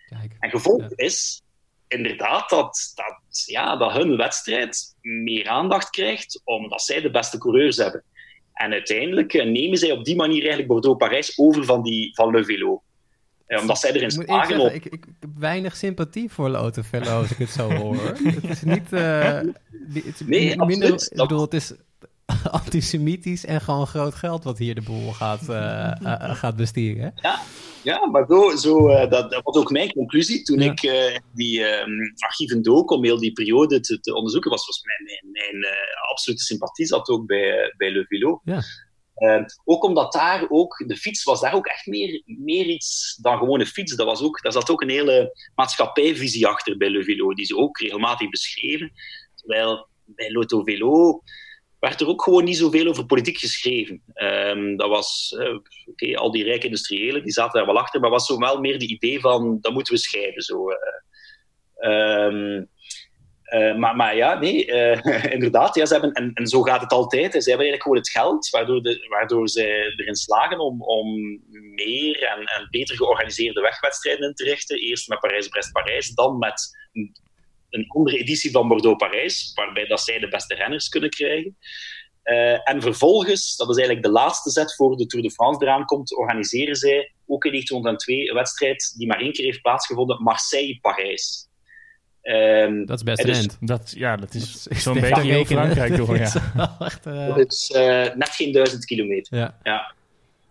Kijk, 0.06 0.36
en 0.40 0.50
gevolg 0.50 0.92
is 0.96 1.42
inderdaad 1.90 2.50
dat, 2.50 2.92
dat, 2.96 3.44
ja, 3.46 3.78
dat 3.78 3.92
hun 3.92 4.18
wedstrijd 4.18 4.96
meer 5.02 5.48
aandacht 5.48 5.90
krijgt, 5.90 6.42
omdat 6.44 6.82
zij 6.82 7.02
de 7.02 7.12
beste 7.12 7.38
coureurs 7.38 7.78
hebben. 7.78 8.04
En 8.54 8.72
uiteindelijk 8.72 9.34
eh, 9.34 9.46
nemen 9.46 9.78
zij 9.78 9.92
op 9.92 10.06
die 10.06 10.16
manier 10.16 10.40
eigenlijk 10.40 10.68
Bordeaux-Parijs 10.68 11.38
over 11.38 11.66
van, 11.66 11.84
die, 11.84 12.16
van 12.16 12.32
Le 12.32 12.46
Velo. 12.46 12.84
Eh, 13.46 13.62
omdat 13.62 13.80
zij 13.80 13.92
erin 13.92 14.12
slagen 14.12 14.60
op... 14.60 14.72
Ik, 14.72 14.86
ik, 14.86 15.04
heb 15.20 15.30
weinig 15.38 15.76
sympathie 15.76 16.30
voor 16.30 16.50
Lotto 16.50 16.82
Velo, 16.82 17.20
als 17.20 17.32
ik 17.32 17.38
het 17.38 17.50
zo 17.50 17.72
hoor. 17.72 17.96
het 18.42 18.50
is 18.50 18.62
niet... 18.62 18.94
Uh, 18.94 19.40
het 19.94 20.22
nee, 20.26 20.56
minder, 20.56 20.62
absoluut. 20.62 21.12
Ik 21.12 21.18
bedoel, 21.18 21.42
het 21.42 21.54
is 21.54 21.74
antisemitisch 22.52 23.46
en 23.46 23.62
gewoon 23.62 23.88
groot 23.88 24.16
geld 24.16 24.44
wat 24.44 24.58
hier 24.58 24.76
de 24.76 24.82
boel 24.82 25.12
gaat, 25.12 25.50
uh, 25.50 25.92
uh, 26.02 26.36
gaat 26.36 26.56
bestieren. 26.56 27.14
Ja, 27.16 27.40
ja, 27.84 28.08
maar 28.08 28.26
zo, 28.28 28.56
zo 28.56 28.90
uh, 28.90 29.10
dat, 29.10 29.32
dat, 29.32 29.44
was 29.44 29.56
ook 29.56 29.72
mijn 29.72 29.92
conclusie 29.92 30.44
toen 30.44 30.62
ik 30.62 30.82
die 31.34 31.64
um, 31.64 32.14
archieven 32.18 32.62
dook 32.62 32.92
om 32.92 33.04
heel 33.04 33.20
die 33.20 33.32
periode 33.32 33.80
te, 33.80 34.00
te 34.00 34.16
onderzoeken. 34.16 34.52
Was, 34.52 34.66
was 34.66 34.82
mijn, 34.84 35.04
mijn, 35.04 35.60
mijn 35.60 35.74
absolute 36.12 36.44
sympathie 36.44 36.86
zat 36.86 37.10
ook 37.10 37.26
bij, 37.26 37.74
bij 37.78 37.92
Le 37.92 38.06
Velo. 38.06 38.42
Ja. 38.44 38.62
Ehm, 39.20 39.44
ook 39.64 39.84
omdat 39.84 40.14
daar 40.14 40.46
ook, 40.50 40.84
de 40.88 40.98
fiets 40.98 41.24
was 41.24 41.42
daar 41.42 41.54
ook 41.54 41.66
echt 41.66 41.86
meer, 41.86 42.22
meer 42.26 42.66
iets 42.66 43.18
dan 43.22 43.38
gewoon 43.38 43.60
een 43.60 43.66
fiets. 43.66 43.96
Dat 43.96 44.06
was 44.06 44.22
ook, 44.22 44.42
daar 44.42 44.52
zat 44.52 44.70
ook 44.70 44.82
een 44.82 44.90
hele 44.90 45.50
maatschappijvisie 45.56 46.48
achter 46.48 46.78
bij 46.78 46.90
Le 46.90 47.04
Velo, 47.04 47.34
die 47.34 47.46
ze 47.46 47.58
ook 47.58 47.80
regelmatig 47.80 48.30
beschreven. 48.30 48.92
Terwijl 49.36 49.88
bij 50.06 50.32
Lotto 50.32 50.64
Velo 50.64 51.22
werd 51.80 52.02
er 52.02 52.08
ook 52.08 52.24
gewoon 52.24 52.44
niet 52.44 52.58
zoveel 52.58 52.88
over 52.88 53.06
politiek 53.06 53.38
geschreven. 53.38 54.02
Um, 54.16 54.78
dat 54.78 54.90
was, 54.90 55.36
uh, 55.38 55.58
oké, 55.86 56.16
al 56.16 56.32
die 56.32 56.44
rijke 56.44 56.66
industriëlen, 56.66 57.24
die 57.24 57.32
zaten 57.32 57.58
daar 57.58 57.74
wel 57.74 57.80
achter, 57.80 58.00
maar 58.00 58.10
was 58.10 58.26
zo 58.26 58.38
wel 58.38 58.60
meer 58.60 58.80
de 58.80 58.88
idee 58.88 59.20
van, 59.20 59.58
dat 59.62 59.74
moeten 59.74 59.94
we 59.94 60.00
scheiden. 60.00 60.42
Zo. 60.42 60.66
Uh, 60.72 62.62
uh, 63.54 63.76
maar, 63.78 63.96
maar 63.96 64.16
ja, 64.16 64.40
nee, 64.40 64.66
inderdaad, 65.36 65.76
ja, 65.76 65.86
ze 65.86 65.94
hebben, 65.94 66.12
en, 66.12 66.32
en 66.34 66.48
zo 66.48 66.62
gaat 66.62 66.82
het 66.82 66.92
altijd. 66.92 67.32
Ze 67.32 67.50
hebben 67.50 67.68
eigenlijk 67.68 67.82
gewoon 67.82 67.98
het 67.98 68.10
geld, 68.10 68.50
waardoor, 68.50 68.82
de, 68.82 69.06
waardoor 69.10 69.50
zij 69.50 69.94
erin 69.96 70.16
slagen 70.16 70.60
om, 70.60 70.82
om 70.82 71.40
meer 71.76 72.24
en, 72.24 72.40
en 72.40 72.68
beter 72.70 72.96
georganiseerde 72.96 73.62
wegwedstrijden 73.62 74.28
in 74.28 74.34
te 74.34 74.44
richten. 74.44 74.80
Eerst 74.80 75.08
met 75.08 75.20
Parijs-Brest-Parijs, 75.20 76.14
dan 76.14 76.38
met 76.38 76.78
een 77.70 77.86
andere 77.88 78.18
editie 78.18 78.52
van 78.52 78.68
Bordeaux-Parijs, 78.68 79.52
waarbij 79.56 79.86
dat 79.86 80.02
zij 80.02 80.20
de 80.20 80.28
beste 80.28 80.56
renners 80.56 80.90
kunnen 80.90 81.10
krijgen. 81.10 81.58
Uh, 82.24 82.70
en 82.70 82.82
vervolgens, 82.82 83.56
dat 83.56 83.70
is 83.70 83.78
eigenlijk 83.78 84.06
de 84.06 84.12
laatste 84.12 84.50
zet 84.50 84.76
voor 84.76 84.98
de 84.98 85.06
Tour 85.06 85.26
de 85.26 85.32
France 85.32 85.66
eraan 85.66 85.86
komt, 85.86 86.18
organiseren 86.18 86.76
zij 86.76 87.14
ook 87.28 87.46
in 87.46 87.52
1902 87.52 88.30
een 88.30 88.36
wedstrijd 88.36 88.94
die 88.98 89.08
maar 89.08 89.20
één 89.20 89.32
keer 89.32 89.46
heeft 89.46 89.62
plaatsgevonden, 89.62 90.24
Marseille-Parijs. 90.24 91.48
Um, 92.24 92.86
dat 92.86 92.98
is 92.98 93.04
best 93.04 93.26
dus, 93.26 93.48
dat, 93.60 93.94
Ja, 93.96 94.18
dat 94.18 94.34
is, 94.34 94.64
zo'n 94.64 95.00
beetje 95.00 95.22
heel 95.22 95.46
Frankrijk 95.46 95.96
door. 95.96 96.18
Ja. 96.18 96.76
Echt, 96.80 97.06
uh... 97.06 97.36
Dat 97.36 97.52
is 97.52 97.72
uh, 97.76 98.16
net 98.16 98.30
geen 98.30 98.52
duizend 98.52 98.86
kilometer. 98.86 99.38
Ja. 99.38 99.58
ja. 99.64 99.94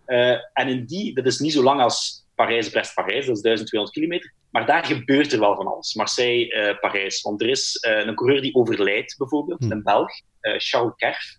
Uh, 0.07 0.37
en 0.53 0.67
in 0.67 0.85
die, 0.85 1.13
dat 1.13 1.25
is 1.25 1.39
niet 1.39 1.53
zo 1.53 1.63
lang 1.63 1.81
als 1.81 2.25
Parijs-Brest-Parijs, 2.35 3.25
dat 3.25 3.35
is 3.35 3.41
1200 3.41 3.91
kilometer. 3.91 4.33
Maar 4.49 4.65
daar 4.65 4.85
gebeurt 4.85 5.33
er 5.33 5.39
wel 5.39 5.55
van 5.55 5.67
alles. 5.67 5.93
Marseille-Parijs. 5.93 7.17
Uh, 7.17 7.23
Want 7.23 7.41
er 7.41 7.49
is 7.49 7.85
uh, 7.87 8.05
een 8.05 8.15
coureur 8.15 8.41
die 8.41 8.55
overlijdt, 8.55 9.17
bijvoorbeeld, 9.17 9.59
hmm. 9.59 9.71
een 9.71 9.83
Belg, 9.83 10.09
uh, 10.41 10.53
Charles 10.57 10.95
Kerf. 10.95 11.37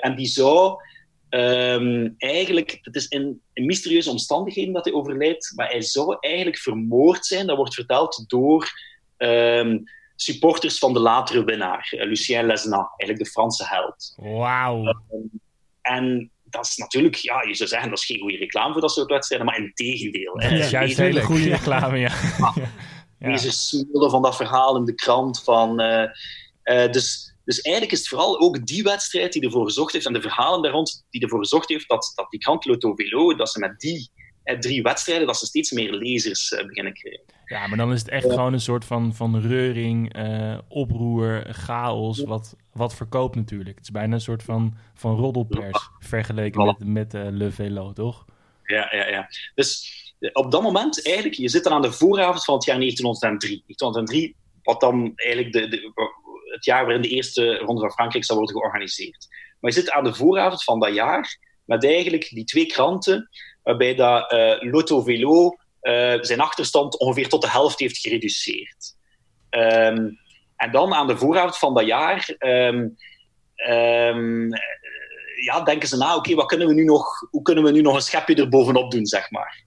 en 0.00 0.14
die 0.14 0.26
zou 0.26 0.82
um, 1.30 2.14
eigenlijk, 2.18 2.78
het 2.82 2.94
is 2.94 3.08
in, 3.08 3.40
in, 3.52 3.66
mysterieuze 3.66 4.10
omstandigheden 4.10 4.72
dat 4.72 4.84
hij 4.84 4.94
overlijdt, 4.94 5.52
maar 5.56 5.68
hij 5.68 5.82
zou 5.82 6.16
eigenlijk 6.20 6.58
vermoord 6.58 7.26
zijn, 7.26 7.46
dat 7.46 7.56
wordt 7.56 7.74
verteld 7.74 8.24
door 8.26 8.68
um, 9.16 9.82
supporters 10.16 10.78
van 10.78 10.92
de 10.92 11.00
latere 11.00 11.44
winnaar, 11.44 11.88
Lucien 11.90 12.46
Lesnat, 12.46 12.92
eigenlijk 12.96 13.18
de 13.24 13.30
Franse 13.30 13.64
held. 13.66 14.14
Wauw. 14.16 14.86
Um, 14.86 15.30
en 15.80 16.30
dat 16.54 16.66
is 16.66 16.76
natuurlijk, 16.76 17.14
ja, 17.14 17.42
je 17.42 17.54
zou 17.54 17.68
zeggen, 17.68 17.88
dat 17.88 17.98
is 17.98 18.04
geen 18.04 18.20
goede 18.20 18.36
reclame 18.36 18.72
voor 18.72 18.80
dat 18.80 18.92
soort 18.92 19.10
wedstrijden, 19.10 19.46
maar 19.46 19.58
in 19.58 19.72
tegendeel. 19.74 20.32
Hè. 20.34 20.48
Ja, 20.48 20.66
juist 20.66 20.96
hele 20.96 21.22
goede 21.22 21.48
reclame, 21.56 21.98
ja. 21.98 22.12
ja. 23.18 23.30
Deze 23.30 23.52
smullen 23.52 24.10
van 24.10 24.22
dat 24.22 24.36
verhaal 24.36 24.76
in 24.76 24.84
de 24.84 24.94
krant 24.94 25.42
van... 25.42 25.80
Uh, 25.80 26.04
uh, 26.64 26.92
dus, 26.92 27.34
dus 27.44 27.60
eigenlijk 27.60 27.94
is 27.94 27.98
het 27.98 28.08
vooral 28.08 28.40
ook 28.40 28.66
die 28.66 28.82
wedstrijd 28.82 29.32
die 29.32 29.42
ervoor 29.42 29.64
gezorgd 29.64 29.92
heeft, 29.92 30.06
en 30.06 30.12
de 30.12 30.20
verhalen 30.20 30.62
daar 30.62 30.72
rond, 30.72 31.06
die 31.10 31.22
ervoor 31.22 31.38
gezorgd 31.38 31.68
heeft 31.68 31.88
dat, 31.88 32.12
dat 32.14 32.30
die 32.30 32.40
krant 32.40 32.64
Lotto 32.64 32.94
Velo, 32.94 33.34
dat 33.34 33.50
ze 33.50 33.58
met 33.58 33.80
die 33.80 34.10
drie 34.44 34.82
wedstrijden, 34.82 35.26
dat 35.26 35.36
ze 35.36 35.46
steeds 35.46 35.70
meer 35.70 35.92
lezers 35.92 36.50
uh, 36.50 36.66
beginnen 36.66 36.92
krijgen. 36.92 37.22
Ja, 37.44 37.66
maar 37.66 37.76
dan 37.76 37.92
is 37.92 37.98
het 37.98 38.08
echt 38.08 38.30
gewoon 38.30 38.52
een 38.52 38.60
soort 38.60 38.84
van, 38.84 39.14
van 39.14 39.40
reuring, 39.40 40.16
uh, 40.16 40.58
oproer, 40.68 41.46
chaos, 41.50 42.20
wat, 42.22 42.56
wat 42.72 42.94
verkoopt 42.94 43.36
natuurlijk. 43.36 43.76
Het 43.76 43.84
is 43.84 43.90
bijna 43.90 44.14
een 44.14 44.20
soort 44.20 44.42
van, 44.42 44.74
van 44.94 45.16
roddelpers 45.16 45.88
vergeleken 45.98 46.64
met, 46.64 46.84
met 46.84 47.14
uh, 47.14 47.26
Le 47.30 47.50
Velo, 47.50 47.92
toch? 47.92 48.24
Ja, 48.64 48.88
ja, 48.94 49.08
ja. 49.08 49.28
Dus 49.54 49.92
op 50.32 50.50
dat 50.50 50.62
moment 50.62 51.06
eigenlijk, 51.06 51.36
je 51.36 51.48
zit 51.48 51.64
dan 51.64 51.72
aan 51.72 51.82
de 51.82 51.92
vooravond 51.92 52.44
van 52.44 52.54
het 52.54 52.64
jaar 52.64 52.78
1903. 52.78 53.62
1903, 53.66 54.36
wat 54.62 54.80
dan 54.80 55.12
eigenlijk 55.14 55.52
de, 55.52 55.68
de, 55.68 55.92
het 56.52 56.64
jaar 56.64 56.84
waarin 56.84 57.02
de 57.02 57.08
eerste 57.08 57.56
ronde 57.56 57.80
van 57.80 57.92
Frankrijk 57.92 58.24
zal 58.24 58.36
worden 58.36 58.54
georganiseerd. 58.54 59.28
Maar 59.60 59.70
je 59.70 59.80
zit 59.80 59.90
aan 59.90 60.04
de 60.04 60.14
vooravond 60.14 60.64
van 60.64 60.80
dat 60.80 60.94
jaar 60.94 61.38
met 61.64 61.84
eigenlijk 61.84 62.28
die 62.28 62.44
twee 62.44 62.66
kranten 62.66 63.28
waarbij 63.64 63.94
dat, 63.94 64.32
uh, 64.32 64.72
Lotto 64.72 65.02
Velo 65.02 65.56
uh, 65.82 66.14
zijn 66.20 66.40
achterstand 66.40 66.98
ongeveer 66.98 67.28
tot 67.28 67.42
de 67.42 67.50
helft 67.50 67.78
heeft 67.78 67.98
gereduceerd. 67.98 68.96
Um, 69.50 70.18
en 70.56 70.70
dan 70.72 70.94
aan 70.94 71.06
de 71.06 71.16
vooravond 71.16 71.58
van 71.58 71.74
dat 71.74 71.86
jaar 71.86 72.36
um, 72.38 72.96
um, 73.68 74.48
ja, 75.44 75.60
denken 75.64 75.88
ze 75.88 75.96
na, 75.96 76.16
oké, 76.16 76.34
wat 76.34 76.46
kunnen 76.46 76.66
we 76.66 76.74
nu 76.74 76.84
nog, 76.84 77.28
hoe 77.30 77.42
kunnen 77.42 77.64
we 77.64 77.70
nu 77.70 77.80
nog 77.80 77.94
een 77.94 78.00
schepje 78.00 78.34
erbovenop 78.34 78.90
doen, 78.90 79.06
zeg 79.06 79.30
maar. 79.30 79.62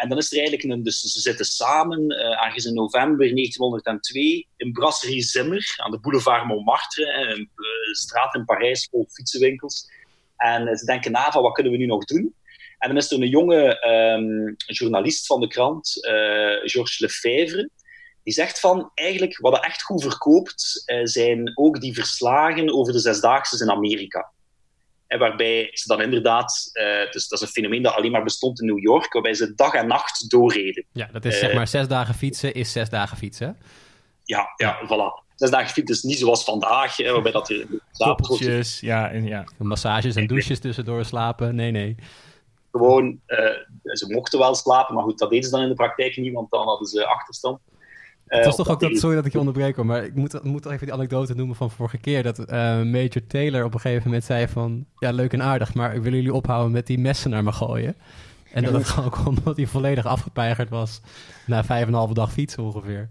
En 0.00 0.08
dan 0.08 0.18
is 0.18 0.32
er 0.32 0.38
eigenlijk 0.38 0.68
een, 0.68 0.82
dus 0.82 1.00
ze 1.00 1.20
zitten 1.20 1.44
samen, 1.44 2.12
uh, 2.12 2.44
ergens 2.44 2.64
in 2.64 2.74
november 2.74 3.34
1902, 3.34 4.46
in 4.56 4.72
Brasserie 4.72 5.22
Zimmer, 5.22 5.74
aan 5.76 5.90
de 5.90 6.00
boulevard 6.00 6.44
Montmartre, 6.44 7.12
een 7.12 7.48
straat 7.94 8.34
in 8.34 8.44
Parijs 8.44 8.88
vol 8.90 9.06
fietsenwinkels. 9.10 9.90
En 10.36 10.76
ze 10.76 10.84
denken 10.84 11.12
na 11.12 11.30
van, 11.30 11.42
wat 11.42 11.52
kunnen 11.52 11.72
we 11.72 11.78
nu 11.78 11.86
nog 11.86 12.04
doen? 12.04 12.34
En 12.80 12.88
dan 12.88 12.96
is 12.96 13.10
er 13.10 13.20
een 13.22 13.28
jonge 13.28 13.86
um, 13.86 14.54
journalist 14.56 15.26
van 15.26 15.40
de 15.40 15.48
krant, 15.48 15.96
uh, 15.96 16.12
Georges 16.70 16.98
Lefebvre, 16.98 17.70
die 18.22 18.34
zegt 18.34 18.60
van, 18.60 18.90
eigenlijk 18.94 19.38
wat 19.38 19.64
echt 19.64 19.82
goed 19.82 20.02
verkoopt, 20.02 20.82
uh, 20.86 21.00
zijn 21.02 21.52
ook 21.54 21.80
die 21.80 21.94
verslagen 21.94 22.74
over 22.74 22.92
de 22.92 22.98
zesdaagse 22.98 23.64
in 23.64 23.70
Amerika. 23.70 24.32
En 25.06 25.18
waarbij 25.18 25.70
ze 25.72 25.86
dan 25.86 26.02
inderdaad, 26.02 26.70
uh, 26.72 27.10
dus 27.10 27.28
dat 27.28 27.40
is 27.40 27.46
een 27.46 27.52
fenomeen 27.52 27.82
dat 27.82 27.94
alleen 27.94 28.10
maar 28.10 28.22
bestond 28.22 28.60
in 28.60 28.66
New 28.66 28.82
York, 28.82 29.12
waarbij 29.12 29.34
ze 29.34 29.54
dag 29.54 29.74
en 29.74 29.86
nacht 29.86 30.30
doorreden. 30.30 30.86
Ja, 30.92 31.08
dat 31.12 31.24
is 31.24 31.38
zeg 31.38 31.54
maar 31.54 31.68
zes 31.68 31.88
dagen 31.88 32.14
fietsen 32.14 32.54
is 32.54 32.72
zes 32.72 32.88
dagen 32.88 33.16
fietsen. 33.16 33.56
Ja, 34.24 34.52
ja, 34.56 34.80
voilà. 34.84 35.28
zes 35.34 35.50
dagen 35.50 35.70
fiets 35.70 35.90
is 35.90 36.02
niet 36.02 36.18
zoals 36.18 36.44
vandaag, 36.44 36.96
hè, 36.96 37.12
waarbij 37.12 37.32
dat 37.32 37.50
er 37.50 37.66
Koppeltjes, 37.92 38.80
ja, 38.80 39.10
en 39.10 39.26
ja. 39.26 39.44
Massages 39.58 40.16
en 40.16 40.26
douches 40.26 40.58
tussendoor 40.58 41.04
slapen. 41.04 41.54
Nee, 41.54 41.70
nee. 41.70 41.96
Gewoon, 42.70 43.20
uh, 43.26 43.94
ze 43.94 44.06
mochten 44.08 44.38
wel 44.38 44.54
slapen, 44.54 44.94
maar 44.94 45.04
goed, 45.04 45.18
dat 45.18 45.30
deden 45.30 45.44
ze 45.44 45.50
dan 45.50 45.62
in 45.62 45.68
de 45.68 45.74
praktijk 45.74 46.16
niet, 46.16 46.32
want 46.32 46.50
dan 46.50 46.66
hadden 46.66 46.86
ze 46.86 47.06
achterstand. 47.06 47.58
Het 48.26 48.44
was 48.44 48.56
toch 48.56 48.68
ook 48.68 48.80
dat, 48.80 48.96
sorry 48.96 49.16
dat 49.16 49.26
ik 49.26 49.32
je 49.32 49.38
onderbreek, 49.38 49.76
maar 49.76 50.04
ik 50.04 50.14
moet, 50.14 50.42
moet 50.42 50.66
even 50.66 50.86
die 50.86 50.94
anekdote 50.94 51.34
noemen 51.34 51.56
van 51.56 51.70
vorige 51.70 51.98
keer. 51.98 52.22
Dat 52.22 52.38
uh, 52.38 52.46
Major 52.82 53.26
Taylor 53.26 53.64
op 53.64 53.74
een 53.74 53.80
gegeven 53.80 54.04
moment 54.04 54.24
zei 54.24 54.48
van, 54.48 54.86
ja 54.98 55.10
leuk 55.10 55.32
en 55.32 55.42
aardig, 55.42 55.74
maar 55.74 55.94
ik 55.94 56.02
wil 56.02 56.12
jullie 56.12 56.34
ophouden 56.34 56.72
met 56.72 56.86
die 56.86 56.98
messen 56.98 57.30
naar 57.30 57.44
me 57.44 57.52
gooien. 57.52 57.96
En 58.52 58.64
dat 58.64 58.72
het 58.72 58.86
gewoon 58.94 59.38
omdat 59.38 59.56
hij 59.56 59.66
volledig 59.66 60.06
afgepeigerd 60.06 60.68
was 60.68 61.00
na 61.46 61.64
vijf 61.64 61.82
en 61.82 61.88
een 61.88 61.94
halve 61.94 62.14
dag 62.14 62.32
fietsen 62.32 62.62
ongeveer. 62.62 63.08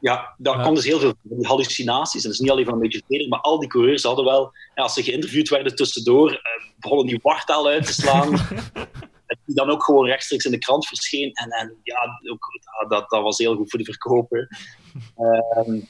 Ja, 0.00 0.34
daar 0.38 0.58
ja. 0.58 0.70
dus 0.70 0.84
heel 0.84 0.98
veel 0.98 1.14
van 1.28 1.36
die 1.36 1.46
hallucinaties. 1.46 2.22
En 2.22 2.28
dat 2.28 2.32
is 2.32 2.38
niet 2.38 2.50
alleen 2.50 2.64
van 2.64 2.74
een 2.74 2.80
beetje 2.80 3.28
maar 3.28 3.40
al 3.40 3.60
die 3.60 3.68
coureurs 3.68 4.02
hadden 4.02 4.24
wel, 4.24 4.52
ja, 4.74 4.82
als 4.82 4.94
ze 4.94 5.02
geïnterviewd 5.02 5.48
werden 5.48 5.76
tussendoor, 5.76 6.30
eh, 6.30 6.38
begonnen 6.78 7.06
die 7.06 7.18
wartaal 7.22 7.68
uit 7.68 7.86
te 7.86 7.92
slaan. 7.92 8.30
die 9.46 9.54
dan 9.54 9.70
ook 9.70 9.84
gewoon 9.84 10.06
rechtstreeks 10.06 10.44
in 10.44 10.50
de 10.50 10.58
krant 10.58 10.86
verscheen. 10.86 11.32
En, 11.32 11.50
en 11.50 11.76
ja, 11.82 12.20
ook, 12.30 12.46
dat, 12.88 13.10
dat 13.10 13.22
was 13.22 13.38
heel 13.38 13.56
goed 13.56 13.70
voor 13.70 13.78
de 13.78 13.84
verkoper. 13.84 14.48
Ehm, 15.16 15.80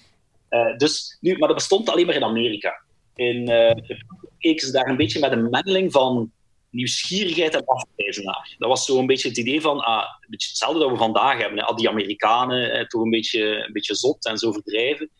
uh, 0.51 0.77
dus, 0.77 1.19
nu, 1.21 1.39
maar 1.39 1.49
dat 1.49 1.57
bestond 1.57 1.89
alleen 1.89 2.07
maar 2.07 2.15
in 2.15 2.25
Amerika. 2.25 2.83
In, 3.15 3.51
uh, 3.51 3.97
keken 4.39 4.67
ze 4.67 4.73
daar 4.73 4.89
een 4.89 4.97
beetje 4.97 5.21
met 5.21 5.33
een 5.33 5.51
mengeling 5.51 5.93
van 5.93 6.33
nieuwsgierigheid 6.77 7.55
en 7.55 7.65
afwijzen 7.65 8.25
naar. 8.25 8.55
Dat 8.59 8.69
was 8.69 8.85
zo 8.85 8.99
een 8.99 9.07
beetje 9.07 9.29
het 9.29 9.39
idee 9.39 9.61
van, 9.61 9.81
ah, 9.81 10.05
een 10.21 10.31
beetje 10.31 10.49
hetzelfde 10.49 10.79
dat 10.79 10.91
we 10.91 10.97
vandaag 10.97 11.39
hebben. 11.39 11.59
Hè. 11.59 11.65
Al 11.65 11.77
die 11.77 11.89
Amerikanen, 11.89 12.73
eh, 12.73 12.87
toch 12.87 13.03
een 13.03 13.11
beetje, 13.11 13.65
een 13.67 13.73
beetje 13.73 13.95
zot 13.95 14.25
en 14.25 14.39
zo 14.39 14.53
verdrijven. 14.53 15.11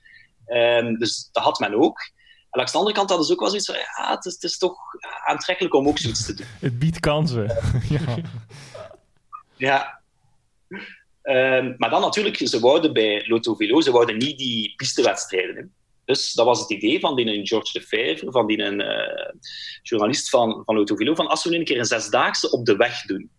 Um, 0.47 0.99
dus 0.99 1.29
dat 1.33 1.43
had 1.43 1.59
men 1.59 1.75
ook. 1.75 1.99
En 2.51 2.59
langs 2.59 2.73
de 2.73 2.79
andere 2.79 2.97
kant 2.97 3.09
hadden 3.09 3.27
ze 3.27 3.33
ook 3.33 3.41
wel 3.41 3.49
zoiets 3.49 3.67
van, 3.67 3.77
ja, 3.77 4.11
het 4.15 4.25
is, 4.25 4.33
het 4.33 4.43
is 4.43 4.59
toch 4.59 4.79
aantrekkelijk 5.27 5.75
om 5.75 5.89
ook 5.89 5.99
zoiets 5.99 6.27
te 6.27 6.35
doen. 6.35 6.47
Het 6.61 6.79
biedt 6.79 7.01
kansen. 7.01 7.57
ja. 7.97 8.17
ja. 9.57 10.01
Um, 11.23 11.75
maar 11.79 11.91
dan 11.91 12.01
natuurlijk, 12.01 12.37
ze 12.37 12.61
wouden 12.61 12.93
bij 12.93 13.27
Lotto 13.27 13.55
Velo, 13.55 13.81
ze 13.81 13.91
wouden 13.91 14.19
niet 14.19 14.39
die 14.39 14.75
pistewedstrijden. 14.77 15.75
Dus 16.07 16.33
dat 16.33 16.47
was 16.47 16.61
het 16.61 16.71
idee 16.71 17.01
van 17.01 17.17
die 17.17 17.47
George 17.47 17.79
Lefebvre, 17.79 18.31
van 18.31 18.47
die 18.47 18.59
uh, 18.59 18.89
journalist 19.83 20.29
van, 20.29 20.63
van 20.65 20.77
Lotto 20.77 20.97
Velo, 20.97 21.15
van 21.15 21.27
als 21.27 21.45
we 21.45 21.51
nu 21.51 21.57
een 21.57 21.65
keer 21.65 21.79
een 21.79 21.85
zesdaagse 21.85 22.51
op 22.51 22.67
de 22.67 22.77
weg 22.77 23.03
doen. 23.03 23.31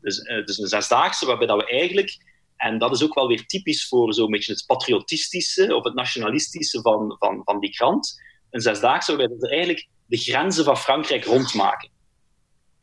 Dus, 0.00 0.18
uh, 0.18 0.44
dus 0.44 0.58
een 0.58 0.68
zesdaagse 0.68 1.26
waarbij 1.26 1.46
dat 1.46 1.56
we 1.56 1.66
eigenlijk, 1.66 2.16
en 2.56 2.78
dat 2.78 2.92
is 2.92 3.02
ook 3.02 3.14
wel 3.14 3.28
weer 3.28 3.46
typisch 3.46 3.88
voor 3.88 4.14
zo'n 4.14 4.30
beetje 4.30 4.52
het 4.52 4.66
patriotistische 4.66 5.74
of 5.74 5.84
het 5.84 5.94
nationalistische 5.94 6.80
van, 6.80 7.16
van, 7.18 7.42
van 7.44 7.60
die 7.60 7.70
krant, 7.70 8.22
een 8.50 8.60
zesdaagse 8.60 9.16
waarbij 9.16 9.36
we 9.38 9.48
eigenlijk 9.48 9.88
de 10.06 10.16
grenzen 10.16 10.64
van 10.64 10.76
Frankrijk 10.76 11.24
rondmaken. 11.24 11.90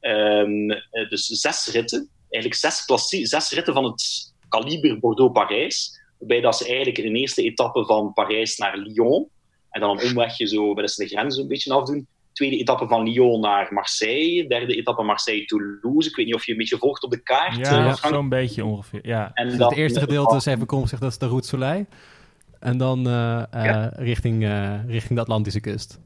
Um, 0.01 0.67
dus 1.09 1.25
zes 1.25 1.67
ritten, 1.67 2.09
eigenlijk 2.29 2.61
zes, 2.61 2.85
zes 3.29 3.51
ritten 3.51 3.73
van 3.73 3.83
het 3.83 4.33
kaliber 4.49 4.99
Bordeaux-Parijs, 4.99 6.01
waarbij 6.23 6.41
dat 6.41 6.57
ze 6.57 6.65
eigenlijk 6.65 6.97
in 6.97 7.13
de 7.13 7.19
eerste 7.19 7.43
etappe 7.43 7.85
van 7.85 8.13
Parijs 8.13 8.57
naar 8.57 8.77
Lyon, 8.77 9.27
en 9.69 9.81
dan 9.81 9.99
een 9.99 10.07
omwegje 10.07 10.47
zo, 10.47 10.73
bij 10.73 10.85
de 10.85 11.07
grens 11.07 11.37
een 11.37 11.47
beetje 11.47 11.73
afdoen, 11.73 12.07
tweede 12.31 12.57
etappe 12.57 12.87
van 12.87 13.03
Lyon 13.03 13.41
naar 13.41 13.73
Marseille, 13.73 14.47
derde 14.47 14.75
etappe 14.75 15.03
Marseille-Toulouse. 15.03 16.09
Ik 16.09 16.15
weet 16.15 16.25
niet 16.25 16.35
of 16.35 16.45
je 16.45 16.51
een 16.51 16.57
beetje 16.57 16.77
volgt 16.77 17.03
op 17.03 17.11
de 17.11 17.23
kaart. 17.23 17.57
Ja, 17.57 17.85
uh, 17.85 17.95
zo'n 17.95 18.29
beetje 18.29 18.65
ongeveer. 18.65 19.07
Ja. 19.07 19.31
En 19.33 19.49
dus 19.49 19.57
het 19.57 19.73
eerste 19.73 19.99
gedeelte 19.99 20.35
is 20.35 20.45
even 20.45 20.65
kom, 20.65 20.87
zegt 20.87 21.01
dat 21.01 21.11
is 21.11 21.17
de 21.17 21.27
Route 21.27 21.47
Soleil. 21.47 21.85
En 22.59 22.77
dan 22.77 22.99
uh, 22.99 23.43
ja. 23.51 23.91
richting, 23.95 24.43
richting 24.87 25.15
de 25.15 25.21
Atlantische 25.21 25.59
kust. 25.59 25.99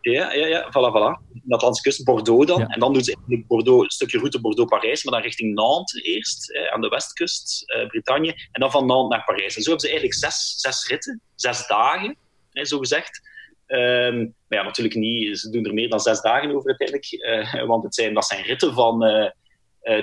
Ja, 0.00 0.32
ja, 0.32 0.46
ja, 0.46 0.66
voilà, 0.68 0.90
voilà. 0.92 1.20
De 1.32 1.54
Atlantische 1.54 1.88
kust, 1.88 2.04
Bordeaux 2.04 2.46
dan. 2.46 2.58
Ja. 2.58 2.66
En 2.66 2.80
dan 2.80 2.92
doen 2.92 3.04
ze 3.04 3.14
eigenlijk 3.14 3.46
Bordeaux, 3.46 3.84
een 3.84 3.90
stukje 3.90 4.18
route 4.18 4.40
Bordeaux-Parijs, 4.40 5.04
maar 5.04 5.14
dan 5.14 5.22
richting 5.22 5.54
Nantes 5.54 6.02
eerst, 6.02 6.50
eh, 6.50 6.72
aan 6.72 6.80
de 6.80 6.88
westkust, 6.88 7.62
eh, 7.70 7.86
Bretagne. 7.86 8.32
En 8.52 8.60
dan 8.60 8.70
van 8.70 8.86
Nantes 8.86 9.16
naar 9.16 9.24
Parijs. 9.24 9.56
En 9.56 9.62
zo 9.62 9.70
hebben 9.70 9.88
ze 9.88 9.96
eigenlijk 9.98 10.18
zes, 10.18 10.54
zes 10.60 10.86
ritten, 10.86 11.20
zes 11.34 11.66
dagen, 11.66 12.16
eh, 12.52 12.64
zo 12.64 12.78
gezegd. 12.78 13.28
Um, 13.66 14.34
maar 14.48 14.58
ja, 14.58 14.64
natuurlijk 14.64 14.94
niet, 14.94 15.38
ze 15.38 15.50
doen 15.50 15.64
er 15.64 15.74
meer 15.74 15.88
dan 15.88 16.00
zes 16.00 16.20
dagen 16.20 16.54
over 16.54 16.76
uiteindelijk. 16.76 17.12
Uh, 17.54 17.66
want 17.66 17.84
het 17.84 17.94
zijn, 17.94 18.14
dat 18.14 18.24
zijn 18.24 18.42
ritten 18.42 18.74
van 18.74 19.06
uh, 19.06 19.30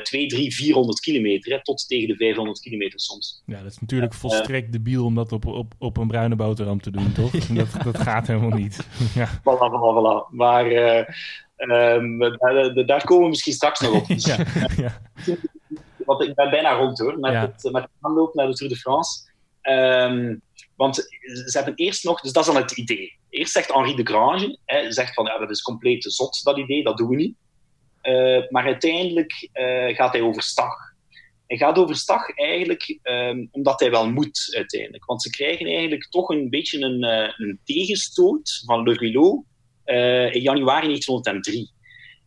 2, 0.04 0.28
3, 0.28 0.56
400 0.56 1.00
kilometer, 1.00 1.52
hè, 1.52 1.64
tot 1.64 1.88
tegen 1.88 2.08
de 2.08 2.16
500 2.16 2.60
kilometer 2.60 3.00
soms. 3.00 3.44
Ja, 3.46 3.62
dat 3.62 3.72
is 3.72 3.80
natuurlijk 3.80 4.14
uh, 4.14 4.20
volstrekt 4.20 4.72
debiel 4.72 5.06
om 5.06 5.16
dat 5.16 5.32
op, 5.32 5.46
op, 5.46 5.74
op 5.78 5.98
een 5.98 6.08
bruine 6.08 6.36
boterham 6.36 6.82
te 6.82 6.92
doen, 6.92 7.12
toch? 7.12 7.32
ja. 7.48 7.54
dat, 7.54 7.84
dat 7.84 7.98
gaat 7.98 8.28
helemaal 8.28 8.58
niet. 8.58 8.88
ja. 9.16 9.28
Voilà, 9.28 9.70
voilà, 9.72 9.94
voilà. 9.98 10.30
Maar 10.32 10.72
uh, 10.72 11.06
um, 11.58 12.20
daar, 12.20 12.86
daar, 12.86 13.04
komen 13.06 13.24
we 13.24 13.30
misschien 13.30 13.54
straks 13.54 13.80
nog 13.80 13.94
op. 13.94 14.06
ja. 14.18 14.38
ja. 14.78 15.00
Want 16.06 16.22
ik 16.22 16.36
ben 16.36 16.50
bijna 16.50 16.72
rond 16.72 17.00
hoor, 17.00 17.20
met, 17.20 17.32
ja. 17.32 17.42
het, 17.42 17.72
met 17.72 17.82
het 17.82 17.92
aanloop 18.02 18.34
naar 18.34 18.48
de 18.48 18.54
Tour 18.54 18.74
de 18.74 18.80
France. 18.80 19.30
Um, 19.62 20.42
want 20.76 20.96
ze 20.96 21.52
hebben 21.52 21.76
eerst 21.76 22.04
nog, 22.04 22.22
dus 22.22 22.32
dat 22.32 22.48
is 22.48 22.54
dan 22.54 22.62
het 22.62 22.72
idee. 22.72 23.18
Eerst 23.30 23.52
zegt 23.52 23.74
Henri 23.74 23.96
de 23.96 24.04
Grange, 24.04 24.60
hè, 24.66 24.92
zegt 24.92 25.14
van 25.14 25.26
ja, 25.26 25.38
dat 25.38 25.50
is 25.50 25.62
compleet 25.62 26.04
zot, 26.04 26.44
dat 26.44 26.58
idee, 26.58 26.84
dat 26.84 26.98
doen 26.98 27.10
we 27.10 27.16
niet. 27.16 27.36
Uh, 28.08 28.50
maar 28.50 28.66
uiteindelijk 28.66 29.50
uh, 29.54 29.96
gaat 29.96 30.14
hij 30.14 30.22
overstag. 30.22 30.74
Hij 31.48 31.58
gaat 31.58 31.78
overstag 31.78 32.38
eigenlijk 32.38 33.00
um, 33.04 33.48
omdat 33.52 33.80
hij 33.80 33.90
wel 33.92 34.10
moet 34.10 34.54
uiteindelijk. 34.56 35.06
Want 35.06 35.22
ze 35.22 35.30
krijgen 35.30 35.66
eigenlijk 35.66 36.08
toch 36.10 36.30
een 36.30 36.50
beetje 36.50 36.80
een, 36.80 37.04
uh, 37.04 37.34
een 37.38 37.60
tegenstoot 37.64 38.64
van 38.66 38.84
Le 38.84 38.96
Velo 38.96 39.46
in 40.32 40.42
januari 40.42 40.86
1903. 40.88 41.72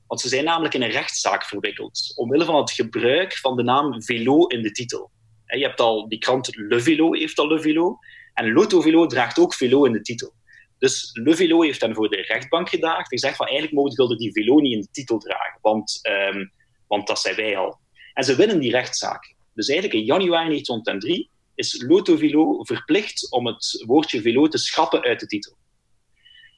Want 0.06 0.20
ze 0.20 0.28
zijn 0.28 0.44
namelijk 0.44 0.74
in 0.74 0.82
een 0.82 0.90
rechtszaak 0.90 1.44
verwikkeld. 1.44 2.12
Omwille 2.16 2.44
van 2.44 2.56
het 2.56 2.70
gebruik 2.70 3.36
van 3.36 3.56
de 3.56 3.62
naam 3.62 4.02
Velo 4.02 4.46
in 4.46 4.62
de 4.62 4.70
titel. 4.70 5.10
Je 5.44 5.64
hebt 5.64 5.80
al, 5.80 6.08
die 6.08 6.18
krant 6.18 6.56
Le 6.56 6.80
Velo 6.80 7.12
heeft 7.12 7.38
al 7.38 7.48
Le 7.48 7.60
Velo. 7.60 7.98
En 8.34 8.52
Lotto 8.52 8.80
Velo 8.80 9.06
draagt 9.06 9.38
ook 9.38 9.54
Velo 9.54 9.84
in 9.84 9.92
de 9.92 10.00
titel. 10.00 10.32
Dus 10.80 11.10
Le 11.12 11.36
Velo 11.36 11.62
heeft 11.62 11.80
dan 11.80 11.94
voor 11.94 12.08
de 12.08 12.22
rechtbank 12.22 12.68
gedaagd 12.68 12.98
en 12.98 13.18
gezegd 13.18 13.36
van 13.36 13.46
eigenlijk 13.46 13.76
mogen 13.76 13.94
Gulden 13.94 14.18
die 14.18 14.32
Velo 14.32 14.60
niet 14.60 14.72
in 14.72 14.80
de 14.80 14.88
titel 14.90 15.18
dragen, 15.18 15.58
want, 15.62 16.00
um, 16.34 16.52
want 16.88 17.06
dat 17.06 17.18
zijn 17.18 17.36
wij 17.36 17.56
al. 17.56 17.78
En 18.14 18.24
ze 18.24 18.36
winnen 18.36 18.58
die 18.58 18.70
rechtszaak. 18.70 19.34
Dus 19.54 19.68
eigenlijk 19.68 19.98
in 19.98 20.06
januari 20.06 20.48
1903 20.48 21.28
is 21.54 21.84
Lotto 21.86 22.16
Velo 22.16 22.64
verplicht 22.64 23.32
om 23.32 23.46
het 23.46 23.84
woordje 23.86 24.20
Velo 24.20 24.48
te 24.48 24.58
schrappen 24.58 25.02
uit 25.02 25.20
de 25.20 25.26
titel. 25.26 25.56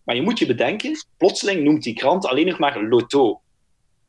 Maar 0.04 0.14
je 0.14 0.22
moet 0.22 0.38
je 0.38 0.46
bedenken, 0.46 1.06
plotseling 1.16 1.62
noemt 1.62 1.82
die 1.82 1.94
krant 1.94 2.26
alleen 2.26 2.46
nog 2.46 2.58
maar 2.58 2.82
Lotto. 2.82 3.41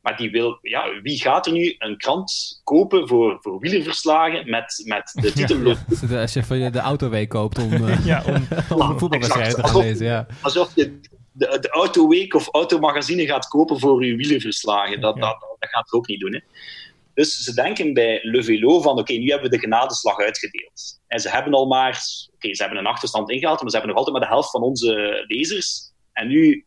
Maar 0.04 0.16
die 0.16 0.30
wil, 0.30 0.58
ja, 0.62 1.00
wie 1.02 1.20
gaat 1.20 1.46
er 1.46 1.52
nu 1.52 1.74
een 1.78 1.96
krant 1.96 2.60
kopen 2.64 3.08
voor, 3.08 3.38
voor 3.40 3.58
wielerverslagen 3.58 4.50
met, 4.50 4.82
met 4.86 5.10
de 5.14 5.32
titel 5.38 5.58
Lotto? 5.58 6.06
Ja, 6.08 6.20
als 6.20 6.32
je 6.32 6.40
de, 6.40 6.70
de 6.70 6.78
autoweek 6.78 7.28
koopt 7.28 7.58
om, 7.58 7.70
ja, 8.04 8.22
om, 8.26 8.34
om 8.78 8.90
een 8.90 8.98
voetbalwedstrijd 8.98 9.54
te 9.54 9.66
gaan 9.66 9.80
lezen. 9.80 10.06
Ja. 10.06 10.26
Alsof 10.42 10.74
je 10.74 11.00
de, 11.32 11.58
de 11.60 11.68
Autoweek 11.68 12.34
of 12.34 12.48
Automagazine 12.52 13.26
gaat 13.26 13.48
kopen 13.48 13.80
voor 13.80 14.04
je 14.04 14.16
wielerverslagen. 14.16 15.00
Dat, 15.00 15.14
ja. 15.14 15.20
dat, 15.20 15.40
dat 15.58 15.70
gaat 15.70 15.84
het 15.84 15.92
ook 15.92 16.06
niet 16.06 16.20
doen. 16.20 16.32
Hè. 16.32 16.40
Dus 17.14 17.38
ze 17.38 17.54
denken 17.54 17.92
bij 17.92 18.18
Le 18.22 18.42
Velo 18.42 18.80
van, 18.80 18.92
oké, 18.92 19.00
okay, 19.00 19.16
nu 19.16 19.30
hebben 19.30 19.50
we 19.50 19.56
de 19.56 19.62
genadeslag 19.62 20.18
uitgedeeld. 20.18 21.00
En 21.06 21.20
ze 21.20 21.30
hebben 21.30 21.52
al 21.52 21.66
maar, 21.66 22.02
oké, 22.26 22.34
okay, 22.34 22.54
ze 22.54 22.62
hebben 22.62 22.80
een 22.80 22.86
achterstand 22.86 23.30
ingehaald, 23.30 23.60
maar 23.60 23.70
ze 23.70 23.76
hebben 23.76 23.94
nog 23.94 24.04
altijd 24.04 24.18
maar 24.18 24.28
de 24.28 24.34
helft 24.34 24.50
van 24.50 24.62
onze 24.62 25.24
lezers. 25.26 25.92
En 26.12 26.28
nu 26.28 26.64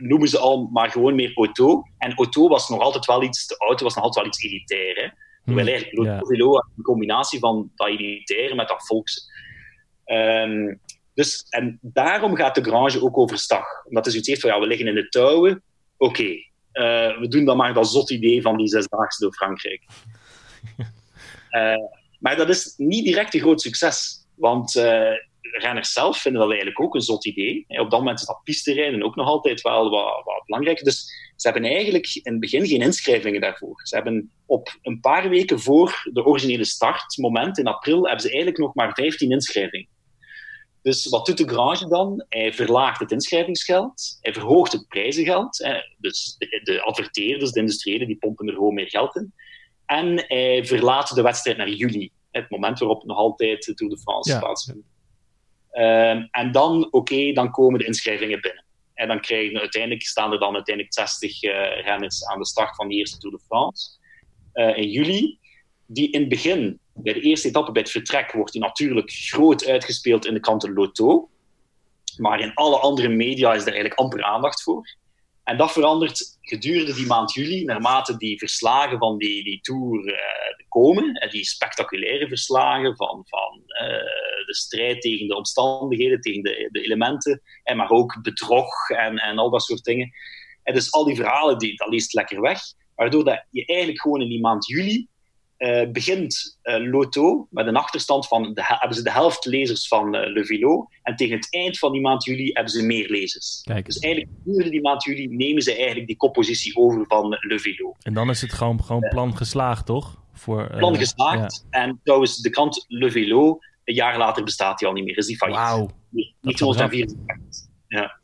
noemen 0.00 0.28
ze 0.28 0.38
al 0.38 0.68
maar 0.72 0.90
gewoon 0.90 1.14
meer 1.14 1.32
auto. 1.34 1.82
En 1.98 2.14
auto 2.14 2.48
was 2.48 2.68
nog 2.68 2.80
altijd 2.80 3.06
wel 3.06 3.22
iets, 3.22 3.46
de 3.46 3.56
auto 3.58 3.84
was 3.84 3.94
nog 3.94 4.04
altijd 4.04 4.24
wel 4.24 4.34
iets 4.34 4.44
elitair. 4.44 4.94
Hè? 4.94 5.08
Terwijl 5.44 5.66
hmm, 5.66 5.76
eigenlijk. 5.76 6.26
Velo 6.26 6.56
een 6.56 6.82
combinatie 6.82 7.38
van 7.38 7.70
dat 7.74 7.88
elitaire 7.88 8.54
met 8.54 8.68
dat 8.68 8.86
volks. 8.86 9.30
Um, 10.06 10.80
dus, 11.14 11.46
en 11.48 11.78
daarom 11.82 12.36
gaat 12.36 12.54
de 12.54 12.62
Grange 12.62 13.02
ook 13.02 13.18
overstag. 13.18 13.84
Omdat 13.84 14.02
hij 14.02 14.12
zoiets 14.12 14.28
heeft 14.28 14.40
van, 14.40 14.50
ja, 14.50 14.60
we 14.60 14.66
liggen 14.66 14.86
in 14.86 14.94
de 14.94 15.08
touwen. 15.08 15.62
Oké, 15.96 16.10
okay, 16.10 16.50
uh, 16.72 17.18
we 17.20 17.28
doen 17.28 17.44
dan 17.44 17.56
maar 17.56 17.74
dat 17.74 17.90
zot 17.90 18.10
idee 18.10 18.42
van 18.42 18.56
die 18.56 18.68
zesdaagse 18.68 19.22
door 19.22 19.32
Frankrijk. 19.32 19.82
uh, 21.50 21.74
maar 22.24 22.36
dat 22.36 22.48
is 22.48 22.74
niet 22.76 23.04
direct 23.04 23.34
een 23.34 23.40
groot 23.40 23.60
succes. 23.60 24.26
Want 24.34 24.74
uh, 24.74 25.12
renners 25.52 25.92
zelf 25.92 26.18
vinden 26.18 26.40
dat 26.40 26.50
eigenlijk 26.50 26.80
ook 26.80 26.94
een 26.94 27.00
zot 27.00 27.26
idee. 27.26 27.64
Op 27.68 27.90
dat 27.90 27.98
moment 27.98 28.20
is 28.20 28.26
dat 28.26 28.40
pisterijden 28.44 29.02
ook 29.02 29.16
nog 29.16 29.26
altijd 29.26 29.60
wel 29.60 29.90
wat, 29.90 30.24
wat 30.24 30.42
belangrijk. 30.44 30.84
Dus 30.84 31.12
ze 31.36 31.50
hebben 31.50 31.70
eigenlijk 31.70 32.14
in 32.22 32.32
het 32.32 32.40
begin 32.40 32.66
geen 32.66 32.80
inschrijvingen 32.80 33.40
daarvoor. 33.40 33.80
Ze 33.82 33.94
hebben 33.94 34.32
op 34.46 34.78
een 34.82 35.00
paar 35.00 35.28
weken 35.28 35.60
voor 35.60 36.08
de 36.12 36.24
originele 36.24 36.64
startmoment 36.64 37.58
in 37.58 37.66
april 37.66 38.02
hebben 38.02 38.20
ze 38.20 38.28
eigenlijk 38.28 38.58
nog 38.58 38.74
maar 38.74 38.94
15 38.94 39.30
inschrijvingen. 39.30 39.88
Dus 40.82 41.08
wat 41.08 41.26
doet 41.26 41.38
de 41.38 41.48
Grange 41.48 41.88
dan? 41.88 42.24
Hij 42.28 42.52
verlaagt 42.52 43.00
het 43.00 43.12
inschrijvingsgeld, 43.12 44.18
hij 44.20 44.32
verhoogt 44.32 44.72
het 44.72 44.88
prijzengeld. 44.88 45.56
Dus 45.98 46.34
de, 46.38 46.60
de 46.62 46.82
adverteerders, 46.82 47.52
de 47.52 47.60
industriëlen, 47.60 48.06
die 48.06 48.18
pompen 48.18 48.46
er 48.46 48.54
gewoon 48.54 48.74
meer 48.74 48.88
geld 48.88 49.16
in. 49.16 49.32
En 49.86 50.24
hij 50.26 50.64
verlaat 50.64 51.14
de 51.14 51.22
wedstrijd 51.22 51.56
naar 51.56 51.68
juli, 51.68 52.10
het 52.30 52.50
moment 52.50 52.78
waarop 52.78 53.04
nog 53.04 53.16
altijd 53.16 53.64
de 53.64 53.74
Tour 53.74 53.92
de 53.94 54.00
France 54.00 54.30
ja. 54.30 54.38
plaatsvindt. 54.38 54.86
Ehm, 55.70 56.26
en 56.30 56.52
dan, 56.52 56.88
oké, 56.90 57.32
dan 57.32 57.50
komen 57.50 57.78
de 57.78 57.86
inschrijvingen 57.86 58.40
binnen. 58.40 58.64
En 58.94 59.08
dan 59.08 59.20
krijgen 59.20 59.60
uiteindelijk, 59.60 60.02
staan 60.02 60.32
er 60.32 60.38
dan 60.38 60.54
uiteindelijk 60.54 60.94
60 60.94 61.40
renners 61.84 62.24
aan 62.24 62.38
de 62.38 62.46
start 62.46 62.76
van 62.76 62.88
de 62.88 62.94
eerste 62.94 63.18
Tour 63.18 63.36
de 63.36 63.42
France. 63.46 63.98
in 64.52 64.90
juli, 64.90 65.38
die 65.86 66.10
in 66.10 66.20
het 66.20 66.28
begin, 66.28 66.78
bij 66.94 67.12
de 67.12 67.20
eerste 67.20 67.48
etappe, 67.48 67.72
bij 67.72 67.82
het 67.82 67.90
vertrek, 67.90 68.32
wordt 68.32 68.52
die 68.52 68.60
natuurlijk 68.60 69.10
groot 69.10 69.66
uitgespeeld 69.66 70.26
in 70.26 70.34
de 70.34 70.40
kranten 70.40 70.72
Lotto. 70.72 71.28
Maar 72.16 72.40
in 72.40 72.54
alle 72.54 72.78
andere 72.78 73.08
media 73.08 73.54
is 73.54 73.60
er 73.60 73.66
eigenlijk 73.66 74.00
amper 74.00 74.22
aandacht 74.22 74.62
voor. 74.62 74.96
En 75.44 75.56
dat 75.56 75.72
verandert 75.72 76.38
gedurende 76.40 76.94
die 76.94 77.06
maand 77.06 77.34
juli, 77.34 77.64
naarmate 77.64 78.16
die 78.16 78.38
verslagen 78.38 78.98
van 78.98 79.18
die, 79.18 79.44
die 79.44 79.60
Tour 79.60 80.04
uh, 80.04 80.16
komen. 80.68 81.28
Die 81.30 81.44
spectaculaire 81.44 82.28
verslagen 82.28 82.96
van, 82.96 83.22
van 83.26 83.62
uh, 83.66 84.46
de 84.46 84.54
strijd 84.54 85.00
tegen 85.00 85.28
de 85.28 85.36
omstandigheden, 85.36 86.20
tegen 86.20 86.42
de, 86.42 86.68
de 86.72 86.82
elementen. 86.82 87.42
En 87.62 87.76
maar 87.76 87.90
ook 87.90 88.22
bedrog 88.22 88.88
en, 88.88 89.16
en 89.16 89.38
al 89.38 89.50
dat 89.50 89.62
soort 89.62 89.84
dingen. 89.84 90.10
En 90.62 90.74
dus 90.74 90.92
al 90.92 91.04
die 91.04 91.16
verhalen, 91.16 91.58
die, 91.58 91.76
dat 91.76 91.88
leest 91.88 92.14
lekker 92.14 92.40
weg. 92.40 92.60
Waardoor 92.94 93.24
dat 93.24 93.46
je 93.50 93.64
eigenlijk 93.64 94.00
gewoon 94.00 94.20
in 94.20 94.28
die 94.28 94.40
maand 94.40 94.66
juli 94.66 95.08
uh, 95.60 95.90
begint 95.90 96.58
uh, 96.62 96.90
Loto 96.90 97.46
met 97.50 97.66
een 97.66 97.76
achterstand 97.76 98.28
van 98.28 98.42
de, 98.54 98.62
hebben 98.64 98.96
ze 98.96 99.02
de 99.02 99.12
helft 99.12 99.44
lezers 99.44 99.88
van 99.88 100.14
uh, 100.14 100.32
Le 100.32 100.44
Velo. 100.44 100.88
En 101.02 101.16
tegen 101.16 101.36
het 101.36 101.46
eind 101.50 101.78
van 101.78 101.92
die 101.92 102.00
maand 102.00 102.24
juli 102.24 102.50
hebben 102.52 102.72
ze 102.72 102.82
meer 102.82 103.10
lezers. 103.10 103.60
Kijk. 103.64 103.86
Dus 103.86 103.98
eigenlijk 103.98 104.34
gedurende 104.38 104.70
die 104.70 104.80
maand 104.80 105.04
juli 105.04 105.26
nemen 105.26 105.62
ze 105.62 105.74
eigenlijk 105.76 106.06
die 106.06 106.16
koppositie 106.16 106.76
over 106.76 107.04
van 107.06 107.28
Le 107.40 107.58
Velo. 107.58 107.94
En 108.02 108.14
dan 108.14 108.30
is 108.30 108.40
het 108.40 108.52
gewoon, 108.52 108.82
gewoon 108.82 109.08
plan 109.08 109.36
geslaagd, 109.36 109.86
toch? 109.86 110.22
Voor, 110.32 110.76
plan 110.76 110.96
geslaagd. 110.96 111.66
Ja. 111.70 111.80
En 111.80 112.00
trouwens, 112.04 112.36
de 112.36 112.50
krant 112.50 112.84
Le 112.88 113.10
Velo, 113.10 113.58
een 113.84 113.94
jaar 113.94 114.18
later 114.18 114.44
bestaat 114.44 114.78
die 114.78 114.88
al 114.88 114.94
niet 114.94 115.04
meer. 115.04 115.16
Is 115.16 115.26
die 115.26 115.36
failliet. 115.36 115.58
Wauw. 115.58 115.90
1944. 116.10 117.16
Ja. 117.88 118.18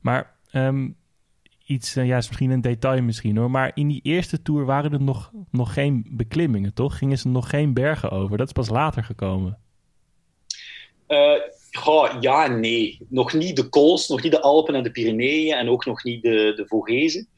Maar 0.00 0.36
um, 0.52 0.96
iets, 1.66 1.96
uh, 1.96 2.06
ja, 2.06 2.16
is 2.16 2.26
misschien 2.26 2.50
een 2.50 2.60
detail 2.60 3.02
misschien 3.02 3.36
hoor, 3.36 3.50
maar 3.50 3.70
in 3.74 3.88
die 3.88 4.00
eerste 4.02 4.42
tour 4.42 4.64
waren 4.64 4.92
er 4.92 5.02
nog, 5.02 5.30
nog 5.50 5.72
geen 5.72 6.06
beklimmingen, 6.10 6.74
toch? 6.74 6.98
Gingen 6.98 7.18
ze 7.18 7.28
nog 7.28 7.50
geen 7.50 7.74
bergen 7.74 8.10
over? 8.10 8.36
Dat 8.36 8.46
is 8.46 8.52
pas 8.52 8.68
later 8.68 9.04
gekomen. 9.04 9.58
Uh, 11.08 11.40
goh, 11.70 12.16
ja 12.20 12.46
nee. 12.46 12.98
Nog 13.08 13.32
niet 13.32 13.56
de 13.56 13.68
Kools, 13.68 14.08
nog 14.08 14.22
niet 14.22 14.32
de 14.32 14.40
Alpen 14.40 14.74
en 14.74 14.82
de 14.82 14.90
Pyreneeën 14.90 15.54
en 15.54 15.68
ook 15.68 15.84
nog 15.84 16.04
niet 16.04 16.22
de, 16.22 16.52
de 16.56 16.64
Vogezen. 16.66 17.28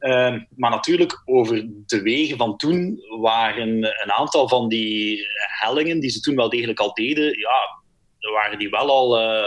Uh, 0.00 0.36
maar 0.56 0.70
natuurlijk, 0.70 1.22
over 1.24 1.68
de 1.86 2.02
wegen 2.02 2.36
van 2.36 2.56
toen 2.56 3.00
waren 3.20 3.84
een 3.84 4.12
aantal 4.12 4.48
van 4.48 4.68
die 4.68 5.26
hellingen 5.60 6.00
die 6.00 6.10
ze 6.10 6.20
toen 6.20 6.36
wel 6.36 6.48
degelijk 6.48 6.78
al 6.78 6.94
deden, 6.94 7.38
ja, 7.38 7.82
waren 8.32 8.58
die 8.58 8.70
wel 8.70 8.90
al, 8.90 9.20
uh, 9.20 9.44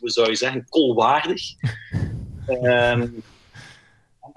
hoe 0.00 0.10
zou 0.10 0.28
je 0.28 0.34
zeggen, 0.34 0.68
koolwaardig. 0.68 1.42
um, 2.62 3.22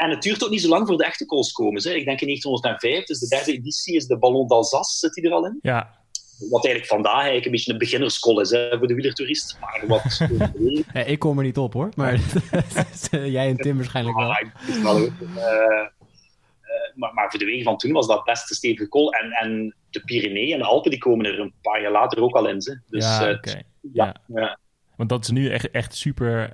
en 0.02 0.10
het 0.10 0.22
duurt 0.22 0.43
ook 0.43 0.49
niet 0.49 0.62
zo 0.62 0.70
lang 0.70 0.88
voor 0.88 0.97
de 0.97 1.06
echte 1.06 1.26
calls 1.26 1.52
komen. 1.52 1.84
Hè. 1.84 1.89
Ik 1.89 2.06
denk 2.06 2.22
in 2.22 2.28
1905, 2.28 3.06
dus 3.06 3.20
de 3.20 3.28
derde 3.28 3.52
editie, 3.52 3.95
is 3.95 4.08
de 4.08 4.18
Ballon 4.18 4.47
d'Alsace, 4.47 4.97
zit 4.97 5.14
die 5.14 5.24
er 5.24 5.32
al 5.32 5.45
in. 5.45 5.60
Ja. 5.62 5.99
Wat 6.49 6.66
eigenlijk 6.66 6.93
vandaag 6.93 7.16
eigenlijk 7.16 7.45
een 7.45 7.52
beetje 7.52 7.72
een 7.72 7.78
beginnerscall 7.78 8.41
is 8.41 8.49
hè, 8.49 8.78
voor 8.78 8.88
de 8.88 8.93
wielertourist. 8.93 9.58
Maar 9.60 9.84
wat... 9.88 10.28
ja, 10.93 11.04
ik 11.04 11.20
kom 11.20 11.38
er 11.38 11.43
niet 11.43 11.58
op 11.58 11.74
hoor, 11.74 11.89
maar 11.95 12.20
jij 13.38 13.47
en 13.47 13.56
Tim 13.56 13.76
waarschijnlijk 13.76 14.18
wel. 14.18 14.30
Ah, 14.30 14.84
wel 14.84 14.97
uh, 14.99 15.06
uh, 15.06 15.89
maar, 16.95 17.14
maar, 17.14 17.30
voor 17.30 17.39
de 17.39 17.45
wegen 17.45 17.64
van 17.64 17.78
toen 17.78 17.91
was 17.91 18.08
dat 18.08 18.24
best 18.24 18.49
een 18.49 18.56
stevige 18.56 18.89
call. 18.89 19.08
En, 19.08 19.32
en 19.32 19.76
de 19.89 20.02
Pyreneeën 20.02 20.54
en 20.54 20.60
de 20.60 20.66
Alpen 20.66 20.91
die 20.91 20.99
komen 20.99 21.26
er 21.26 21.39
een 21.39 21.54
paar 21.62 21.82
jaar 21.82 21.91
later 21.91 22.22
ook 22.22 22.36
al 22.36 22.47
in. 22.47 22.56
Hè. 22.56 22.76
Dus, 22.88 23.06
ja, 23.06 23.32
oké. 23.32 23.49
Okay. 23.49 23.64
Ja, 23.93 24.16
ja. 24.28 24.60
Want 24.95 25.10
dat 25.10 25.24
is 25.24 25.30
nu 25.30 25.49
echt, 25.49 25.72
echt 25.72 25.95
super 25.95 26.52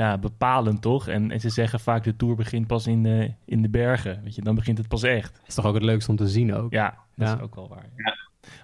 ja, 0.00 0.18
bepalend, 0.18 0.82
toch? 0.82 1.08
En, 1.08 1.30
en, 1.30 1.40
ze 1.40 1.50
zeggen 1.50 1.80
vaak 1.80 2.04
de 2.04 2.16
Tour 2.16 2.34
begint 2.34 2.66
pas 2.66 2.86
in 2.86 3.02
de, 3.02 3.32
in 3.44 3.62
de 3.62 3.68
bergen. 3.68 4.20
Weet 4.22 4.34
je, 4.34 4.42
dan 4.42 4.54
begint 4.54 4.78
het 4.78 4.88
pas 4.88 5.02
echt. 5.02 5.32
Dat 5.32 5.48
is 5.48 5.54
toch 5.54 5.66
ook 5.66 5.74
het 5.74 5.82
leukste 5.82 6.10
om 6.10 6.16
te 6.16 6.28
zien 6.28 6.54
ook? 6.54 6.72
Ja, 6.72 6.98
dat 7.16 7.28
ja. 7.28 7.34
is 7.34 7.40
ook 7.40 7.54
wel 7.54 7.68
waar. 7.68 7.88
Ja. 7.96 8.16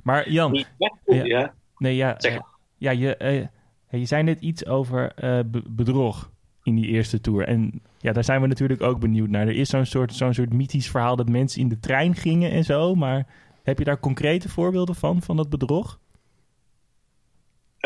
Maar 0.03 0.31
Jan... 0.31 0.65
Ja, 0.79 1.25
ja. 1.25 1.55
Nee, 1.79 1.97
ja, 1.97 2.25
uh, 2.25 2.39
ja 2.77 2.91
je, 2.91 3.49
uh, 3.91 4.01
je 4.01 4.07
zei 4.07 4.23
net 4.23 4.41
iets 4.41 4.67
over 4.67 5.13
uh, 5.25 5.61
bedrog 5.71 6.31
in 6.63 6.75
die 6.75 6.87
eerste 6.87 7.21
Tour. 7.21 7.47
En 7.47 7.83
ja, 7.99 8.13
daar 8.13 8.25
zijn 8.25 8.41
we 8.41 8.47
natuurlijk 8.47 8.83
ook 8.83 9.01
benieuwd 9.01 9.29
naar. 9.29 9.47
Er 9.47 9.57
is 9.57 9.69
zo'n 9.69 9.87
soort, 9.87 10.15
zo'n 10.15 10.35
soort 10.35 10.53
mythisch 10.53 10.91
verhaal 10.91 11.17
dat 11.17 11.29
mensen 11.29 11.61
in 11.61 11.69
de 11.69 11.79
trein 11.79 12.15
gingen 12.15 12.51
en 12.51 12.65
zo. 12.65 12.95
Maar 12.95 13.27
heb 13.63 13.79
je 13.79 13.85
daar 13.85 14.01
concrete 14.01 14.49
voorbeelden 14.49 14.95
van, 14.95 15.23
van 15.23 15.37
dat 15.37 15.51
bedrog? 15.51 15.99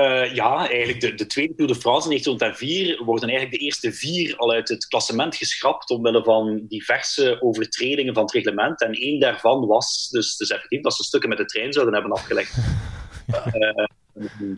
Uh, 0.00 0.34
ja, 0.34 0.68
eigenlijk 0.68 1.00
de, 1.00 1.14
de, 1.14 1.26
tweede 1.26 1.54
Tour 1.54 1.72
de 1.72 1.78
France 1.80 2.10
in 2.10 2.22
1904 2.22 3.04
worden 3.04 3.28
eigenlijk 3.28 3.58
de 3.58 3.64
eerste 3.64 3.92
vier 3.92 4.36
al 4.36 4.52
uit 4.52 4.68
het 4.68 4.86
klassement 4.86 5.36
geschrapt 5.36 5.90
omwille 5.90 6.24
van 6.24 6.64
diverse 6.68 7.42
overtredingen 7.42 8.14
van 8.14 8.22
het 8.22 8.32
reglement. 8.32 8.80
En 8.80 8.92
één 8.92 9.20
daarvan 9.20 9.66
was 9.66 10.08
dus, 10.10 10.36
dus 10.36 10.50
effectief 10.50 10.80
dat 10.80 10.94
ze 10.94 11.04
stukken 11.04 11.28
met 11.28 11.38
de 11.38 11.44
trein 11.44 11.72
zouden 11.72 11.94
hebben 11.94 12.12
afgelegd. 12.12 12.56
uh, 13.28 13.86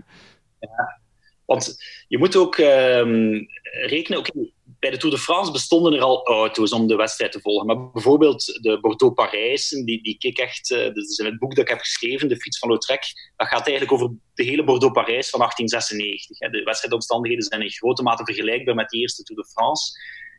ja. 0.58 1.00
Want 1.44 1.76
je 2.08 2.18
moet 2.18 2.36
ook 2.36 2.58
um, 2.58 3.46
rekenen, 3.86 4.18
oké, 4.18 4.30
okay, 4.30 4.52
bij 4.82 4.90
de 4.90 4.96
Tour 4.96 5.14
de 5.14 5.20
France 5.20 5.52
bestonden 5.52 5.92
er 5.92 6.02
al 6.02 6.26
auto's 6.26 6.72
om 6.72 6.86
de 6.86 6.96
wedstrijd 6.96 7.32
te 7.32 7.40
volgen. 7.40 7.66
Maar 7.66 7.90
bijvoorbeeld 7.90 8.44
de 8.44 8.80
Bordeaux-Parijs, 8.80 9.68
die, 9.68 10.02
die 10.02 10.18
kijk 10.18 10.38
echt... 10.38 10.70
Uh, 10.70 10.92
dus 10.92 11.18
in 11.18 11.24
het 11.24 11.38
boek 11.38 11.54
dat 11.54 11.64
ik 11.64 11.70
heb 11.70 11.78
geschreven, 11.78 12.28
De 12.28 12.36
Fiets 12.36 12.58
van 12.58 12.68
Lautrec, 12.68 13.02
dat 13.36 13.48
gaat 13.48 13.66
eigenlijk 13.66 13.92
over 13.92 14.16
de 14.34 14.44
hele 14.44 14.64
Bordeaux-Parijs 14.64 15.30
van 15.30 15.38
1896. 15.38 16.38
Hè. 16.38 16.48
De 16.48 16.62
wedstrijdomstandigheden 16.62 17.44
zijn 17.44 17.62
in 17.62 17.70
grote 17.70 18.02
mate 18.02 18.24
vergelijkbaar 18.24 18.74
met 18.74 18.88
de 18.88 18.98
eerste 18.98 19.22
Tour 19.22 19.42
de 19.42 19.48
France. 19.48 19.92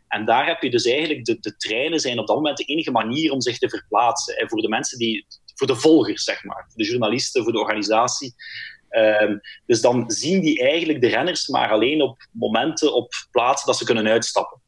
En 0.07 0.25
daar 0.25 0.45
heb 0.45 0.61
je 0.61 0.69
dus 0.69 0.85
eigenlijk... 0.85 1.25
De, 1.25 1.39
de 1.39 1.55
treinen 1.55 1.99
zijn 1.99 2.19
op 2.19 2.27
dat 2.27 2.35
moment 2.35 2.57
de 2.57 2.63
enige 2.63 2.91
manier 2.91 3.31
om 3.31 3.41
zich 3.41 3.57
te 3.57 3.69
verplaatsen. 3.69 4.35
Hè, 4.37 4.47
voor 4.47 4.61
de 4.61 4.69
mensen 4.69 4.97
die... 4.97 5.25
Voor 5.55 5.67
de 5.67 5.75
volgers, 5.75 6.23
zeg 6.23 6.43
maar. 6.43 6.69
De 6.75 6.83
journalisten, 6.83 7.43
voor 7.43 7.51
de 7.51 7.59
organisatie. 7.59 8.33
Um, 8.97 9.39
dus 9.65 9.81
dan 9.81 10.11
zien 10.11 10.41
die 10.41 10.61
eigenlijk 10.61 11.01
de 11.01 11.07
renners 11.07 11.47
maar 11.47 11.71
alleen 11.71 12.01
op 12.01 12.27
momenten, 12.31 12.93
op 12.93 13.13
plaatsen 13.31 13.67
dat 13.67 13.77
ze 13.77 13.85
kunnen 13.85 14.07
uitstappen. 14.07 14.61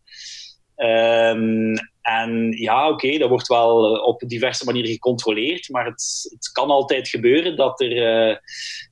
Um, 0.75 1.73
en 2.01 2.51
ja, 2.51 2.89
oké, 2.89 3.17
dat 3.17 3.29
wordt 3.29 3.47
wel 3.47 3.99
op 3.99 4.23
diverse 4.27 4.65
manieren 4.65 4.91
gecontroleerd, 4.91 5.69
maar 5.69 5.85
het, 5.85 6.29
het 6.29 6.51
kan 6.51 6.69
altijd 6.69 7.07
gebeuren 7.07 7.55
dat, 7.55 7.81
er, 7.81 7.91
uh, 8.29 8.37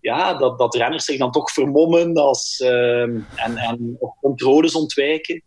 ja, 0.02 0.34
dat, 0.34 0.60
dat 0.60 0.76
renners 0.76 1.06
zich 1.06 1.18
dan 1.18 1.32
toch 1.32 1.52
vermommen 1.52 2.14
als, 2.14 2.62
um, 2.66 3.28
en, 3.36 3.58
en 3.58 3.98
controles 4.22 4.76
ontwijken, 4.76 5.44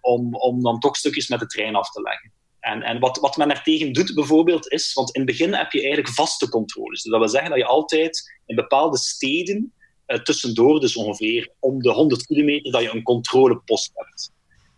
om, 0.00 0.34
om 0.34 0.62
dan 0.62 0.78
toch 0.78 0.96
stukjes 0.96 1.28
met 1.28 1.40
de 1.40 1.46
trein 1.46 1.74
af 1.74 1.90
te 1.90 2.02
leggen. 2.02 2.32
En, 2.60 2.82
en 2.82 2.98
wat, 2.98 3.18
wat 3.18 3.36
men 3.36 3.50
er 3.50 3.62
tegen 3.62 3.92
doet 3.92 4.14
bijvoorbeeld 4.14 4.72
is, 4.72 4.92
want 4.92 5.14
in 5.14 5.20
het 5.20 5.30
begin 5.30 5.54
heb 5.54 5.72
je 5.72 5.80
eigenlijk 5.80 6.14
vaste 6.14 6.48
controles. 6.48 7.02
Dus 7.02 7.10
dat 7.10 7.20
wil 7.20 7.28
zeggen 7.28 7.50
dat 7.50 7.58
je 7.58 7.64
altijd 7.64 8.40
in 8.46 8.56
bepaalde 8.56 8.98
steden 8.98 9.72
uh, 10.06 10.18
tussendoor, 10.18 10.80
dus 10.80 10.96
ongeveer 10.96 11.50
om 11.58 11.82
de 11.82 11.90
100 11.90 12.26
kilometer, 12.26 12.72
dat 12.72 12.82
je 12.82 12.94
een 12.94 13.02
controlepost 13.02 13.90
hebt. 13.94 14.32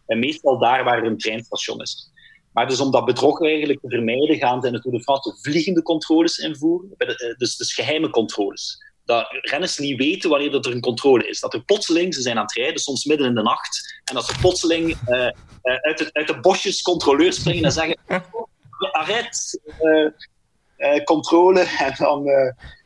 En 0.07 0.18
meestal 0.18 0.59
daar 0.59 0.85
waar 0.85 0.99
er 0.99 1.07
een 1.07 1.18
treinstation 1.18 1.80
is. 1.80 2.11
Maar 2.53 2.68
dus 2.68 2.80
om 2.80 2.91
dat 2.91 3.05
bedrog 3.05 3.43
eigenlijk 3.43 3.80
te 3.80 3.89
vermijden, 3.89 4.39
gaan 4.39 4.61
ze 4.61 4.66
in 4.66 4.72
de 4.72 4.80
Tour 4.80 4.97
de 4.97 5.03
France 5.03 5.37
vliegende 5.41 5.83
controles 5.83 6.39
invoeren. 6.39 6.95
Dus, 7.37 7.57
dus 7.57 7.74
geheime 7.74 8.11
controles 8.11 8.91
dat 9.05 9.26
renners 9.30 9.78
niet 9.78 9.98
weten 9.98 10.30
wanneer 10.30 10.50
dat 10.50 10.66
er 10.66 10.72
een 10.72 10.80
controle 10.80 11.28
is. 11.28 11.40
Dat 11.40 11.55
er 11.55 11.64
plotseling, 11.64 12.14
ze 12.14 12.20
zijn 12.20 12.36
aan 12.36 12.42
het 12.42 12.53
rijden, 12.53 12.80
soms 12.80 13.05
midden 13.05 13.26
in 13.26 13.34
de 13.34 13.42
nacht, 13.42 14.00
en 14.05 14.14
dat 14.14 14.26
ze 14.26 14.38
plotseling 14.40 14.96
uh, 15.09 15.18
uh, 15.18 15.28
uit, 15.62 15.98
de, 15.98 16.11
uit 16.12 16.26
de 16.26 16.40
bosjes 16.40 16.82
controleurs 16.82 17.36
springen 17.36 17.64
en 17.64 17.72
zeggen: 17.72 17.98
arrête, 18.92 19.61
uh, 20.76 21.05
controle. 21.05 21.61
En 21.86 21.94
dan, 21.96 22.24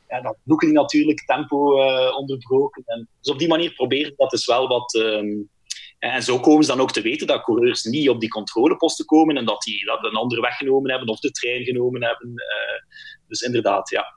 ja, 0.08 0.20
dan 0.20 0.36
zoeken 0.44 0.68
die 0.68 0.76
natuurlijk 0.76 1.24
tempo 1.26 1.82
onderbroken. 2.10 2.82
En 2.86 3.08
dus 3.20 3.32
op 3.32 3.38
die 3.38 3.48
manier 3.48 3.72
proberen 3.72 4.12
dat 4.16 4.32
is 4.32 4.46
wel 4.46 4.68
wat. 4.68 4.94
Um, 4.94 5.50
en 5.98 6.22
zo 6.22 6.40
komen 6.40 6.64
ze 6.64 6.70
dan 6.70 6.80
ook 6.80 6.92
te 6.92 7.00
weten 7.00 7.26
dat 7.26 7.42
coureurs 7.42 7.84
niet 7.84 8.08
op 8.08 8.20
die 8.20 8.28
controleposten 8.28 9.04
komen 9.04 9.36
en 9.36 9.44
dat 9.44 9.62
die 9.62 9.84
dat 9.84 10.04
een 10.04 10.14
andere 10.14 10.40
weg 10.40 10.56
genomen 10.56 10.90
hebben 10.90 11.08
of 11.08 11.20
de 11.20 11.30
trein 11.30 11.64
genomen 11.64 12.02
hebben. 12.02 12.34
dus 13.26 13.40
inderdaad, 13.40 13.90
ja 13.90 14.15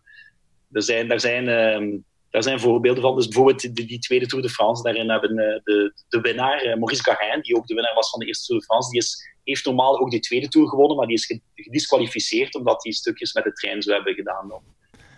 er 0.72 0.84
zijn, 0.84 1.08
daar, 1.08 1.20
zijn, 1.20 1.44
uh, 1.44 2.00
daar 2.30 2.44
zijn 2.44 2.60
voorbeelden 2.60 3.04
van. 3.04 3.16
Dus 3.16 3.28
bijvoorbeeld 3.28 3.76
die, 3.76 3.88
die, 3.88 4.00
tweede 4.00 4.26
Tour 4.26 4.44
de 4.44 4.50
France, 4.50 4.84
daarin 4.84 5.10
hebben 5.10 5.32
uh, 5.32 5.60
de, 5.64 5.94
de 6.10 6.22
winnaar, 6.22 6.66
uh, 6.66 6.76
Maurice 6.76 7.04
Garin, 7.04 7.42
die 7.42 7.56
ook 7.56 7.68
de 7.68 7.74
winnaar 7.74 7.94
was 7.94 8.10
van 8.10 8.20
de 8.20 8.26
eerste 8.26 8.46
Tour 8.46 8.60
de 8.60 8.66
France, 8.66 8.90
die 8.90 9.00
is, 9.00 9.38
heeft 9.44 9.66
normaal 9.66 10.00
ook 10.00 10.12
die 10.12 10.20
tweede 10.20 10.48
Tour 10.48 10.68
gewonnen, 10.68 10.98
maar 10.98 11.08
die 11.08 11.16
is 11.16 11.42
gedisqualificeerd 11.56 12.56
omdat 12.56 12.84
hij 12.84 12.92
stukjes 12.92 13.34
met 13.34 13.44
de 13.44 13.54
trein 13.54 13.82
zou 13.82 13.96
hebben 13.96 14.14
gedaan. 14.14 14.48
Dan. 14.48 14.62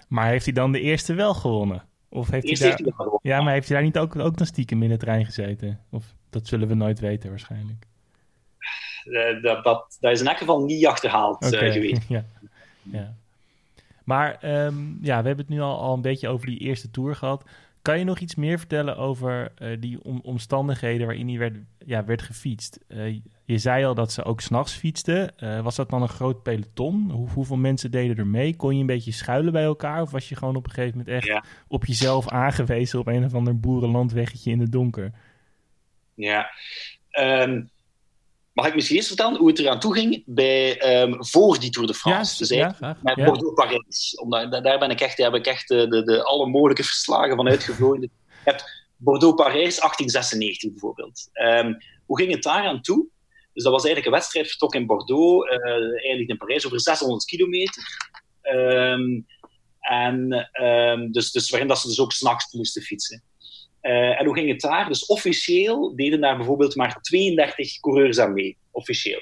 Maar 0.07 0.27
heeft 0.27 0.45
hij 0.45 0.53
dan 0.53 0.71
de 0.71 0.79
eerste 0.79 1.13
wel 1.13 1.33
gewonnen? 1.33 1.87
Of 2.09 2.29
heeft 2.29 2.47
hij 2.47 2.69
daar... 2.69 2.77
Heeft 2.77 2.97
hij 2.97 3.19
ja, 3.21 3.41
maar 3.41 3.53
heeft 3.53 3.67
hij 3.67 3.77
daar 3.77 3.85
niet 3.85 3.97
ook, 3.97 4.15
ook 4.15 4.37
dan 4.37 4.47
stiekem 4.47 4.83
in 4.83 4.89
de 4.89 4.97
trein 4.97 5.25
gezeten? 5.25 5.79
Of 5.91 6.05
dat 6.29 6.47
zullen 6.47 6.67
we 6.67 6.73
nooit 6.73 6.99
weten 6.99 7.29
waarschijnlijk. 7.29 7.85
Uh, 9.05 9.43
dat, 9.43 9.63
dat, 9.63 9.97
dat 9.99 10.11
is 10.11 10.19
in 10.19 10.27
elk 10.27 10.37
geval 10.37 10.63
niet 10.63 10.85
achterhaald 10.85 11.45
okay. 11.45 11.67
uh, 11.67 11.73
geweest. 11.73 12.07
ja. 12.09 12.25
ja. 12.81 13.15
Maar 14.11 14.65
um, 14.65 14.97
ja, 15.01 15.21
we 15.21 15.27
hebben 15.27 15.45
het 15.45 15.49
nu 15.55 15.61
al, 15.61 15.79
al 15.79 15.93
een 15.93 16.01
beetje 16.01 16.27
over 16.27 16.47
die 16.47 16.57
eerste 16.57 16.91
tour 16.91 17.15
gehad. 17.15 17.49
kan 17.81 17.99
je 17.99 18.05
nog 18.05 18.19
iets 18.19 18.35
meer 18.35 18.57
vertellen 18.57 18.97
over 18.97 19.51
uh, 19.61 19.77
die 19.79 20.03
omstandigheden 20.23 21.05
waarin 21.05 21.27
hij 21.27 21.37
werd, 21.37 21.55
ja, 21.85 22.05
werd 22.05 22.21
gefietst? 22.21 22.79
Uh, 22.87 23.19
je 23.43 23.57
zei 23.57 23.85
al 23.85 23.95
dat 23.95 24.11
ze 24.11 24.23
ook 24.23 24.41
s'nachts 24.41 24.73
fietsten. 24.73 25.33
Uh, 25.43 25.61
was 25.61 25.75
dat 25.75 25.89
dan 25.89 26.01
een 26.01 26.09
groot 26.09 26.43
peloton? 26.43 27.11
Hoe, 27.11 27.29
hoeveel 27.29 27.57
mensen 27.57 27.91
deden 27.91 28.17
er 28.17 28.27
mee? 28.27 28.55
Kon 28.55 28.73
je 28.73 28.79
een 28.79 28.85
beetje 28.85 29.11
schuilen 29.11 29.53
bij 29.53 29.63
elkaar? 29.63 30.01
Of 30.01 30.11
was 30.11 30.29
je 30.29 30.35
gewoon 30.35 30.55
op 30.55 30.65
een 30.65 30.71
gegeven 30.71 30.97
moment 30.97 31.15
echt 31.15 31.27
ja. 31.27 31.43
op 31.67 31.85
jezelf 31.85 32.29
aangewezen 32.29 32.99
op 32.99 33.07
een 33.07 33.25
of 33.25 33.33
ander 33.33 33.59
boerenlandweggetje 33.59 34.51
in 34.51 34.59
het 34.59 34.71
donker? 34.71 35.11
Ja, 36.13 36.51
um, 37.19 37.69
Mag 38.53 38.67
ik 38.67 38.75
misschien 38.75 38.97
eens 38.97 39.07
vertellen 39.07 39.37
hoe 39.37 39.47
het 39.47 39.59
eraan 39.59 39.79
toe 39.79 39.93
ging 39.93 40.23
bij, 40.25 41.01
um, 41.01 41.25
voor 41.25 41.59
die 41.59 41.69
Tour 41.69 41.87
de 41.87 41.93
France? 41.93 42.55
Ja, 42.55 42.67
dus 42.67 42.79
ja, 42.79 42.97
met 43.01 43.15
ja. 43.15 43.25
Bordeaux-Parijs. 43.25 44.23
Daar 44.49 44.79
ben 44.79 44.89
ik 44.89 45.01
echt, 45.01 45.17
daar 45.17 45.31
heb 45.31 45.39
ik 45.39 45.47
echt 45.47 45.67
de, 45.67 45.87
de, 45.87 46.03
de 46.03 46.23
alle 46.23 46.47
mogelijke 46.47 46.83
verslagen 46.83 47.35
van 47.35 47.49
uitgevlogen. 47.49 48.01
Je 48.01 48.09
hebt 48.43 48.85
Bordeaux-Parijs 48.97 49.79
1896 49.79 50.69
bijvoorbeeld. 50.69 51.29
Um, 51.33 51.77
hoe 52.05 52.17
ging 52.17 52.31
het 52.31 52.43
daar 52.43 52.65
aan 52.65 52.81
toe? 52.81 53.07
Dus 53.53 53.63
dat 53.63 53.71
was 53.71 53.83
eigenlijk 53.83 54.05
een 54.05 54.19
wedstrijd 54.19 54.47
vertrok 54.47 54.75
in 54.75 54.85
Bordeaux, 54.85 55.49
uh, 55.51 56.29
in 56.29 56.37
Parijs, 56.37 56.65
over 56.65 56.81
600 56.81 57.25
kilometer. 57.25 57.83
Um, 58.41 59.25
en 59.79 60.49
dus, 61.11 61.31
dus 61.31 61.49
waarin 61.49 61.67
dat 61.67 61.79
ze 61.79 61.87
dus 61.87 61.99
ook 61.99 62.11
s'nachts 62.11 62.53
moesten 62.53 62.81
fietsen. 62.81 63.23
Uh, 63.81 64.19
en 64.19 64.25
hoe 64.25 64.33
ging 64.35 64.49
het 64.49 64.61
daar? 64.61 64.87
Dus 64.87 65.05
officieel 65.05 65.95
deden 65.95 66.21
daar 66.21 66.37
bijvoorbeeld 66.37 66.75
maar 66.75 67.01
32 67.01 67.79
coureurs 67.79 68.19
aan 68.19 68.33
mee. 68.33 68.57
Officieel. 68.71 69.21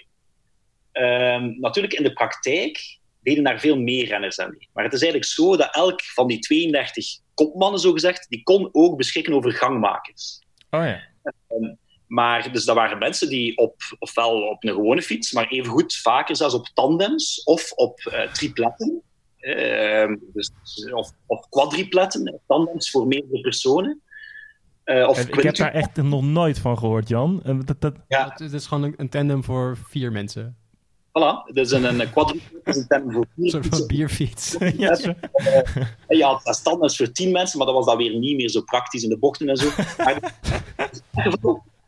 Um, 0.93 1.59
natuurlijk, 1.59 1.93
in 1.93 2.03
de 2.03 2.13
praktijk 2.13 2.99
deden 3.21 3.43
daar 3.43 3.59
veel 3.59 3.77
meer 3.77 4.05
renners 4.05 4.39
aan 4.39 4.49
mee. 4.49 4.69
Maar 4.73 4.83
het 4.83 4.93
is 4.93 5.01
eigenlijk 5.01 5.31
zo 5.31 5.57
dat 5.57 5.75
elk 5.75 6.01
van 6.03 6.27
die 6.27 6.39
32 6.39 7.19
kopmannen, 7.33 7.79
zogezegd, 7.79 8.29
die 8.29 8.43
kon 8.43 8.69
ook 8.71 8.97
beschikken 8.97 9.33
over 9.33 9.51
gangmakers. 9.51 10.41
Oh 10.69 10.85
ja. 10.85 11.01
Um, 11.47 11.77
maar 12.07 12.51
dus 12.51 12.65
dat 12.65 12.75
waren 12.75 12.97
mensen 12.97 13.29
die 13.29 13.57
op, 13.57 13.75
ofwel 13.99 14.41
op 14.41 14.63
een 14.63 14.73
gewone 14.73 15.01
fiets, 15.01 15.31
maar 15.31 15.47
evengoed 15.47 15.95
vaker 15.95 16.35
zelfs 16.35 16.53
op 16.53 16.67
tandems 16.73 17.43
of 17.43 17.71
op 17.71 17.99
uh, 17.99 18.31
tripletten. 18.31 19.01
Uh, 19.39 20.15
dus, 20.33 20.51
of, 20.93 21.11
of 21.25 21.49
quadripletten, 21.49 22.41
tandems 22.47 22.89
voor 22.89 23.07
meerdere 23.07 23.41
personen. 23.41 24.01
Uh, 24.89 25.07
of 25.07 25.19
ik 25.19 25.43
heb 25.43 25.55
daar 25.55 25.73
echt 25.73 25.95
nog 25.95 26.23
nooit 26.23 26.59
van 26.59 26.77
gehoord, 26.77 27.07
Jan. 27.07 27.41
Uh, 27.45 27.59
dat, 27.65 27.81
dat... 27.81 27.95
Ja. 28.07 28.33
Het 28.35 28.53
is 28.53 28.67
gewoon 28.67 28.83
een, 28.83 28.93
een, 28.97 29.09
tandem 29.09 29.43
voor 29.43 29.77
vier 29.87 30.11
mensen. 30.11 30.57
Voilà, 31.07 31.53
dus 31.53 31.71
een, 31.71 31.83
een 31.83 32.09
quadruple 32.13 32.59
is 32.63 32.75
een 32.75 32.87
tandem 32.87 33.11
voor 33.13 33.25
vier 33.35 33.45
Een 33.45 33.51
soort 33.51 33.67
van 33.67 33.87
bierfiets. 33.87 34.55
ja, 34.77 34.99
uh, 34.99 35.11
ja, 36.07 36.41
dat 36.43 36.55
standaard 36.55 36.95
voor 36.95 37.11
tien 37.11 37.31
mensen, 37.31 37.57
maar 37.57 37.67
dat 37.67 37.75
was 37.75 37.85
dan 37.85 37.97
weer 37.97 38.17
niet 38.17 38.35
meer 38.35 38.49
zo 38.49 38.61
praktisch 38.61 39.03
in 39.03 39.09
de 39.09 39.17
bochten 39.17 39.49
en 39.49 39.57
zo. 39.57 39.69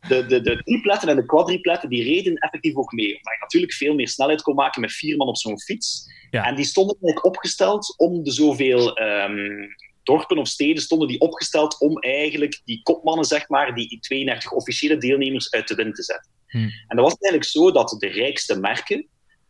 de, 0.08 0.26
de, 0.26 0.41
de 0.41 0.62
tripletten 0.64 1.10
en 1.10 1.16
de 1.16 1.26
quadripletten 1.26 1.89
die 1.89 2.04
reden 2.04 2.36
effectief 2.36 2.76
ook 2.76 2.91
mee. 2.91 3.08
Omdat 3.08 3.34
je 3.34 3.39
natuurlijk 3.41 3.74
veel 3.74 3.93
meer 3.93 4.08
snelheid 4.08 4.41
kon 4.41 4.56
maken 4.56 4.82
met 4.82 4.91
vier 4.91 5.18
man 5.18 5.28
op 5.28 5.38
zo'n 5.38 5.60
fiets. 5.60 6.12
Ja. 6.32 6.45
En 6.45 6.56
die 6.56 6.66
stonden 6.66 6.97
eigenlijk 7.02 7.26
opgesteld 7.26 7.93
om 7.97 8.24
de 8.24 8.32
zoveel 8.32 9.02
um, 9.02 9.76
dorpen 10.04 10.38
of 10.38 10.47
steden 10.47 10.82
stonden 10.82 11.08
die 11.08 11.20
opgesteld 11.20 11.80
om 11.80 11.99
eigenlijk 11.99 12.62
die 12.66 12.82
kopmannen, 12.84 13.26
zeg 13.26 13.49
maar, 13.49 13.76
die 13.76 13.99
32 13.99 14.52
officiële 14.52 14.97
deelnemers 14.97 15.52
uit 15.52 15.68
de 15.68 15.76
wind 15.76 15.95
te 15.95 16.04
zetten. 16.04 16.32
Hmm. 16.47 16.72
En 16.88 16.95
dat 16.95 17.06
was 17.06 17.16
eigenlijk 17.18 17.52
zo 17.52 17.72
dat 17.72 17.95
de 17.99 18.08
rijkste 18.08 18.60
merken, 18.60 19.08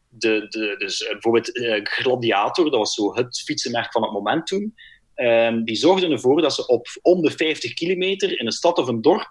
de, 0.09 0.45
de, 0.49 0.75
dus 0.77 1.07
bijvoorbeeld 1.11 1.57
uh, 1.57 1.79
Gladiator, 1.83 2.63
dat 2.63 2.79
was 2.79 2.93
zo 2.93 3.15
het 3.15 3.41
fietsenmerk 3.45 3.91
van 3.91 4.03
het 4.03 4.11
moment 4.11 4.47
toen, 4.47 4.75
um, 5.15 5.63
die 5.63 5.75
zorgden 5.75 6.11
ervoor 6.11 6.41
dat 6.41 6.53
ze 6.53 6.67
op 6.67 6.87
om 7.01 7.21
de 7.21 7.31
50 7.31 7.73
kilometer 7.73 8.39
in 8.39 8.45
een 8.45 8.51
stad 8.51 8.77
of 8.77 8.87
een 8.87 9.01
dorp, 9.01 9.29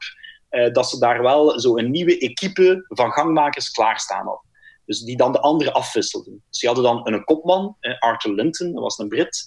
uh, 0.51 0.73
dat 0.73 0.91
ze 0.91 0.99
daar 0.99 1.23
wel 1.23 1.61
zo 1.61 1.79
een 1.79 1.91
nieuwe 1.91 2.19
equipe 2.19 2.85
van 2.89 3.13
gangmakers 3.13 3.71
klaarstaan 3.71 4.27
hadden. 4.27 4.49
Dus 4.87 5.01
die 5.01 5.17
dan 5.17 5.33
de 5.33 5.41
anderen 5.41 5.73
afwisselden. 5.73 6.43
Dus 6.51 6.61
die 6.61 6.69
hadden 6.69 6.87
dan 6.93 7.13
een 7.13 7.25
kopman, 7.25 7.77
Arthur 7.99 8.35
Linton, 8.35 8.73
dat 8.73 8.83
was 8.83 8.99
een 8.99 9.09
Brit. 9.09 9.45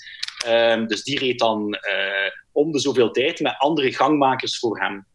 Um, 0.48 0.88
dus 0.88 1.04
die 1.04 1.20
reed 1.20 1.40
dan 1.40 1.68
uh, 1.68 2.30
om 2.52 2.72
de 2.72 2.80
zoveel 2.80 3.12
tijd 3.12 3.40
met 3.40 3.56
andere 3.58 3.92
gangmakers 3.92 4.60
voor 4.60 4.80
hem. 4.80 5.06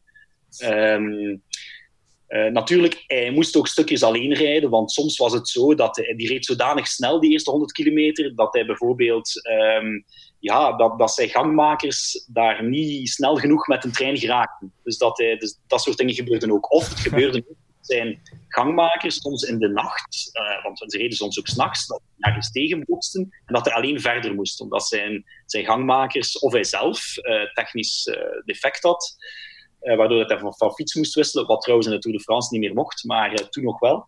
Um, 0.65 1.43
uh, 2.29 2.51
natuurlijk, 2.51 3.05
hij 3.07 3.31
moest 3.31 3.57
ook 3.57 3.67
stukjes 3.67 4.03
alleen 4.03 4.35
rijden, 4.35 4.71
want 4.71 4.93
soms 4.93 5.17
was 5.17 5.33
het 5.33 5.49
zo 5.49 5.75
dat 5.75 5.97
hij 5.97 6.15
die 6.17 6.29
reed 6.29 6.45
zodanig 6.45 6.87
snel, 6.87 7.21
die 7.21 7.31
eerste 7.31 7.51
100 7.51 7.73
kilometer, 7.73 8.35
dat 8.35 8.55
hij 8.55 8.67
bijvoorbeeld, 8.67 9.31
um, 9.83 10.05
ja, 10.39 10.77
dat, 10.77 10.99
dat 10.99 11.15
zijn 11.15 11.29
gangmakers 11.29 12.25
daar 12.33 12.65
niet 12.65 13.09
snel 13.09 13.37
genoeg 13.37 13.67
met 13.67 13.85
een 13.85 13.93
trein 13.93 14.17
geraakten. 14.17 14.73
Dus 14.83 14.99
dat, 14.99 15.19
hij, 15.19 15.37
dus 15.37 15.59
dat 15.67 15.83
soort 15.83 15.97
dingen 15.97 16.15
gebeurden 16.15 16.53
ook. 16.53 16.73
Of 16.73 16.89
het 16.89 17.01
gebeurde 17.09 17.45
ook 17.49 17.57
zijn 17.93 18.21
gangmakers 18.49 19.21
soms 19.21 19.43
in 19.43 19.59
de 19.59 19.69
nacht, 19.69 20.31
uh, 20.33 20.63
want 20.63 20.79
ze 20.87 20.99
reden 20.99 21.17
soms 21.17 21.39
ook 21.39 21.47
s'nachts, 21.47 21.87
dat 21.87 22.01
ze 22.05 22.25
ergens 22.25 22.51
tegenbotsten 22.51 23.23
en 23.23 23.55
dat 23.55 23.65
hij 23.65 23.75
alleen 23.75 24.01
verder 24.01 24.35
moest, 24.35 24.61
omdat 24.61 24.89
zijn, 24.89 25.25
zijn 25.47 25.65
gangmakers 25.65 26.39
of 26.39 26.53
hij 26.53 26.65
zelf 26.65 27.17
uh, 27.17 27.53
technisch 27.55 28.07
uh, 28.07 28.17
defect 28.45 28.83
had, 28.83 29.17
waardoor 29.81 30.25
hij 30.25 30.39
van, 30.39 30.55
van, 30.55 30.73
fiets 30.73 30.95
moest 30.95 31.15
wisselen, 31.15 31.47
wat 31.47 31.61
trouwens 31.61 31.89
in 31.89 31.95
de 31.95 32.01
Tour 32.01 32.17
de 32.17 32.23
France 32.23 32.49
niet 32.53 32.61
meer 32.61 32.75
mocht, 32.75 33.05
maar 33.05 33.35
toen 33.35 33.65
nog 33.65 33.79
wel. 33.79 34.07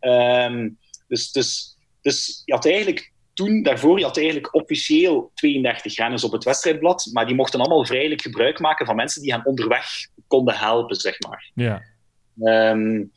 Um, 0.00 0.78
dus, 1.08 1.32
dus, 1.32 1.76
dus 2.00 2.42
je 2.44 2.52
had 2.52 2.66
eigenlijk 2.66 3.12
toen, 3.34 3.62
daarvoor, 3.62 3.98
je 3.98 4.04
had 4.04 4.16
eigenlijk 4.16 4.54
officieel 4.54 5.30
32 5.34 5.96
renners 5.96 6.24
op 6.24 6.32
het 6.32 6.44
wedstrijdblad, 6.44 7.10
maar 7.12 7.26
die 7.26 7.34
mochten 7.34 7.60
allemaal 7.60 7.86
vrijelijk 7.86 8.22
gebruik 8.22 8.60
maken 8.60 8.86
van 8.86 8.96
mensen 8.96 9.22
die 9.22 9.32
hen 9.32 9.44
onderweg 9.44 9.86
konden 10.26 10.54
helpen, 10.54 10.96
zeg 10.96 11.20
maar. 11.20 11.50
Ja. 11.54 11.82
Um, 12.40 13.12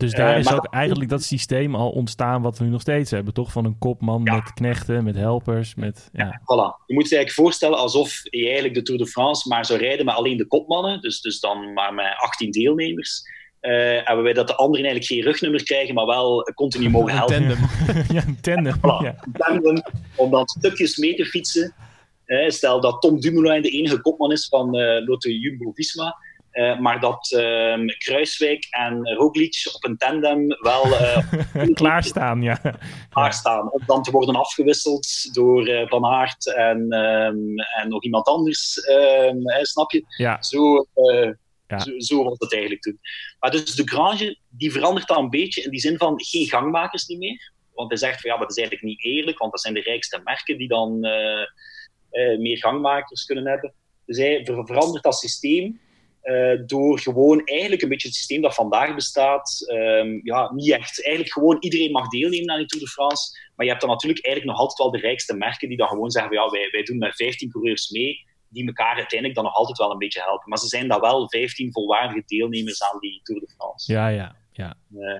dus 0.00 0.12
daar 0.12 0.32
uh, 0.32 0.38
is 0.38 0.52
ook 0.52 0.66
eigenlijk 0.70 1.10
dat 1.10 1.22
systeem 1.22 1.74
al 1.74 1.90
ontstaan 1.90 2.42
wat 2.42 2.58
we 2.58 2.64
nu 2.64 2.70
nog 2.70 2.80
steeds 2.80 3.10
hebben, 3.10 3.34
toch? 3.34 3.52
Van 3.52 3.64
een 3.64 3.78
kopman 3.78 4.20
ja. 4.24 4.34
met 4.34 4.52
knechten, 4.52 5.04
met 5.04 5.14
helpers, 5.14 5.74
met... 5.74 6.08
Ja. 6.12 6.24
ja. 6.24 6.40
voilà. 6.40 6.84
Je 6.86 6.94
moet 6.94 7.08
je 7.08 7.16
eigenlijk 7.16 7.32
voorstellen 7.32 7.78
alsof 7.78 8.20
je 8.22 8.44
eigenlijk 8.44 8.74
de 8.74 8.82
Tour 8.82 9.00
de 9.00 9.06
France 9.06 9.48
maar 9.48 9.66
zou 9.66 9.78
rijden 9.78 10.04
met 10.04 10.14
alleen 10.14 10.36
de 10.36 10.46
kopmannen, 10.46 11.00
dus, 11.00 11.20
dus 11.20 11.40
dan 11.40 11.72
maar 11.72 11.94
met 11.94 12.14
18 12.16 12.50
deelnemers. 12.50 13.22
Uh, 13.60 14.08
en 14.08 14.14
waarbij 14.14 14.32
dat 14.32 14.46
de 14.46 14.54
anderen 14.54 14.86
eigenlijk 14.86 15.12
geen 15.12 15.32
rugnummer 15.32 15.64
krijgen, 15.64 15.94
maar 15.94 16.06
wel 16.06 16.42
continu 16.54 16.90
mogen 16.98 17.16
helpen. 17.16 17.36
Een 17.36 17.56
tandem. 17.86 18.04
ja, 18.16 18.26
een 18.26 18.40
tandem. 18.40 18.76
Voilà. 18.76 19.04
Ja. 19.04 19.14
Een 19.22 19.32
tandem 19.32 19.82
om 20.16 20.30
dan 20.30 20.48
stukjes 20.48 20.96
mee 20.96 21.14
te 21.14 21.24
fietsen. 21.24 21.74
Uh, 22.26 22.48
stel 22.48 22.80
dat 22.80 23.00
Tom 23.00 23.20
Dumoulin 23.20 23.62
de 23.62 23.70
enige 23.70 24.00
kopman 24.00 24.32
is 24.32 24.48
van 24.48 24.76
uh, 24.76 25.06
Lotto 25.06 25.30
Jumbo-Visma. 25.30 26.16
Uh, 26.60 26.78
maar 26.78 27.00
dat 27.00 27.30
uh, 27.30 27.96
Kruiswijk 27.98 28.66
en 28.70 29.14
Roglic 29.14 29.70
op 29.74 29.84
een 29.84 29.96
tandem 29.96 30.46
wel... 30.46 30.86
Uh, 31.54 31.74
klaarstaan, 31.74 32.42
ja. 32.42 32.60
Klaarstaan, 33.10 33.72
om 33.72 33.82
dan 33.86 34.02
te 34.02 34.10
worden 34.10 34.34
afgewisseld 34.34 35.34
door 35.34 35.68
uh, 35.68 35.88
Van 35.88 36.04
Aert 36.04 36.54
en, 36.54 36.92
um, 36.92 37.58
en 37.58 37.88
nog 37.88 38.02
iemand 38.02 38.26
anders, 38.26 38.78
snap 39.62 39.90
je? 39.90 40.04
Ja. 40.16 40.42
Zo, 40.42 40.86
ja. 41.66 41.78
zo, 41.78 41.98
zo 41.98 42.24
was 42.24 42.38
het 42.38 42.52
eigenlijk 42.52 42.82
toen. 42.82 42.98
Maar 43.38 43.50
dus 43.50 43.74
de 43.74 43.88
Grange, 43.88 44.38
die 44.48 44.72
verandert 44.72 45.08
dan 45.08 45.24
een 45.24 45.30
beetje 45.30 45.62
in 45.62 45.70
die 45.70 45.80
zin 45.80 45.96
van 45.96 46.14
geen 46.16 46.46
gangmakers 46.46 47.06
niet 47.06 47.18
meer. 47.18 47.52
Want 47.74 47.88
hij 47.88 47.98
zegt 47.98 48.20
van 48.20 48.30
ja, 48.30 48.38
dat 48.38 48.50
is 48.50 48.56
eigenlijk 48.56 48.86
niet 48.86 49.04
eerlijk, 49.04 49.38
want 49.38 49.50
dat 49.50 49.60
zijn 49.60 49.74
de 49.74 49.80
rijkste 49.80 50.20
merken 50.24 50.58
die 50.58 50.68
dan 50.68 51.00
meer 52.38 52.58
gangmakers 52.58 53.24
kunnen 53.24 53.46
hebben. 53.46 53.74
Dus 54.06 54.18
hij 54.18 54.40
verandert 54.44 55.02
dat 55.02 55.18
systeem 55.18 55.80
uh, 56.22 56.58
door 56.66 56.98
gewoon 56.98 57.44
eigenlijk 57.44 57.82
een 57.82 57.88
beetje 57.88 58.08
het 58.08 58.16
systeem 58.16 58.42
dat 58.42 58.54
vandaag 58.54 58.94
bestaat. 58.94 59.64
Um, 59.72 60.20
ja, 60.22 60.52
niet 60.52 60.70
echt. 60.70 61.04
Eigenlijk 61.04 61.34
gewoon 61.34 61.56
iedereen 61.60 61.90
mag 61.90 62.08
deelnemen 62.08 62.50
aan 62.50 62.58
die 62.58 62.66
Tour 62.66 62.84
de 62.84 62.90
France. 62.90 63.38
Maar 63.54 63.66
je 63.66 63.72
hebt 63.72 63.84
dan 63.84 63.90
natuurlijk 63.90 64.24
eigenlijk 64.24 64.56
nog 64.56 64.66
altijd 64.66 64.78
wel 64.78 65.00
de 65.00 65.06
rijkste 65.06 65.36
merken 65.36 65.68
die 65.68 65.76
dan 65.76 65.88
gewoon 65.88 66.10
zeggen: 66.10 66.32
ja, 66.32 66.50
wij, 66.50 66.68
wij 66.70 66.82
doen 66.82 66.98
met 66.98 67.16
15 67.16 67.50
coureurs 67.50 67.90
mee. 67.90 68.28
Die 68.48 68.66
elkaar 68.66 68.94
uiteindelijk 68.94 69.34
dan 69.34 69.44
nog 69.44 69.54
altijd 69.54 69.78
wel 69.78 69.90
een 69.90 69.98
beetje 69.98 70.22
helpen. 70.22 70.48
Maar 70.48 70.58
ze 70.58 70.66
zijn 70.66 70.88
dan 70.88 71.00
wel 71.00 71.28
15 71.28 71.72
volwaardige 71.72 72.22
deelnemers 72.26 72.82
aan 72.82 73.00
die 73.00 73.20
Tour 73.22 73.40
de 73.40 73.52
France. 73.56 73.92
Ja, 73.92 74.08
ja, 74.08 74.36
ja. 74.52 74.76
Uh, 74.94 75.18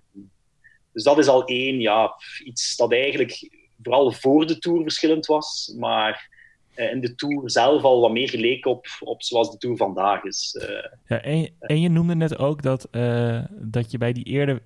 dus 0.92 1.02
dat 1.02 1.18
is 1.18 1.28
al 1.28 1.44
één, 1.44 1.80
ja, 1.80 2.14
iets 2.44 2.76
dat 2.76 2.92
eigenlijk 2.92 3.50
vooral 3.82 4.12
voor 4.12 4.46
de 4.46 4.58
Tour 4.58 4.82
verschillend 4.82 5.26
was. 5.26 5.74
Maar 5.78 6.28
in 6.74 7.00
de 7.00 7.14
Tour 7.14 7.50
zelf 7.50 7.82
al 7.82 8.00
wat 8.00 8.12
meer 8.12 8.28
geleek 8.28 8.66
op, 8.66 8.86
op 9.00 9.22
zoals 9.22 9.50
de 9.50 9.56
Tour 9.56 9.76
vandaag 9.76 10.24
is. 10.24 10.56
Uh, 10.60 10.68
ja, 11.06 11.22
en, 11.22 11.50
en, 11.60 11.80
je 11.80 11.88
noemde 11.88 12.14
net 12.14 12.38
ook 12.38 12.62
dat, 12.62 12.88
uh, 12.92 13.44
dat 13.50 13.90
je 13.90 13.98
bij 13.98 14.12
die 14.12 14.24
eerder, 14.24 14.62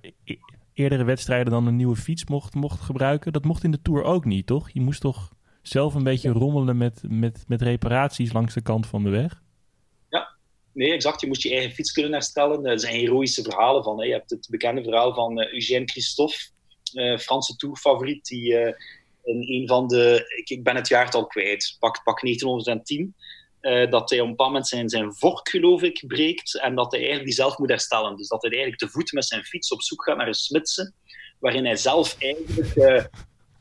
eerdere 0.73 1.03
wedstrijden 1.03 1.51
dan 1.51 1.67
een 1.67 1.75
nieuwe 1.75 1.95
fiets 1.95 2.25
mocht, 2.25 2.53
mocht 2.53 2.79
gebruiken. 2.79 3.33
Dat 3.33 3.45
mocht 3.45 3.63
in 3.63 3.71
de 3.71 3.81
Tour 3.81 4.03
ook 4.03 4.25
niet, 4.25 4.47
toch? 4.47 4.69
Je 4.69 4.81
moest 4.81 5.01
toch 5.01 5.33
zelf 5.61 5.93
een 5.93 6.03
beetje 6.03 6.29
rommelen 6.29 6.77
met, 6.77 7.01
met, 7.07 7.43
met 7.47 7.61
reparaties 7.61 8.33
langs 8.33 8.53
de 8.53 8.61
kant 8.61 8.87
van 8.87 9.03
de 9.03 9.09
weg? 9.09 9.41
Ja, 10.09 10.35
nee, 10.73 10.93
exact. 10.93 11.21
Je 11.21 11.27
moest 11.27 11.41
je 11.41 11.51
eigen 11.51 11.71
fiets 11.71 11.91
kunnen 11.91 12.11
herstellen. 12.11 12.65
Er 12.65 12.79
zijn 12.79 12.95
heroïsche 12.95 13.43
verhalen 13.43 13.83
van. 13.83 13.99
Hè. 13.99 14.05
Je 14.05 14.13
hebt 14.13 14.29
het 14.29 14.47
bekende 14.49 14.83
verhaal 14.83 15.13
van 15.13 15.39
uh, 15.39 15.53
Eugène 15.53 15.85
Christophe, 15.85 16.53
Franse 17.19 17.55
Tourfavoriet, 17.55 18.25
die 18.25 18.55
in 19.25 19.61
een 19.61 19.67
van 19.67 19.87
de, 19.87 20.33
ik, 20.37 20.49
ik 20.49 20.63
ben 20.63 20.75
het 20.75 20.87
jaartal 20.87 21.27
kwijt, 21.27 21.75
pak, 21.79 22.03
pak 22.03 22.21
1910. 22.21 23.15
uh, 23.61 23.91
dat 23.91 24.09
hij 24.09 24.19
op 24.19 24.25
een 24.25 24.31
bepaald 24.31 24.49
moment 24.49 24.67
zijn, 24.67 24.89
zijn 24.89 25.15
vork, 25.15 25.49
geloof 25.49 25.81
ik, 25.81 26.03
breekt 26.07 26.59
en 26.59 26.75
dat 26.75 26.91
hij 26.91 26.99
eigenlijk 26.99 27.29
die 27.29 27.37
zelf 27.37 27.57
moet 27.57 27.69
herstellen. 27.69 28.15
Dus 28.15 28.27
dat 28.27 28.41
hij 28.41 28.51
eigenlijk 28.51 28.81
te 28.81 28.89
voet 28.89 29.11
met 29.11 29.25
zijn 29.25 29.43
fiets 29.43 29.71
op 29.71 29.81
zoek 29.81 30.03
gaat 30.03 30.17
naar 30.17 30.27
een 30.27 30.33
smidse, 30.33 30.93
waarin 31.39 31.65
hij 31.65 31.75
zelf 31.75 32.15
eigenlijk 32.19 32.75
uh, 32.75 33.03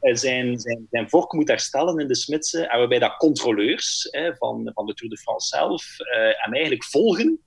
zijn, 0.00 0.60
zijn, 0.60 0.86
zijn 0.90 1.08
vork 1.08 1.32
moet 1.32 1.48
herstellen 1.48 1.98
in 1.98 2.08
de 2.08 2.16
smidse 2.16 2.66
en 2.66 2.78
waarbij 2.78 2.98
dat 2.98 3.16
controleurs 3.16 4.08
van, 4.38 4.70
van 4.74 4.86
de 4.86 4.94
Tour 4.94 5.14
de 5.14 5.20
France 5.20 5.56
zelf 5.56 5.84
hem 6.36 6.54
eigenlijk 6.54 6.84
volgen, 6.84 7.40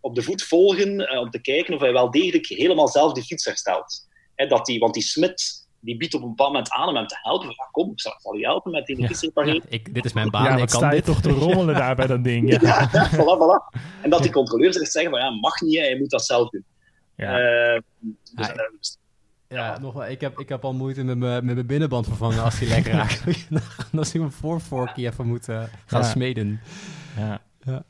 op 0.00 0.14
de 0.14 0.22
voet 0.22 0.42
volgen, 0.42 1.18
om 1.18 1.30
te 1.30 1.40
kijken 1.40 1.74
of 1.74 1.80
hij 1.80 1.92
wel 1.92 2.10
degelijk 2.10 2.46
helemaal 2.46 2.88
zelf 2.88 3.12
die 3.12 3.24
fiets 3.24 3.44
herstelt. 3.44 4.08
dat 4.48 4.66
die, 4.66 4.78
want 4.78 4.94
die 4.94 5.02
smid 5.02 5.63
die 5.84 5.96
biedt 5.96 6.14
op 6.14 6.22
een 6.22 6.28
bepaald 6.28 6.48
moment 6.52 6.70
aan 6.72 6.88
om 6.88 6.96
hem 6.96 7.06
te 7.06 7.18
helpen. 7.22 7.54
Van, 7.54 7.66
kom, 7.70 7.90
ik 7.90 8.00
zal, 8.00 8.14
zal 8.18 8.34
je 8.34 8.44
helpen 8.44 8.70
met 8.72 8.86
die 8.86 9.06
fiets 9.06 9.20
repareren. 9.20 9.62
Ja, 9.68 9.78
dit 9.92 10.04
is 10.04 10.12
mijn 10.12 10.30
baan, 10.30 10.44
ja, 10.44 10.50
ik 10.50 10.56
kan 10.58 10.68
sta 10.68 10.88
je 10.88 10.94
dit. 10.94 11.04
toch 11.04 11.20
te 11.20 11.30
rommelen 11.30 11.74
daar 11.74 11.96
bij 11.96 12.06
dat 12.06 12.24
ding. 12.30 12.50
Ja, 12.62 12.88
ja 12.92 13.10
voilà, 13.10 13.16
voilà. 13.16 13.80
En 14.02 14.10
dat 14.10 14.22
die 14.22 14.32
controleurs 14.32 14.76
echt 14.78 14.92
zeggen 14.92 15.10
van, 15.10 15.20
ja, 15.20 15.30
mag 15.30 15.60
niet, 15.60 15.78
hij 15.78 15.98
moet 15.98 16.10
dat 16.10 16.24
zelf 16.24 16.50
doen. 16.50 16.64
Ja. 17.16 17.38
Uh, 17.40 17.80
dus, 18.34 18.46
ja, 19.48 19.56
ja, 19.56 19.78
nog 19.78 19.92
wel. 19.92 20.06
Ik 20.06 20.20
heb, 20.20 20.38
ik 20.38 20.48
heb 20.48 20.64
al 20.64 20.72
moeite 20.72 21.02
met 21.02 21.18
mijn, 21.18 21.44
met 21.44 21.54
mijn 21.54 21.66
binnenband 21.66 22.06
vervangen 22.06 22.42
als 22.42 22.58
die 22.58 22.68
lekker 22.68 22.92
raakt. 22.92 23.24
dan 23.90 23.98
als 23.98 24.14
ik 24.14 24.20
mijn 24.20 24.32
voorvorkje 24.32 25.06
even 25.06 25.26
moet 25.26 25.48
uh, 25.48 25.62
gaan 25.86 26.00
Ja. 26.00 26.06
smeden. 26.06 26.60
Ja. 27.16 27.40
Ja. 27.64 27.82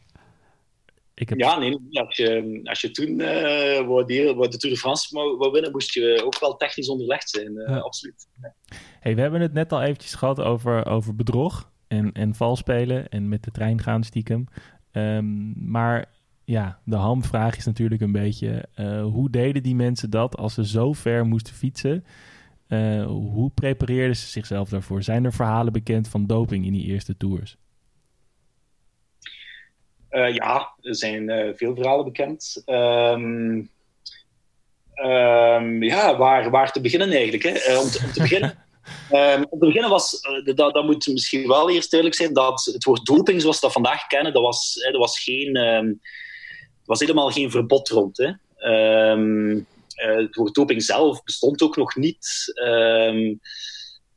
Ik 1.15 1.29
heb, 1.29 1.39
Ja, 1.39 1.59
nee, 1.59 1.79
als 1.91 2.17
je, 2.17 2.61
als 2.65 2.81
je 2.81 2.91
toen 2.91 3.11
uh, 3.11 4.07
de 4.07 4.57
Tour 4.59 4.75
de 4.75 4.77
France 4.77 5.15
wou, 5.15 5.51
winnen, 5.51 5.71
moest 5.71 5.95
je 5.95 6.23
ook 6.25 6.39
wel 6.39 6.57
technisch 6.57 6.89
onderlegd 6.89 7.31
zijn, 7.31 7.53
uh, 7.53 7.69
Ja. 7.69 7.79
absoluut. 7.79 8.29
Hey, 9.01 9.15
we 9.15 9.21
hebben 9.21 9.41
het 9.41 9.53
net 9.53 9.73
al 9.73 9.83
eventjes 9.83 10.15
gehad 10.15 10.41
over, 10.41 10.87
over 10.87 11.15
bedrog 11.15 11.73
en, 11.89 12.12
en 12.12 12.35
valspelen 12.35 13.09
en 13.09 13.29
met 13.29 13.45
de 13.45 13.51
trein 13.51 13.81
gaan 13.81 14.05
stiekem. 14.05 14.47
Ehm, 14.93 15.71
maar 15.71 16.12
ja, 16.45 16.79
de 16.85 16.97
hamvraag 16.97 17.57
is 17.57 17.65
natuurlijk 17.65 18.01
een 18.01 18.12
beetje, 18.12 18.69
eh, 18.75 19.03
hoe 19.03 19.31
deden 19.31 19.62
die 19.62 19.75
mensen 19.75 20.11
dat 20.11 20.37
als 20.37 20.55
ze 20.55 20.67
zo 20.67 20.93
ver 20.93 21.27
moesten 21.27 21.55
fietsen? 21.55 22.05
Eh, 22.67 23.07
hoe 23.07 23.51
prepareerden 23.51 24.17
ze 24.17 24.27
zichzelf 24.27 24.69
daarvoor? 24.69 25.03
Zijn 25.03 25.25
er 25.25 25.33
verhalen 25.33 25.73
bekend 25.73 26.09
van 26.09 26.27
doping 26.27 26.67
in 26.67 26.73
die 26.73 26.85
eerste 26.85 27.17
tours? 27.17 27.57
Uh, 30.15 30.35
ja, 30.35 30.75
er 30.81 30.97
zijn 30.97 31.31
uh, 31.31 31.51
veel 31.55 31.75
verhalen 31.75 32.05
bekend. 32.05 32.62
Um, 32.67 33.71
um, 34.95 35.83
ja, 35.83 36.17
waar, 36.17 36.51
waar 36.51 36.73
te 36.73 36.81
beginnen 36.81 37.11
eigenlijk? 37.11 37.43
Hè? 37.43 37.73
Uh, 37.73 37.81
om, 37.81 37.89
te, 37.91 38.01
om, 38.05 38.12
te 38.12 38.21
beginnen, 38.21 38.65
um, 39.12 39.45
om 39.51 39.59
te 39.59 39.67
beginnen 39.67 39.91
was, 39.91 40.21
dat, 40.45 40.57
dat 40.57 40.85
moet 40.85 41.07
misschien 41.07 41.49
wel 41.49 41.71
eerst 41.71 41.91
duidelijk 41.91 42.21
zijn, 42.21 42.35
dat 42.35 42.71
het 42.73 42.85
woord 42.85 43.07
doping 43.07 43.41
zoals 43.41 43.57
we 43.57 43.62
dat 43.62 43.73
vandaag 43.73 44.07
kennen, 44.07 44.33
dat 44.33 44.43
was, 44.43 44.75
hè, 44.75 44.91
dat 44.91 45.01
was, 45.01 45.23
geen, 45.23 46.01
was 46.85 47.01
helemaal 47.01 47.31
geen 47.31 47.51
verbod 47.51 47.89
rond. 47.89 48.17
Hè? 48.17 48.33
het 49.95 50.35
woord 50.35 50.55
doping 50.55 50.83
zelf 50.83 51.25
bestond 51.25 51.62
ook 51.62 51.77
nog 51.77 51.97
niet. 51.97 52.53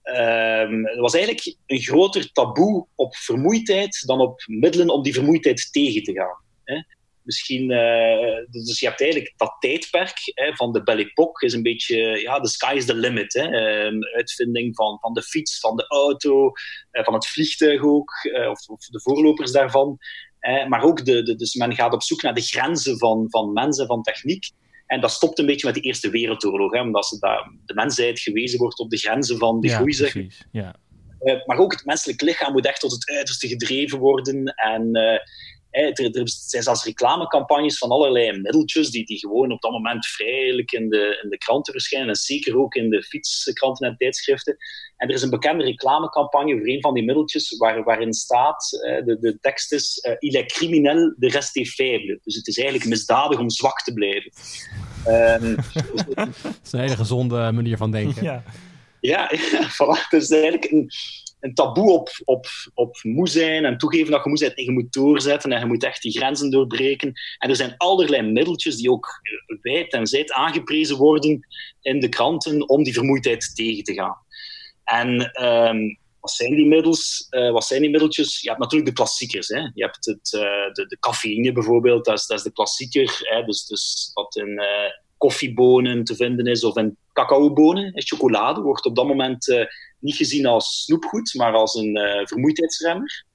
Um, 0.09 0.85
er 0.85 1.01
was 1.01 1.13
eigenlijk 1.13 1.55
een 1.65 1.81
groter 1.81 2.31
taboe 2.31 2.87
op 2.95 3.15
vermoeidheid 3.15 4.03
dan 4.05 4.19
op 4.19 4.43
middelen 4.45 4.89
om 4.89 5.03
die 5.03 5.13
vermoeidheid 5.13 5.71
tegen 5.71 6.03
te 6.03 6.13
gaan. 6.13 6.43
Hè. 6.63 6.81
Misschien, 7.21 7.71
uh, 7.71 8.45
dus 8.49 8.79
je 8.79 8.87
hebt 8.87 9.01
eigenlijk 9.01 9.33
dat 9.37 9.55
tijdperk 9.59 10.17
hè, 10.23 10.55
van 10.55 10.71
de 10.71 10.83
Belle 10.83 11.01
Époque 11.01 11.45
is 11.45 11.53
een 11.53 11.61
beetje, 11.61 11.97
ja, 11.97 12.39
the 12.39 12.49
sky 12.49 12.73
is 12.75 12.85
the 12.85 12.93
limit. 12.93 13.33
Hè. 13.33 13.43
Um, 13.85 14.03
uitvinding 14.03 14.75
van, 14.75 14.97
van 14.99 15.13
de 15.13 15.23
fiets, 15.23 15.59
van 15.59 15.75
de 15.75 15.87
auto, 15.87 16.51
uh, 16.91 17.03
van 17.03 17.13
het 17.13 17.27
vliegtuig 17.27 17.83
ook, 17.83 18.11
uh, 18.23 18.49
of, 18.49 18.67
of, 18.67 18.85
de 18.85 19.01
voorlopers 19.01 19.51
daarvan. 19.51 19.97
maar 20.67 20.83
ook, 20.83 21.05
de, 21.05 21.23
de, 21.23 21.35
dus 21.35 21.55
men 21.55 21.75
gaat 21.75 21.93
op 21.93 22.03
zoek 22.03 22.21
naar 22.21 22.33
de 22.33 22.41
grenzen 22.41 22.97
van, 22.97 23.25
van 23.29 23.53
mensen, 23.53 23.87
van 23.87 24.01
techniek. 24.01 24.49
En 24.87 25.01
dat 25.01 25.11
stopt 25.11 25.39
een 25.39 25.45
beetje 25.45 25.65
met 25.65 25.75
de 25.75 25.81
Eerste 25.81 26.09
Wereldoorlog, 26.09 26.73
hè, 26.73 26.81
omdat 26.81 27.05
ze 27.05 27.19
daar, 27.19 27.51
de 27.65 27.73
mensheid 27.73 28.19
gewezen 28.19 28.59
wordt 28.59 28.79
op 28.79 28.89
de 28.89 28.97
grenzen 28.97 29.37
van 29.37 29.59
de 29.59 29.67
ja, 29.67 29.75
groei. 29.75 29.95
Precies, 29.95 30.45
ja. 30.51 30.75
Uh, 31.21 31.45
maar 31.45 31.57
ook 31.57 31.71
het 31.71 31.85
menselijk 31.85 32.21
lichaam 32.21 32.51
moet 32.51 32.65
echt 32.65 32.79
tot 32.79 32.91
het 32.91 33.09
uiterste 33.09 33.47
gedreven 33.47 33.99
worden. 33.99 34.43
En 34.45 34.97
uh, 34.97 35.19
er, 35.71 36.17
er, 36.17 36.29
zijn 36.29 36.63
zelfs 36.63 36.85
reclamecampagnes 36.85 37.77
van 37.77 37.89
allerlei 37.89 38.39
middeltjes 38.39 38.89
die, 38.89 39.05
die 39.05 39.19
gewoon 39.19 39.51
op 39.51 39.61
dat 39.61 39.71
moment 39.71 40.05
vrijelijk 40.05 40.71
in 40.71 40.89
de, 40.89 41.19
in 41.23 41.29
de 41.29 41.37
kranten 41.37 41.73
verschijnen. 41.73 42.09
En 42.09 42.15
zeker 42.15 42.57
ook 42.57 42.75
in 42.75 42.89
de 42.89 43.03
fietskranten 43.03 43.87
en 43.87 43.97
tijdschriften. 43.97 44.57
En 44.97 45.07
er 45.07 45.13
is 45.13 45.21
een 45.21 45.29
bekende 45.29 45.63
reclamecampagne 45.63 46.57
voor 46.57 46.67
een 46.67 46.81
van 46.81 46.93
die 46.93 47.03
middeltjes 47.03 47.57
waar, 47.57 47.83
waarin 47.83 48.13
staat, 48.13 48.69
de, 49.05 49.17
de 49.19 49.37
tekst 49.39 49.71
is, 49.71 50.05
uh, 50.07 50.15
il 50.19 50.33
est 50.33 50.53
criminel 50.53 51.13
de 51.17 51.29
rester 51.29 51.65
faible. 51.65 52.19
Dus 52.23 52.35
het 52.35 52.47
is 52.47 52.57
eigenlijk 52.57 52.89
misdadig 52.89 53.39
om 53.39 53.49
zwak 53.49 53.81
te 53.81 53.93
blijven. 53.93 54.31
Um, 55.07 55.55
dat 56.15 56.59
is 56.63 56.71
een 56.71 56.79
hele 56.79 56.95
gezonde 56.95 57.51
manier 57.51 57.77
van 57.77 57.91
denken. 57.91 58.23
Ja. 58.23 58.43
Ja, 58.99 59.31
ja 59.51 59.69
voilà. 59.71 60.09
Het 60.09 60.21
is 60.21 60.31
eigenlijk 60.31 60.71
een, 60.71 60.89
een 61.39 61.53
taboe 61.53 61.91
op, 61.91 62.09
op, 62.23 62.45
op 62.73 62.97
moe 63.01 63.27
zijn 63.27 63.65
en 63.65 63.77
toegeven 63.77 64.11
dat 64.11 64.23
je 64.23 64.29
moe 64.29 64.39
bent 64.39 64.57
en 64.57 64.63
je 64.63 64.71
moet 64.71 64.93
doorzetten 64.93 65.51
en 65.51 65.59
je 65.59 65.65
moet 65.65 65.83
echt 65.83 66.01
die 66.01 66.11
grenzen 66.11 66.51
doorbreken. 66.51 67.13
En 67.37 67.49
er 67.49 67.55
zijn 67.55 67.77
allerlei 67.77 68.31
middeltjes 68.31 68.75
die 68.75 68.91
ook 68.91 69.21
wijd 69.61 69.93
en 69.93 70.07
zijd 70.07 70.31
aangeprezen 70.31 70.97
worden 70.97 71.47
in 71.81 71.99
de 71.99 72.09
kranten 72.09 72.69
om 72.69 72.83
die 72.83 72.93
vermoeidheid 72.93 73.55
tegen 73.55 73.83
te 73.83 73.93
gaan. 73.93 74.17
En 74.83 75.43
um, 75.45 75.99
wat 76.19 76.31
zijn 76.31 76.55
die 76.55 76.65
middels? 76.67 77.27
Uh, 77.29 77.51
wat 77.51 77.65
zijn 77.65 77.81
die 77.81 77.89
middeltjes? 77.89 78.41
Je 78.41 78.47
hebt 78.47 78.61
natuurlijk 78.61 78.89
de 78.89 78.95
klassiekers. 78.95 79.47
Hè? 79.47 79.59
Je 79.59 79.83
hebt 79.83 80.05
het, 80.05 80.33
uh, 80.33 80.73
de, 80.73 80.85
de 80.87 80.97
cafeïne 80.99 81.51
bijvoorbeeld, 81.51 82.05
dat 82.05 82.19
is, 82.19 82.25
dat 82.25 82.37
is 82.37 82.43
de 82.43 82.51
klassieker. 82.51 83.19
Hè? 83.21 83.43
Dus, 83.43 83.65
dus 83.65 84.11
wat 84.13 84.35
in 84.35 84.49
uh, 84.49 84.65
koffiebonen 85.17 86.03
te 86.03 86.15
vinden 86.15 86.45
is 86.45 86.63
of 86.63 86.77
in 86.77 86.97
cacaobonen. 87.13 87.93
En 87.93 88.03
chocolade 88.03 88.61
wordt 88.61 88.85
op 88.85 88.95
dat 88.95 89.07
moment 89.07 89.67
niet 89.99 90.15
gezien 90.15 90.45
als 90.45 90.83
snoepgoed, 90.83 91.33
maar 91.33 91.53
als 91.53 91.75
een 91.75 91.97
uh, 91.97 92.25
vermoeidheidsremmer. 92.25 93.25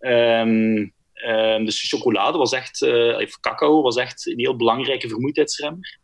Um, 0.00 0.94
um, 1.26 1.64
dus 1.64 1.88
chocolade 1.88 2.38
was 2.38 2.52
echt, 2.52 2.82
uh, 2.82 3.26
cacao 3.40 3.82
was 3.82 3.96
echt 3.96 4.26
een 4.26 4.38
heel 4.38 4.56
belangrijke 4.56 5.08
vermoeidheidsremmer. 5.08 5.98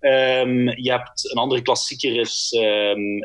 Um, 0.00 0.78
je 0.78 0.90
hebt 0.90 1.30
een 1.30 1.38
andere 1.38 1.62
klassieker 1.62 2.16
is, 2.16 2.56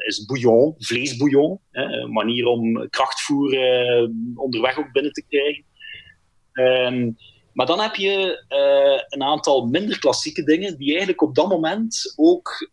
is 0.08 0.26
bouillon, 0.26 0.76
vleesbouillon. 0.78 1.60
Hè, 1.72 1.84
een 1.84 2.12
manier 2.12 2.46
om 2.46 2.90
krachtvoer 2.90 3.52
onderweg 4.36 4.78
ook 4.78 4.92
binnen 4.92 5.12
te 5.12 5.24
krijgen. 5.30 5.66
Maar 7.54 7.66
dan 7.66 7.80
heb 7.80 7.96
je 7.96 8.44
een 9.10 9.24
aantal 9.24 9.66
minder 9.66 10.00
klassieke 10.00 10.44
dingen 10.44 10.78
die 10.78 10.90
eigenlijk 10.90 11.22
op 11.22 11.36
dat 11.36 11.50
moment 11.50 12.14
ook, 12.16 12.72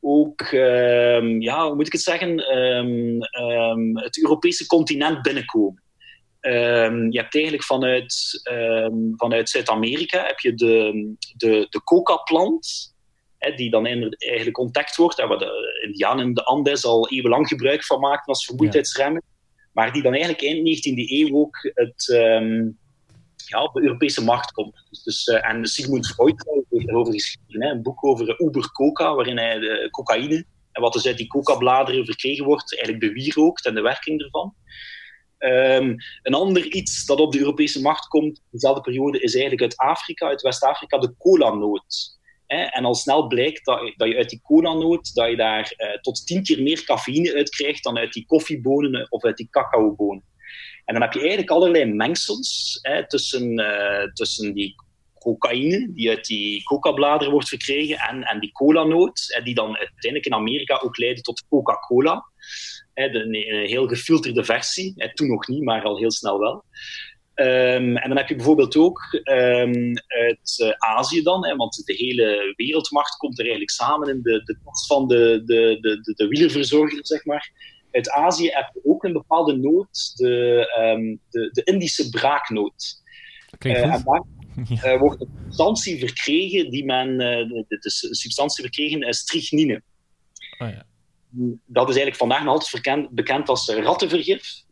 ook 0.00 0.50
um, 0.52 1.40
ja, 1.40 1.66
hoe 1.66 1.74
moet 1.74 1.86
ik 1.86 1.92
het 1.92 2.02
zeggen, 2.02 2.56
um, 2.56 3.96
het 3.96 4.22
Europese 4.22 4.66
continent 4.66 5.22
binnenkomen. 5.22 5.82
je 7.10 7.18
hebt 7.18 7.34
eigenlijk 7.34 7.64
vanuit, 7.64 8.40
vanuit 9.16 9.48
Zuid-Amerika 9.48 10.26
heb 10.26 10.38
je 10.38 10.54
de, 10.54 11.14
de, 11.36 11.66
de 11.70 11.82
coca-plant, 11.82 12.94
die 13.56 13.70
dan 13.70 13.86
eigenlijk 13.86 14.58
ontdekt 14.58 14.96
wordt, 14.96 15.16
waar 15.16 15.38
de 15.38 15.82
Indianen 15.86 16.24
in 16.24 16.34
de 16.34 16.44
Andes 16.44 16.84
al 16.84 17.10
eeuwenlang 17.10 17.48
gebruik 17.48 17.84
van 17.84 18.00
maakten 18.00 18.32
als 18.32 18.44
vermoeidheidsremmen, 18.44 19.22
maar 19.72 19.92
die 19.92 20.02
dan 20.02 20.12
eigenlijk 20.12 20.42
eind 20.42 20.86
19e 20.86 21.10
eeuw 21.10 21.36
ook 21.36 21.70
het 21.74 22.08
op 23.58 23.74
de 23.74 23.82
Europese 23.82 24.24
markt 24.24 24.52
komt. 24.52 24.86
Dus, 24.90 25.02
dus, 25.02 25.26
uh, 25.26 25.48
en 25.48 25.66
Sigmund 25.66 26.06
Freud 26.06 26.64
heeft 26.70 26.88
erover 26.88 27.12
geschreven, 27.12 27.62
hè, 27.62 27.70
een 27.70 27.82
boek 27.82 28.04
over 28.04 28.40
Uber 28.40 28.72
Coca, 28.72 29.14
waarin 29.14 29.38
hij 29.38 29.58
de 29.58 29.88
cocaïne 29.90 30.44
en 30.72 30.82
wat 30.82 30.92
dus 30.92 31.06
uit 31.06 31.16
die 31.16 31.26
coca-bladeren 31.26 32.04
verkregen 32.04 32.44
wordt, 32.44 32.72
eigenlijk 32.74 33.12
bewierookt 33.12 33.66
en 33.66 33.74
de 33.74 33.80
werking 33.80 34.22
ervan. 34.22 34.54
Um, 35.38 35.96
een 36.22 36.34
ander 36.34 36.72
iets 36.72 37.06
dat 37.06 37.20
op 37.20 37.32
de 37.32 37.38
Europese 37.38 37.80
markt 37.80 38.08
komt 38.08 38.36
in 38.36 38.44
dezelfde 38.50 38.80
periode 38.80 39.20
is 39.20 39.32
eigenlijk 39.32 39.62
uit 39.62 39.76
Afrika, 39.76 40.26
uit 40.26 40.42
West-Afrika, 40.42 40.98
de 40.98 41.14
cola-noot. 41.18 42.18
En 42.46 42.84
al 42.84 42.94
snel 42.94 43.26
blijkt 43.26 43.64
dat, 43.64 43.92
dat 43.96 44.08
je 44.08 44.16
uit 44.16 44.30
die 44.30 44.40
cola-noot 44.42 45.14
dat 45.14 45.30
je 45.30 45.36
daar 45.36 45.74
uh, 45.76 46.00
tot 46.00 46.26
tien 46.26 46.42
keer 46.42 46.62
meer 46.62 46.84
cafeïne 46.84 47.34
uit 47.34 47.50
krijgt 47.50 47.82
dan 47.82 47.98
uit 47.98 48.12
die 48.12 48.26
koffiebonen 48.26 49.10
of 49.10 49.24
uit 49.24 49.36
die 49.36 49.48
cacaobonen. 49.50 50.24
En 50.90 50.96
dan 50.96 51.04
heb 51.04 51.12
je 51.12 51.20
eigenlijk 51.20 51.50
allerlei 51.50 51.84
mengsels 51.84 52.78
hè, 52.82 53.08
tussen, 53.08 53.60
uh, 53.60 54.12
tussen 54.12 54.54
die 54.54 54.74
cocaïne 55.18 55.92
die 55.92 56.08
uit 56.08 56.24
die 56.24 56.62
coca-bladeren 56.62 57.32
wordt 57.32 57.48
verkregen 57.48 57.98
en, 57.98 58.22
en 58.22 58.40
die 58.40 58.52
cola-noot, 58.52 59.40
die 59.44 59.54
dan 59.54 59.76
uiteindelijk 59.76 60.26
in 60.26 60.34
Amerika 60.34 60.80
ook 60.82 60.98
leidde 60.98 61.22
tot 61.22 61.44
Coca-Cola. 61.48 62.24
Een 62.94 63.34
heel 63.66 63.86
gefilterde 63.86 64.44
versie, 64.44 64.94
toen 65.14 65.28
nog 65.28 65.48
niet, 65.48 65.62
maar 65.62 65.82
al 65.82 65.98
heel 65.98 66.10
snel 66.10 66.38
wel. 66.38 66.64
Um, 67.34 67.96
en 67.96 68.08
dan 68.08 68.16
heb 68.16 68.28
je 68.28 68.36
bijvoorbeeld 68.36 68.76
ook 68.76 69.00
um, 69.24 69.92
uit 70.06 70.58
uh, 70.62 70.70
Azië 70.70 71.22
dan, 71.22 71.46
hè, 71.46 71.56
want 71.56 71.82
de 71.84 71.94
hele 71.94 72.54
wereldmacht 72.56 73.16
komt 73.16 73.38
er 73.38 73.44
eigenlijk 73.44 73.72
samen 73.72 74.08
in 74.08 74.22
de, 74.22 74.42
de 74.44 74.58
van 74.86 75.08
de, 75.08 75.42
de, 75.44 75.78
de, 75.80 76.00
de, 76.00 76.12
de 76.14 76.28
wielerverzorger, 76.28 77.06
zeg 77.06 77.24
maar. 77.24 77.50
Uit 77.90 78.10
Azië 78.10 78.48
heb 78.48 78.70
je 78.74 78.80
ook 78.84 79.04
een 79.04 79.12
bepaalde 79.12 79.56
noot, 79.56 80.12
de, 80.16 80.66
um, 80.80 81.20
de, 81.30 81.50
de 81.52 81.62
Indische 81.64 82.08
braaknoot. 82.08 83.02
Uh, 83.58 83.74
goed. 83.74 83.82
en 83.82 84.02
daar 84.04 84.22
uh, 84.94 84.98
wordt 84.98 85.20
een 85.20 85.28
substantie 85.44 85.98
verkregen 85.98 86.70
die 86.70 86.84
men, 86.84 87.20
is 87.68 88.02
een 88.02 88.14
substantie 88.14 88.64
verkregen, 88.64 89.02
uh, 89.02 89.10
strychnine. 89.10 89.82
Oh, 90.58 90.68
ja. 90.68 90.84
Dat 91.66 91.88
is 91.88 91.94
eigenlijk 91.94 92.16
vandaag 92.16 92.42
nog 92.42 92.52
altijd 92.52 92.70
verkend, 92.70 93.10
bekend 93.10 93.48
als 93.48 93.68
rattenvergif. 93.68 94.62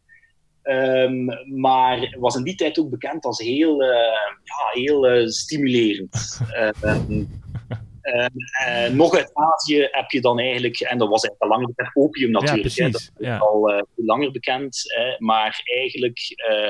Um, 0.63 1.25
maar 1.61 2.17
was 2.19 2.37
in 2.37 2.43
die 2.43 2.55
tijd 2.55 2.79
ook 2.79 2.91
bekend 2.91 3.25
als 3.25 3.39
heel, 3.39 3.83
ja, 3.83 4.71
heel 4.73 5.31
stimulerend. 5.31 6.41
um, 6.85 7.41
uh, 8.15 8.95
nog 8.95 9.17
uit 9.17 9.31
Azië 9.35 9.89
heb 9.91 10.11
je 10.11 10.21
dan 10.21 10.39
eigenlijk, 10.39 10.81
en 10.81 10.99
dat 10.99 11.09
was 11.09 11.23
eigenlijk 11.23 11.43
al 11.43 11.49
langer 11.49 11.75
bekend, 11.75 11.97
opium 11.97 12.31
natuurlijk. 12.31 12.75
Ja, 12.75 12.85
hè, 12.85 12.91
dat 12.91 13.01
is 13.01 13.11
ja. 13.19 13.39
al 13.39 13.75
uh, 13.75 13.83
langer 13.95 14.31
bekend. 14.31 14.83
Hè, 14.95 15.17
maar 15.19 15.63
eigenlijk 15.65 16.19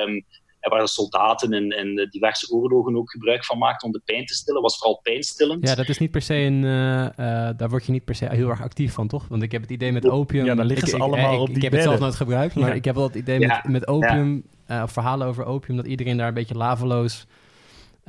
um, 0.05 0.25
er 0.61 0.71
waren 0.71 0.89
soldaten 0.89 1.53
in, 1.53 1.71
in 1.71 2.09
diverse 2.11 2.53
oorlogen 2.53 2.97
ook 2.97 3.11
gebruik 3.11 3.45
van 3.45 3.59
maakten 3.59 3.87
om 3.87 3.93
de 3.93 4.03
pijn 4.05 4.27
te 4.27 4.35
stillen. 4.35 4.63
was 4.63 4.79
vooral 4.79 5.01
pijnstillend. 5.03 5.69
Ja, 5.69 5.75
dat 5.75 5.89
is 5.89 5.99
niet 5.99 6.11
per 6.11 6.23
se 6.23 6.35
een. 6.35 6.63
Uh, 6.63 7.03
uh, 7.03 7.09
daar 7.57 7.69
word 7.69 7.87
je 7.87 7.93
niet 7.93 8.05
per 8.05 8.15
se 8.15 8.27
heel 8.31 8.49
erg 8.49 8.63
actief 8.63 8.93
van, 8.93 9.09
toch? 9.09 9.29
Want 9.29 9.43
ik 9.43 9.53
heb 9.53 9.63
het 9.63 9.71
idee 9.71 9.93
met 9.93 10.09
opium. 10.09 10.45
Ja, 10.45 10.55
dan 10.55 10.67
liggen 10.67 10.87
ik, 10.87 10.91
ze 10.91 10.97
ik, 10.97 11.03
allemaal 11.03 11.35
ik, 11.35 11.41
op 11.41 11.47
die 11.47 11.57
Ik 11.57 11.63
heb 11.63 11.71
bedden. 11.71 11.91
het 11.91 11.99
zelf 11.99 12.01
nooit 12.01 12.29
gebruikt, 12.29 12.55
maar 12.55 12.69
ja. 12.69 12.75
ik 12.75 12.85
heb 12.85 12.95
wel 12.95 13.05
het 13.05 13.15
idee 13.15 13.39
ja. 13.39 13.47
met, 13.47 13.73
met 13.73 13.87
opium, 13.87 14.45
ja. 14.67 14.83
uh, 14.83 14.89
verhalen 14.89 15.27
over 15.27 15.45
opium, 15.45 15.77
dat 15.77 15.87
iedereen 15.87 16.17
daar 16.17 16.29
een 16.29 16.35
beetje 16.35 16.55
laveloos 16.55 17.27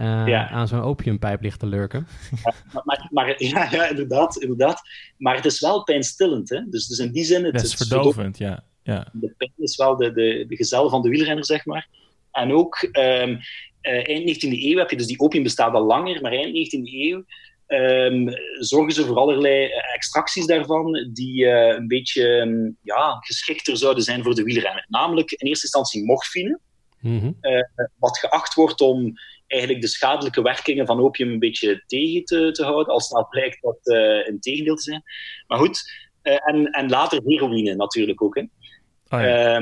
ja. 0.05 0.49
aan 0.49 0.67
zo'n 0.67 0.81
opiumpijp 0.81 1.41
ligt 1.41 1.59
te 1.59 1.65
lurken. 1.65 2.07
maar, 2.43 2.81
maar, 2.83 3.07
maar 3.11 3.35
ja, 3.43 3.67
ja, 3.71 3.87
inderdaad, 3.87 4.37
inderdaad. 4.37 4.81
Maar 5.17 5.35
het 5.35 5.45
is 5.45 5.59
wel 5.59 5.83
pijnstillend, 5.83 6.49
hè? 6.49 6.69
Dus, 6.69 6.87
dus 6.87 6.99
in 6.99 7.11
die 7.11 7.23
zin. 7.23 7.43
Het, 7.43 7.53
het 7.53 7.63
is 7.63 7.73
verdovend, 7.73 8.37
ja. 8.37 8.63
ja. 8.83 9.07
De 9.13 9.33
pijn 9.37 9.53
is 9.57 9.75
wel 9.75 9.97
de, 9.97 10.11
de, 10.11 10.45
de 10.47 10.55
gezel 10.55 10.89
van 10.89 11.01
de 11.01 11.09
wielrenner, 11.09 11.45
zeg 11.45 11.65
maar. 11.65 11.87
En 12.31 12.53
ook 12.53 12.81
um, 12.81 13.39
uh, 13.81 14.07
eind 14.07 14.45
19e 14.45 14.49
eeuw 14.49 14.77
heb 14.77 14.89
je, 14.89 14.97
dus 14.97 15.07
die 15.07 15.19
opium 15.19 15.43
bestaat 15.43 15.73
al 15.73 15.85
langer, 15.85 16.21
maar 16.21 16.31
eind 16.31 16.75
19e 16.75 16.81
eeuw 16.83 17.23
um, 17.67 18.29
zorgen 18.59 18.93
ze 18.93 19.05
voor 19.05 19.17
allerlei 19.17 19.71
extracties 19.93 20.45
daarvan 20.45 21.09
die 21.13 21.45
uh, 21.45 21.67
een 21.67 21.87
beetje 21.87 22.27
um, 22.27 22.77
ja, 22.81 23.17
geschikter 23.19 23.77
zouden 23.77 24.03
zijn 24.03 24.23
voor 24.23 24.35
de 24.35 24.43
wielrenner. 24.43 24.85
Namelijk 24.87 25.31
in 25.31 25.47
eerste 25.47 25.65
instantie 25.65 26.05
morfine, 26.05 26.59
mm 26.99 27.19
-hmm. 27.19 27.37
uh, 27.41 27.63
wat 27.95 28.17
geacht 28.17 28.53
wordt 28.53 28.81
om 28.81 29.13
eigenlijk 29.49 29.81
de 29.81 29.87
schadelijke 29.87 30.41
werkingen 30.41 30.85
van 30.85 30.99
opium 30.99 31.29
een 31.29 31.39
beetje 31.39 31.83
tegen 31.85 32.23
te, 32.23 32.51
te 32.51 32.63
houden, 32.63 32.93
als 32.93 33.07
snel 33.07 33.27
blijkt 33.29 33.61
dat 33.61 33.79
uh, 33.83 34.27
een 34.27 34.39
tegendeel 34.39 34.75
te 34.75 34.81
zijn. 34.81 35.03
Maar 35.47 35.57
goed, 35.57 36.07
en, 36.21 36.65
en 36.65 36.89
later 36.89 37.21
heroïne 37.25 37.75
natuurlijk 37.75 38.23
ook. 38.23 38.35
Hè. 38.35 38.41
Oh 38.41 39.21
ja. 39.21 39.55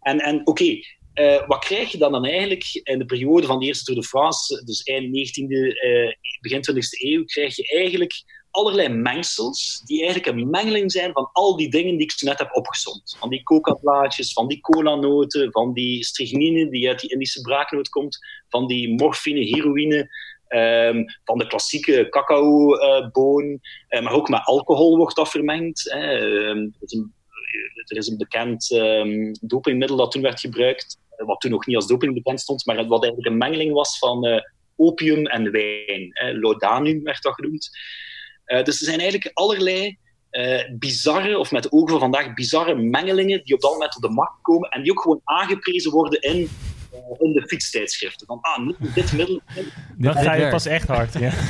en 0.00 0.18
en 0.18 0.40
oké, 0.40 0.50
okay, 0.50 0.84
uh, 1.14 1.46
wat 1.46 1.64
krijg 1.64 1.92
je 1.92 1.98
dan, 1.98 2.12
dan 2.12 2.24
eigenlijk 2.24 2.80
in 2.82 2.98
de 2.98 3.04
periode 3.04 3.46
van 3.46 3.58
de 3.58 3.66
eerste 3.66 3.84
Tour 3.84 4.00
de 4.00 4.06
France, 4.06 4.64
dus 4.64 4.82
eind 4.82 5.06
19e, 5.06 5.46
uh, 5.48 6.12
begin 6.40 6.62
20e 6.70 7.08
eeuw, 7.08 7.24
krijg 7.24 7.56
je 7.56 7.76
eigenlijk 7.76 8.12
allerlei 8.54 8.88
mengsels 8.88 9.82
die 9.84 10.04
eigenlijk 10.04 10.36
een 10.36 10.50
mengeling 10.50 10.92
zijn 10.92 11.12
van 11.12 11.28
al 11.32 11.56
die 11.56 11.70
dingen 11.70 11.96
die 11.96 12.06
ik 12.06 12.22
net 12.22 12.38
heb 12.38 12.56
opgezomd. 12.56 13.16
Van 13.18 13.28
die 13.28 13.42
coca-blaadjes, 13.42 14.32
van 14.32 14.48
die 14.48 14.60
cola-noten, 14.60 15.52
van 15.52 15.72
die 15.72 16.04
strychnine 16.04 16.70
die 16.70 16.88
uit 16.88 17.00
die 17.00 17.10
Indische 17.10 17.40
braaknoot 17.40 17.88
komt, 17.88 18.18
van 18.48 18.66
die 18.66 18.94
morfine, 18.94 19.40
heroïne, 19.40 20.08
um, 20.48 21.04
van 21.24 21.38
de 21.38 21.46
klassieke 21.46 22.06
cacaoboon, 22.08 23.60
uh, 23.88 24.02
maar 24.02 24.12
ook 24.12 24.28
met 24.28 24.44
alcohol 24.44 24.96
wordt 24.96 25.16
dat 25.16 25.30
vermengd. 25.30 25.92
Een 25.92 26.74
er 27.84 27.96
is 27.96 28.08
een 28.08 28.16
bekend 28.16 28.70
um, 28.70 29.32
dopingmiddel 29.40 29.96
dat 29.96 30.10
toen 30.10 30.22
werd 30.22 30.40
gebruikt, 30.40 30.98
wat 31.16 31.40
toen 31.40 31.50
nog 31.50 31.66
niet 31.66 31.76
als 31.76 31.86
doping 31.86 32.14
bekend 32.14 32.40
stond, 32.40 32.66
maar 32.66 32.86
wat 32.86 33.02
eigenlijk 33.02 33.26
een 33.26 33.38
mengeling 33.38 33.72
was 33.72 33.98
van 33.98 34.42
opium 34.76 35.26
en 35.26 35.50
wijn. 35.50 36.12
Eh, 36.12 36.38
Laudanum 36.38 37.02
werd 37.02 37.22
dat 37.22 37.34
genoemd. 37.34 37.70
Uh, 38.46 38.62
dus 38.62 38.80
er 38.80 38.86
zijn 38.86 39.00
eigenlijk 39.00 39.30
allerlei 39.34 39.98
uh, 40.30 40.62
bizarre, 40.78 41.38
of 41.38 41.50
met 41.50 41.62
de 41.62 41.72
ogen 41.72 41.88
van 41.88 42.00
vandaag, 42.00 42.34
bizarre 42.34 42.74
mengelingen 42.74 43.44
die 43.44 43.54
op 43.54 43.60
dat 43.60 43.72
moment 43.72 43.96
op 43.96 44.02
de 44.02 44.08
markt 44.08 44.42
komen 44.42 44.68
en 44.70 44.82
die 44.82 44.92
ook 44.92 45.00
gewoon 45.00 45.20
aangeprezen 45.24 45.90
worden 45.90 46.20
in, 46.20 46.50
in 47.18 47.32
de 47.32 47.44
fietstijdschriften. 47.46 48.26
Van, 48.26 48.38
ah, 48.40 48.68
dit 48.94 49.12
middel... 49.12 49.40
Dan 49.96 50.14
ga 50.14 50.34
je 50.34 50.48
pas 50.48 50.66
echt 50.66 50.88
hard, 50.88 51.18
ja. 51.18 51.32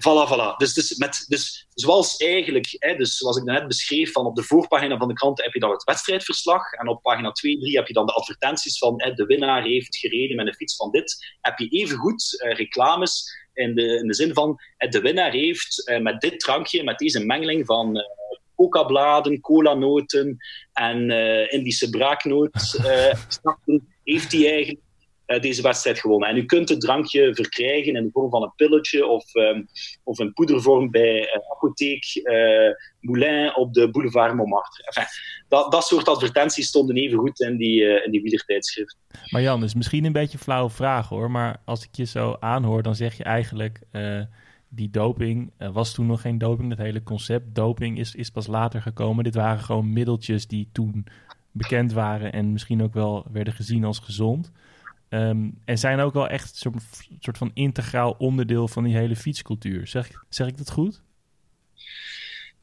Voilà, 0.00 0.26
voilà. 0.26 0.56
Dus, 0.56 0.74
dus, 0.74 0.96
met, 0.96 1.24
dus 1.28 1.66
zoals 1.74 2.16
eigenlijk, 2.16 2.66
hè, 2.78 2.96
dus 2.96 3.16
zoals 3.16 3.36
ik 3.36 3.44
net 3.44 3.66
beschreef, 3.66 4.12
van 4.12 4.26
op 4.26 4.36
de 4.36 4.42
voorpagina 4.42 4.96
van 4.96 5.08
de 5.08 5.14
krant 5.14 5.42
heb 5.42 5.52
je 5.52 5.60
dan 5.60 5.70
het 5.70 5.84
wedstrijdverslag 5.84 6.72
en 6.72 6.88
op 6.88 7.02
pagina 7.02 7.32
2, 7.32 7.58
3 7.58 7.76
heb 7.76 7.86
je 7.86 7.92
dan 7.92 8.06
de 8.06 8.12
advertenties 8.12 8.78
van 8.78 9.02
hè, 9.02 9.12
de 9.12 9.24
winnaar 9.24 9.62
heeft 9.62 9.96
gereden 9.96 10.36
met 10.36 10.46
een 10.46 10.54
fiets 10.54 10.76
van 10.76 10.90
dit. 10.90 11.36
Heb 11.40 11.58
je 11.58 11.68
evengoed 11.68 12.42
uh, 12.44 12.54
reclames 12.54 13.24
in 13.54 13.74
de, 13.74 13.98
in 13.98 14.06
de 14.06 14.14
zin 14.14 14.34
van 14.34 14.58
hè, 14.76 14.88
de 14.88 15.00
winnaar 15.00 15.30
heeft 15.30 15.88
uh, 15.88 15.98
met 15.98 16.20
dit 16.20 16.40
drankje, 16.40 16.84
met 16.84 16.98
deze 16.98 17.24
mengeling 17.24 17.66
van 17.66 17.96
uh, 17.96 18.02
coca-bladen, 18.56 19.40
cola-noten 19.40 20.36
en 20.72 21.10
Indische 21.50 21.90
braaknoot, 21.90 22.80
heeft 24.04 24.32
hij 24.32 24.50
eigenlijk 24.52 24.80
deze 25.40 25.62
wedstrijd 25.62 25.98
gewonnen. 25.98 26.28
En 26.28 26.36
u 26.36 26.44
kunt 26.44 26.68
het 26.68 26.80
drankje 26.80 27.34
verkrijgen 27.34 27.96
in 27.96 28.04
de 28.04 28.10
vorm 28.12 28.30
van 28.30 28.42
een 28.42 28.52
pilletje 28.56 29.06
of, 29.06 29.34
um, 29.34 29.66
of 30.04 30.18
in 30.18 30.32
poedervorm 30.32 30.90
bij 30.90 31.20
uh, 31.20 31.50
apotheek 31.50 32.04
uh, 32.14 32.74
Moulin 33.00 33.56
op 33.56 33.74
de 33.74 33.90
boulevard 33.90 34.34
Montmartre. 34.34 34.84
Enfin, 34.84 35.04
dat, 35.48 35.72
dat 35.72 35.84
soort 35.84 36.08
advertenties 36.08 36.66
stonden 36.66 36.96
even 36.96 37.18
goed 37.18 37.40
in 37.40 37.56
die, 37.56 38.02
in 38.04 38.10
die 38.10 38.22
wielertijdschrift. 38.22 38.96
Maar 39.30 39.42
Jan, 39.42 39.64
is 39.64 39.74
misschien 39.74 40.04
een 40.04 40.12
beetje 40.12 40.38
een 40.38 40.44
flauwe 40.44 40.70
vraag 40.70 41.08
hoor, 41.08 41.30
maar 41.30 41.60
als 41.64 41.84
ik 41.84 41.88
je 41.92 42.04
zo 42.04 42.36
aanhoor, 42.40 42.82
dan 42.82 42.94
zeg 42.94 43.16
je 43.16 43.24
eigenlijk 43.24 43.80
die 44.68 44.90
doping 44.90 45.52
was 45.72 45.94
toen 45.94 46.06
nog 46.06 46.20
geen 46.20 46.38
doping. 46.38 46.68
Dat 46.68 46.78
hele 46.78 47.02
concept 47.02 47.54
doping 47.54 47.98
is, 47.98 48.14
is 48.14 48.30
pas 48.30 48.46
later 48.46 48.82
gekomen. 48.82 49.24
Dit 49.24 49.34
waren 49.34 49.62
gewoon 49.62 49.92
middeltjes 49.92 50.46
die 50.46 50.68
toen 50.72 51.06
bekend 51.52 51.92
waren 51.92 52.32
en 52.32 52.52
misschien 52.52 52.82
ook 52.82 52.94
wel 52.94 53.26
werden 53.32 53.52
gezien 53.52 53.84
als 53.84 53.98
gezond. 53.98 54.52
Um, 55.12 55.60
en 55.64 55.78
zijn 55.78 56.00
ook 56.00 56.14
wel 56.14 56.28
echt 56.28 56.64
een 56.64 56.80
soort, 57.20 57.38
van 57.38 57.50
integraal 57.54 58.14
onderdeel 58.18 58.68
van 58.68 58.84
die 58.84 58.96
hele 58.96 59.16
fietscultuur. 59.16 59.86
Zeg, 59.86 60.10
zeg 60.28 60.46
ik 60.46 60.58
dat 60.58 60.70
goed? 60.70 61.02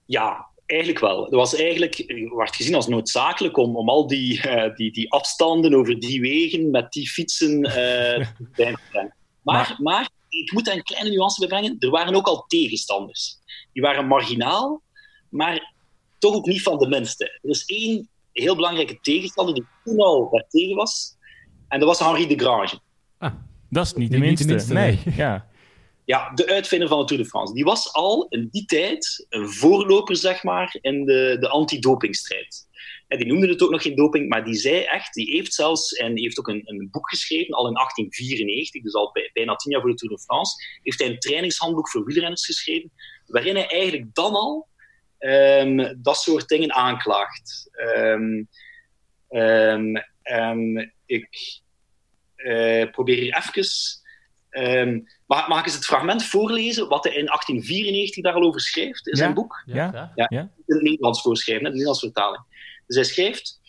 Ja, 0.05 0.47
eigenlijk 0.65 0.99
wel. 0.99 1.23
Het 1.23 1.33
was 1.33 1.55
eigenlijk, 1.55 2.03
werd 2.35 2.55
gezien 2.55 2.75
als 2.75 2.87
noodzakelijk 2.87 3.57
om, 3.57 3.75
om 3.75 3.89
al 3.89 4.07
die, 4.07 4.47
uh, 4.47 4.75
die, 4.75 4.91
die 4.91 5.11
afstanden 5.11 5.73
over 5.73 5.99
die 5.99 6.21
wegen 6.21 6.71
met 6.71 6.91
die 6.91 7.09
fietsen 7.09 7.65
uh, 7.65 7.73
bij 7.73 8.71
te 8.77 8.79
brengen. 8.89 9.15
Maar, 9.41 9.67
maar, 9.67 9.75
maar, 9.81 10.09
ik 10.29 10.51
moet 10.51 10.65
daar 10.65 10.75
een 10.75 10.83
kleine 10.83 11.09
nuance 11.09 11.39
bij 11.39 11.49
brengen. 11.49 11.75
Er 11.79 11.89
waren 11.89 12.15
ook 12.15 12.27
al 12.27 12.45
tegenstanders. 12.47 13.37
Die 13.73 13.81
waren 13.81 14.07
marginaal, 14.07 14.81
maar 15.29 15.73
toch 16.17 16.35
ook 16.35 16.45
niet 16.45 16.61
van 16.61 16.77
de 16.77 16.87
minste. 16.87 17.39
Er 17.41 17.49
is 17.49 17.65
één 17.65 18.09
heel 18.31 18.55
belangrijke 18.55 18.99
tegenstander 19.01 19.55
die 19.55 19.65
toen 19.83 19.99
al 19.99 20.29
daartegen 20.31 20.75
was. 20.75 21.16
En 21.67 21.79
dat 21.79 21.87
was 21.87 21.99
Henri 21.99 22.27
de 22.27 22.39
Grange. 22.43 22.79
Ah, 23.17 23.33
dat 23.69 23.85
is 23.85 23.93
niet 23.93 24.11
de 24.11 24.17
minste. 24.17 24.45
Niet 24.45 24.67
de 24.67 24.73
minste 24.73 24.73
nee. 24.73 24.99
nee. 25.05 25.15
Ja. 25.15 25.47
ja, 26.13 26.31
de 26.33 26.47
uitvinder 26.47 26.87
van 26.87 26.99
de 26.99 27.05
Tour 27.05 27.23
de 27.23 27.29
France. 27.29 27.53
Die 27.53 27.63
was 27.63 27.93
al 27.93 28.27
in 28.29 28.47
die 28.51 28.65
tijd 28.65 29.25
een 29.29 29.49
voorloper, 29.49 30.15
zeg 30.15 30.43
maar, 30.43 30.77
in 30.81 31.05
de, 31.05 31.37
de 31.39 31.49
anti-dopingstrijd. 31.49 32.67
En 33.07 33.17
die 33.17 33.27
noemde 33.27 33.47
het 33.47 33.61
ook 33.61 33.71
nog 33.71 33.81
geen 33.81 33.95
doping, 33.95 34.29
maar 34.29 34.45
die 34.45 34.55
zei 34.55 34.81
echt, 34.81 35.13
die 35.13 35.31
heeft 35.31 35.53
zelfs, 35.53 35.93
en 35.93 36.13
die 36.13 36.23
heeft 36.23 36.39
ook 36.39 36.47
een, 36.47 36.61
een 36.65 36.87
boek 36.91 37.09
geschreven, 37.09 37.53
al 37.53 37.67
in 37.67 37.73
1894, 37.73 38.81
dus 38.81 38.93
al 38.93 39.11
bij, 39.11 39.29
bijna 39.33 39.55
tien 39.55 39.71
jaar 39.71 39.81
voor 39.81 39.89
de 39.89 39.95
Tour 39.95 40.15
de 40.15 40.21
France, 40.21 40.53
heeft 40.83 40.99
hij 40.99 41.09
een 41.09 41.19
trainingshandboek 41.19 41.89
voor 41.89 42.05
wielrenners 42.05 42.45
geschreven, 42.45 42.91
waarin 43.25 43.55
hij 43.55 43.67
eigenlijk 43.67 44.15
dan 44.15 44.33
al 44.33 44.67
um, 45.19 46.01
dat 46.01 46.17
soort 46.17 46.47
dingen 46.47 46.73
aanklaagt. 46.73 47.69
Um, 47.97 48.47
um, 49.29 49.93
en 50.27 50.93
ik 51.05 51.59
uh, 52.35 52.91
probeer 52.91 53.17
hier 53.17 53.37
even. 53.37 53.65
Um, 54.49 55.07
mag, 55.25 55.47
mag 55.47 55.59
ik 55.59 55.65
eens 55.65 55.75
het 55.75 55.85
fragment 55.85 56.23
voorlezen 56.23 56.87
wat 56.87 57.03
hij 57.03 57.13
in 57.13 57.25
1894 57.25 58.23
daar 58.23 58.33
al 58.33 58.47
over 58.47 58.61
schrijft 58.61 59.07
in 59.07 59.13
ja? 59.13 59.17
zijn 59.17 59.33
boek? 59.33 59.63
Ja, 59.65 59.75
ja. 59.93 60.11
ja. 60.15 60.25
ja. 60.29 60.39
In 60.39 60.51
het 60.65 60.81
Nederlands 60.81 61.21
voorschrijven, 61.21 61.65
in 61.65 61.71
de 61.71 61.77
Nederlandse 61.77 62.05
vertaling. 62.05 62.43
Dus 62.87 62.95
hij 62.95 63.05
schrijft. 63.05 63.59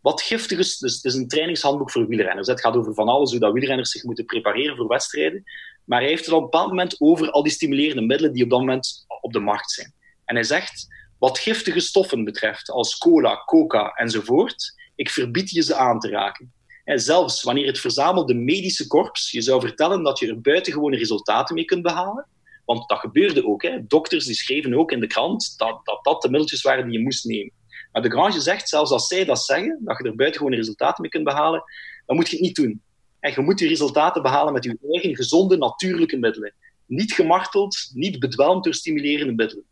Wat 0.00 0.22
giftig 0.22 0.58
is, 0.58 0.78
dus 0.78 0.94
het 0.94 1.04
is 1.04 1.14
een 1.14 1.28
trainingshandboek 1.28 1.90
voor 1.90 2.06
wielrenners. 2.06 2.48
Het 2.48 2.60
gaat 2.60 2.76
over 2.76 2.94
van 2.94 3.08
alles, 3.08 3.30
hoe 3.30 3.40
dat 3.40 3.52
wielrenners 3.52 3.90
zich 3.90 4.02
moeten 4.02 4.24
prepareren 4.24 4.76
voor 4.76 4.86
wedstrijden. 4.86 5.44
Maar 5.84 6.00
hij 6.00 6.08
heeft 6.08 6.24
het 6.24 6.34
op 6.34 6.40
een 6.40 6.50
bepaald 6.50 6.68
moment 6.68 7.00
over 7.00 7.30
al 7.30 7.42
die 7.42 7.52
stimulerende 7.52 8.02
middelen 8.02 8.32
die 8.32 8.44
op 8.44 8.50
dat 8.50 8.58
moment 8.58 9.06
op 9.20 9.32
de 9.32 9.38
markt 9.38 9.70
zijn. 9.70 9.92
En 10.24 10.34
hij 10.34 10.44
zegt, 10.44 10.86
wat 11.18 11.38
giftige 11.38 11.80
stoffen 11.80 12.24
betreft, 12.24 12.70
als 12.70 12.98
cola, 12.98 13.42
coca 13.44 13.92
enzovoort, 13.94 14.74
ik 14.96 15.10
verbied 15.10 15.50
je 15.50 15.62
ze 15.62 15.74
aan 15.74 16.00
te 16.00 16.08
raken. 16.08 16.52
En 16.84 17.00
zelfs 17.00 17.42
wanneer 17.42 17.66
het 17.66 17.78
verzamelde 17.78 18.34
medische 18.34 18.86
korps 18.86 19.30
je 19.30 19.40
zou 19.40 19.60
vertellen 19.60 20.02
dat 20.02 20.18
je 20.18 20.28
er 20.28 20.40
buitengewone 20.40 20.96
resultaten 20.96 21.54
mee 21.54 21.64
kunt 21.64 21.82
behalen, 21.82 22.26
want 22.64 22.88
dat 22.88 22.98
gebeurde 22.98 23.46
ook. 23.46 23.62
Hè. 23.62 23.86
Dokters 23.86 24.24
die 24.24 24.34
schreven 24.34 24.74
ook 24.74 24.92
in 24.92 25.00
de 25.00 25.06
krant 25.06 25.54
dat, 25.56 25.80
dat 25.84 26.04
dat 26.04 26.22
de 26.22 26.30
middeltjes 26.30 26.62
waren 26.62 26.84
die 26.84 26.98
je 26.98 27.04
moest 27.04 27.24
nemen. 27.24 27.52
Maar 27.92 28.02
de 28.02 28.10
Grange 28.10 28.40
zegt, 28.40 28.68
zelfs 28.68 28.90
als 28.90 29.06
zij 29.06 29.24
dat 29.24 29.44
zeggen, 29.44 29.80
dat 29.84 29.98
je 29.98 30.04
er 30.04 30.16
buitengewoon 30.16 30.54
resultaten 30.54 31.02
mee 31.02 31.10
kunt 31.10 31.24
behalen, 31.24 31.62
dan 32.06 32.16
moet 32.16 32.28
je 32.28 32.36
het 32.36 32.44
niet 32.44 32.56
doen. 32.56 32.82
En 33.20 33.32
je 33.34 33.40
moet 33.40 33.58
die 33.58 33.68
resultaten 33.68 34.22
behalen 34.22 34.52
met 34.52 34.64
je 34.64 34.78
eigen 34.90 35.16
gezonde, 35.16 35.56
natuurlijke 35.56 36.16
middelen. 36.16 36.54
Niet 36.86 37.12
gemarteld, 37.12 37.90
niet 37.92 38.18
bedwelmd 38.18 38.64
door 38.64 38.74
stimulerende 38.74 39.32
middelen. 39.32 39.64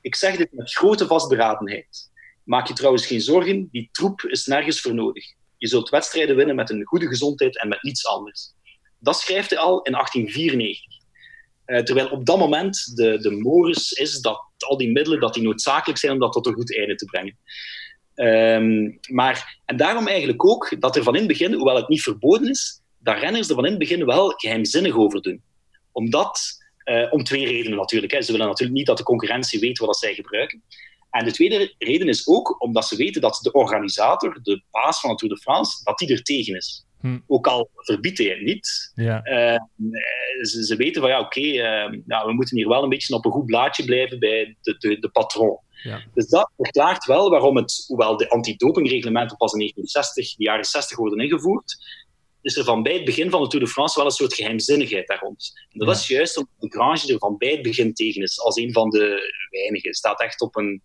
Ik 0.00 0.14
zeg 0.14 0.36
dit 0.36 0.52
met 0.52 0.72
grote 0.72 1.06
vastberadenheid. 1.06 2.09
Maak 2.44 2.66
je 2.66 2.74
trouwens 2.74 3.06
geen 3.06 3.20
zorgen, 3.20 3.68
die 3.70 3.88
troep 3.92 4.22
is 4.22 4.46
nergens 4.46 4.80
voor 4.80 4.94
nodig. 4.94 5.24
Je 5.56 5.68
zult 5.68 5.88
wedstrijden 5.88 6.36
winnen 6.36 6.56
met 6.56 6.70
een 6.70 6.84
goede 6.84 7.06
gezondheid 7.06 7.60
en 7.60 7.68
met 7.68 7.82
niets 7.82 8.06
anders. 8.06 8.52
Dat 8.98 9.16
schrijft 9.16 9.50
hij 9.50 9.58
al 9.58 9.82
in 9.82 9.92
1894. 9.92 10.98
Uh, 11.66 11.78
terwijl 11.78 12.08
op 12.08 12.26
dat 12.26 12.38
moment 12.38 12.96
de, 12.96 13.18
de 13.18 13.30
morus 13.30 13.92
is 13.92 14.20
dat 14.20 14.40
al 14.58 14.76
die 14.76 14.92
middelen 14.92 15.20
dat 15.20 15.34
die 15.34 15.42
noodzakelijk 15.42 15.98
zijn 15.98 16.12
om 16.12 16.18
dat 16.18 16.32
tot 16.32 16.46
een 16.46 16.54
goed 16.54 16.76
einde 16.76 16.94
te 16.94 17.04
brengen. 17.04 17.36
Um, 18.14 18.98
maar, 19.08 19.60
en 19.64 19.76
daarom 19.76 20.06
eigenlijk 20.06 20.44
ook 20.44 20.80
dat 20.80 20.96
er 20.96 21.02
van 21.02 21.14
in 21.14 21.18
het 21.18 21.28
begin, 21.28 21.52
hoewel 21.52 21.76
het 21.76 21.88
niet 21.88 22.02
verboden 22.02 22.50
is, 22.50 22.82
dat 22.98 23.18
renners 23.18 23.48
er 23.48 23.54
van 23.54 23.64
in 23.64 23.70
het 23.70 23.78
begin 23.78 24.04
wel 24.04 24.28
geheimzinnig 24.28 24.96
over 24.96 25.22
doen. 25.22 25.42
Omdat, 25.92 26.40
uh, 26.84 27.12
om 27.12 27.24
twee 27.24 27.46
redenen 27.46 27.78
natuurlijk. 27.78 28.12
Hè. 28.12 28.22
Ze 28.22 28.32
willen 28.32 28.46
natuurlijk 28.46 28.78
niet 28.78 28.86
dat 28.86 28.96
de 28.96 29.02
concurrentie 29.02 29.60
weet 29.60 29.78
wat 29.78 29.96
zij 29.96 30.14
gebruiken. 30.14 30.62
En 31.10 31.24
de 31.24 31.32
tweede 31.32 31.74
reden 31.78 32.08
is 32.08 32.28
ook 32.28 32.62
omdat 32.62 32.86
ze 32.86 32.96
weten 32.96 33.20
dat 33.20 33.38
de 33.42 33.52
organisator, 33.52 34.38
de 34.42 34.62
baas 34.70 35.00
van 35.00 35.10
de 35.10 35.16
Tour 35.16 35.34
de 35.34 35.40
France, 35.40 35.84
dat 35.84 35.98
die 35.98 36.12
er 36.12 36.22
tegen 36.22 36.56
is. 36.56 36.84
Hm. 37.00 37.18
Ook 37.26 37.46
al 37.46 37.70
verbiedt 37.74 38.18
hij 38.18 38.26
het 38.26 38.42
niet. 38.42 38.92
Ja. 38.94 39.26
Uh, 39.26 39.58
ze, 40.42 40.64
ze, 40.64 40.76
weten 40.76 41.00
van 41.00 41.10
ja, 41.10 41.20
oké, 41.20 41.38
okay, 41.38 41.88
uh, 41.88 42.00
ja, 42.06 42.26
we 42.26 42.32
moeten 42.32 42.56
hier 42.56 42.68
wel 42.68 42.82
een 42.82 42.88
beetje 42.88 43.14
op 43.14 43.24
een 43.24 43.30
goed 43.30 43.46
blaadje 43.46 43.84
blijven 43.84 44.18
bij 44.18 44.56
de, 44.60 44.76
de, 44.78 44.98
de 44.98 45.08
patron. 45.08 45.58
Ja. 45.82 46.02
Dus 46.14 46.28
dat 46.28 46.50
verklaart 46.56 47.04
wel 47.04 47.30
waarom 47.30 47.56
het, 47.56 47.84
hoewel 47.86 48.16
de 48.16 48.28
antidopingreglementen 48.28 49.36
pas 49.36 49.52
in 49.52 49.58
1960, 49.58 50.36
de 50.36 50.44
jaren 50.44 50.64
60 50.64 50.96
worden 50.96 51.18
ingevoerd, 51.18 51.76
is 52.42 52.56
er 52.56 52.64
van 52.64 52.82
bij 52.82 52.92
het 52.92 53.04
begin 53.04 53.30
van 53.30 53.42
de 53.42 53.48
Tour 53.48 53.64
de 53.64 53.70
France 53.70 53.96
wel 53.96 54.04
een 54.04 54.12
soort 54.12 54.34
geheimzinnigheid 54.34 55.06
daar 55.06 55.20
rond. 55.20 55.52
En 55.70 55.78
dat 55.78 55.88
ja. 55.88 55.94
is 55.94 56.06
juist 56.06 56.36
omdat 56.36 56.54
de 56.58 56.68
Grange 56.68 57.12
er 57.12 57.18
van 57.18 57.36
bij 57.36 57.50
het 57.50 57.62
begin 57.62 57.94
tegen 57.94 58.22
is, 58.22 58.40
als 58.40 58.56
een 58.56 58.72
van 58.72 58.90
de 58.90 59.32
weinigen. 59.50 59.94
staat 59.94 60.20
echt 60.20 60.40
op 60.40 60.56
een, 60.56 60.82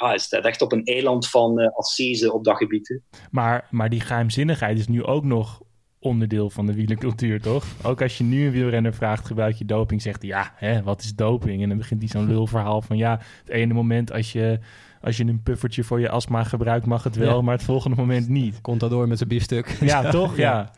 ja, 0.00 0.14
is 0.14 0.22
staat 0.22 0.44
echt 0.44 0.62
op 0.62 0.72
een 0.72 0.84
eiland 0.84 1.28
van 1.28 1.60
uh, 1.60 1.68
Assise 1.76 2.32
op 2.32 2.44
dat 2.44 2.56
gebied. 2.56 3.00
Maar, 3.30 3.66
maar 3.70 3.88
die 3.88 4.00
geheimzinnigheid 4.00 4.78
is 4.78 4.88
nu 4.88 5.04
ook 5.04 5.24
nog 5.24 5.60
onderdeel 6.00 6.50
van 6.50 6.66
de 6.66 6.74
wielercultuur, 6.74 7.40
toch? 7.40 7.64
Ook 7.82 8.02
als 8.02 8.18
je 8.18 8.24
nu 8.24 8.46
een 8.46 8.52
wielrenner 8.52 8.94
vraagt, 8.94 9.26
gebruik 9.26 9.54
je 9.56 9.64
doping, 9.64 10.02
zegt 10.02 10.20
hij, 10.20 10.30
ja, 10.30 10.52
hè, 10.56 10.82
wat 10.82 11.02
is 11.02 11.14
doping? 11.14 11.62
En 11.62 11.68
dan 11.68 11.78
begint 11.78 12.00
hij 12.00 12.10
zo'n 12.10 12.28
lulverhaal 12.34 12.82
van, 12.82 12.96
ja, 12.96 13.20
het 13.44 13.48
ene 13.48 13.74
moment 13.74 14.12
als 14.12 14.32
je, 14.32 14.58
als 15.00 15.16
je 15.16 15.24
een 15.24 15.42
puffertje 15.42 15.84
voor 15.84 16.00
je 16.00 16.08
astma 16.08 16.44
gebruikt, 16.44 16.86
mag 16.86 17.04
het 17.04 17.16
wel, 17.16 17.36
ja. 17.36 17.42
maar 17.42 17.54
het 17.54 17.64
volgende 17.64 17.96
moment 17.96 18.28
niet. 18.28 18.60
Komt 18.60 18.80
dat 18.80 18.90
door 18.90 19.08
met 19.08 19.18
zijn 19.18 19.28
biefstuk. 19.28 19.76
Ja, 19.80 20.10
toch? 20.10 20.36
Ja. 20.36 20.42
ja. 20.42 20.72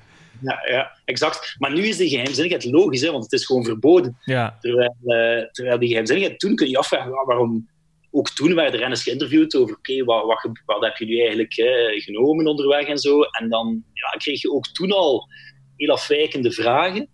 Ja, 0.68 0.98
exact. 1.04 1.54
Maar 1.58 1.72
nu 1.72 1.82
is 1.82 1.96
die 1.96 2.08
geheimzinnigheid 2.08 2.64
logisch, 2.64 3.00
hè, 3.00 3.10
want 3.10 3.22
het 3.22 3.32
is 3.32 3.46
gewoon 3.46 3.64
verboden. 3.64 4.16
Ja. 4.24 4.56
Terwijl, 4.60 4.96
uh, 5.04 5.46
terwijl 5.50 5.78
die 5.78 5.88
geheimzinnigheid, 5.88 6.38
toen 6.38 6.54
kun 6.54 6.68
je 6.68 6.78
afvragen, 6.78 7.24
waarom 7.24 7.68
ook 8.14 8.30
toen 8.30 8.54
werden 8.54 8.72
de 8.72 8.78
renners 8.78 9.02
geïnterviewd 9.02 9.54
over 9.54 9.76
oké, 9.76 10.04
wat, 10.04 10.24
wat, 10.24 10.48
wat, 10.64 10.82
heb 10.84 10.96
je 10.96 11.04
nu 11.04 11.18
eigenlijk 11.18 11.56
hè, 11.56 12.00
genomen 12.00 12.46
onderweg 12.46 12.86
en 12.86 12.98
zo. 12.98 13.22
En 13.22 13.48
dan 13.48 13.84
ja, 13.92 14.18
kreeg 14.18 14.42
je 14.42 14.52
ook 14.52 14.66
toen 14.66 14.92
al 14.92 15.28
heel 15.76 15.90
afwijkende 15.90 16.52
vragen, 16.52 17.08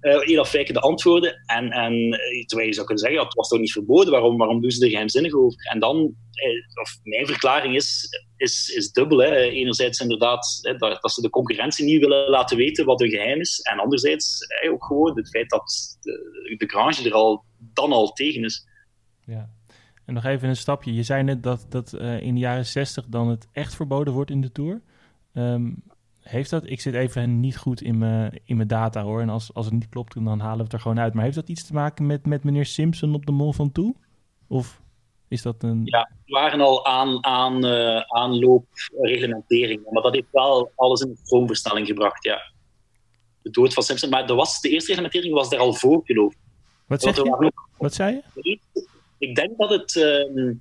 uh, 0.00 0.20
heel 0.20 0.40
afwijkende 0.40 0.80
antwoorden. 0.80 1.42
En, 1.46 1.70
en 1.70 2.18
terwijl 2.46 2.68
je 2.68 2.74
zou 2.74 2.86
kunnen 2.86 3.04
zeggen, 3.04 3.20
ja, 3.20 3.24
het 3.24 3.34
was 3.34 3.48
toch 3.48 3.58
niet 3.58 3.72
verboden, 3.72 4.12
waarom, 4.12 4.36
waarom 4.36 4.60
doen 4.60 4.70
ze 4.70 4.84
er 4.84 4.90
geheimzinnig 4.90 5.34
over? 5.34 5.70
En 5.70 5.78
dan, 5.78 5.96
eh, 6.32 6.80
of 6.82 6.98
mijn 7.02 7.26
verklaring 7.26 7.74
is, 7.74 8.08
is, 8.36 8.68
is 8.68 8.92
dubbel. 8.92 9.18
Hè. 9.18 9.36
Enerzijds 9.36 10.00
inderdaad 10.00 10.60
dat, 10.78 11.02
dat, 11.02 11.12
ze 11.12 11.20
de 11.20 11.30
concurrentie 11.30 11.84
niet 11.84 12.00
willen 12.00 12.30
laten 12.30 12.56
weten 12.56 12.84
wat 12.84 13.00
hun 13.00 13.10
geheim 13.10 13.40
is. 13.40 13.60
En 13.60 13.78
anderzijds 13.78 14.38
ook 14.70 14.84
gewoon 14.84 15.16
het 15.16 15.28
feit 15.28 15.50
dat 15.50 15.98
de, 16.00 16.54
de 16.56 17.04
er 17.04 17.12
al 17.12 17.44
dan 17.58 17.92
al 17.92 18.12
tegen 18.12 18.44
is. 18.44 18.66
Ja. 19.26 19.50
En 20.04 20.14
nog 20.14 20.24
even 20.24 20.48
een 20.48 20.56
stapje. 20.56 20.94
Je 20.94 21.02
zei 21.02 21.22
net 21.22 21.42
dat, 21.42 21.66
dat 21.68 21.94
uh, 21.98 22.20
in 22.20 22.34
de 22.34 22.40
jaren 22.40 22.66
60 22.66 23.06
dan 23.08 23.28
het 23.28 23.48
echt 23.52 23.74
verboden 23.74 24.12
wordt 24.12 24.30
in 24.30 24.40
de 24.40 24.52
Tour. 24.52 24.82
Um, 25.34 25.82
heeft 26.20 26.50
dat, 26.50 26.62
ik 26.66 26.80
zit 26.80 26.94
even 26.94 27.40
niet 27.40 27.56
goed 27.56 27.80
in 27.80 27.98
mijn, 27.98 28.40
in 28.44 28.56
mijn 28.56 28.68
data 28.68 29.02
hoor. 29.02 29.20
En 29.20 29.28
als, 29.28 29.54
als 29.54 29.64
het 29.64 29.74
niet 29.74 29.88
klopt, 29.88 30.14
dan 30.24 30.40
halen 30.40 30.56
we 30.56 30.62
het 30.62 30.72
er 30.72 30.80
gewoon 30.80 31.00
uit. 31.00 31.14
Maar 31.14 31.24
heeft 31.24 31.36
dat 31.36 31.48
iets 31.48 31.66
te 31.66 31.72
maken 31.72 32.06
met, 32.06 32.26
met 32.26 32.44
meneer 32.44 32.66
Simpson 32.66 33.14
op 33.14 33.26
de 33.26 33.32
Mol 33.32 33.52
van 33.52 33.72
Toe? 33.72 33.94
Of 34.48 34.82
is 35.28 35.42
dat 35.42 35.62
een... 35.62 35.80
Ja, 35.84 35.98
er 35.98 36.32
waren 36.32 36.60
al 36.60 36.86
aan, 36.86 37.24
aan, 37.24 37.64
uh, 37.64 38.00
aanloopreglementeringen. 38.00 39.92
Maar 39.92 40.02
dat 40.02 40.14
heeft 40.14 40.30
wel 40.30 40.72
alles 40.76 41.00
in 41.00 41.18
stroomverstelling 41.22 41.86
gebracht, 41.86 42.24
ja. 42.24 42.52
De 43.42 43.50
dood 43.50 43.74
van 43.74 43.82
Simpson. 43.82 44.10
Maar 44.10 44.26
de, 44.26 44.34
was, 44.34 44.60
de 44.60 44.68
eerste 44.68 44.88
reglementering 44.88 45.34
was 45.34 45.48
daar 45.48 45.60
al 45.60 45.74
voor, 45.74 46.00
geloof 46.04 46.32
ik. 46.32 46.38
Wat 46.86 47.02
zeg 47.02 47.16
je? 47.16 47.32
Ook... 47.32 47.68
Wat 47.78 47.94
zei 47.94 48.22
je? 48.34 48.58
Ik 49.28 49.34
denk 49.34 49.58
dat 49.58 49.70
het, 49.70 49.94
uh, 49.94 50.52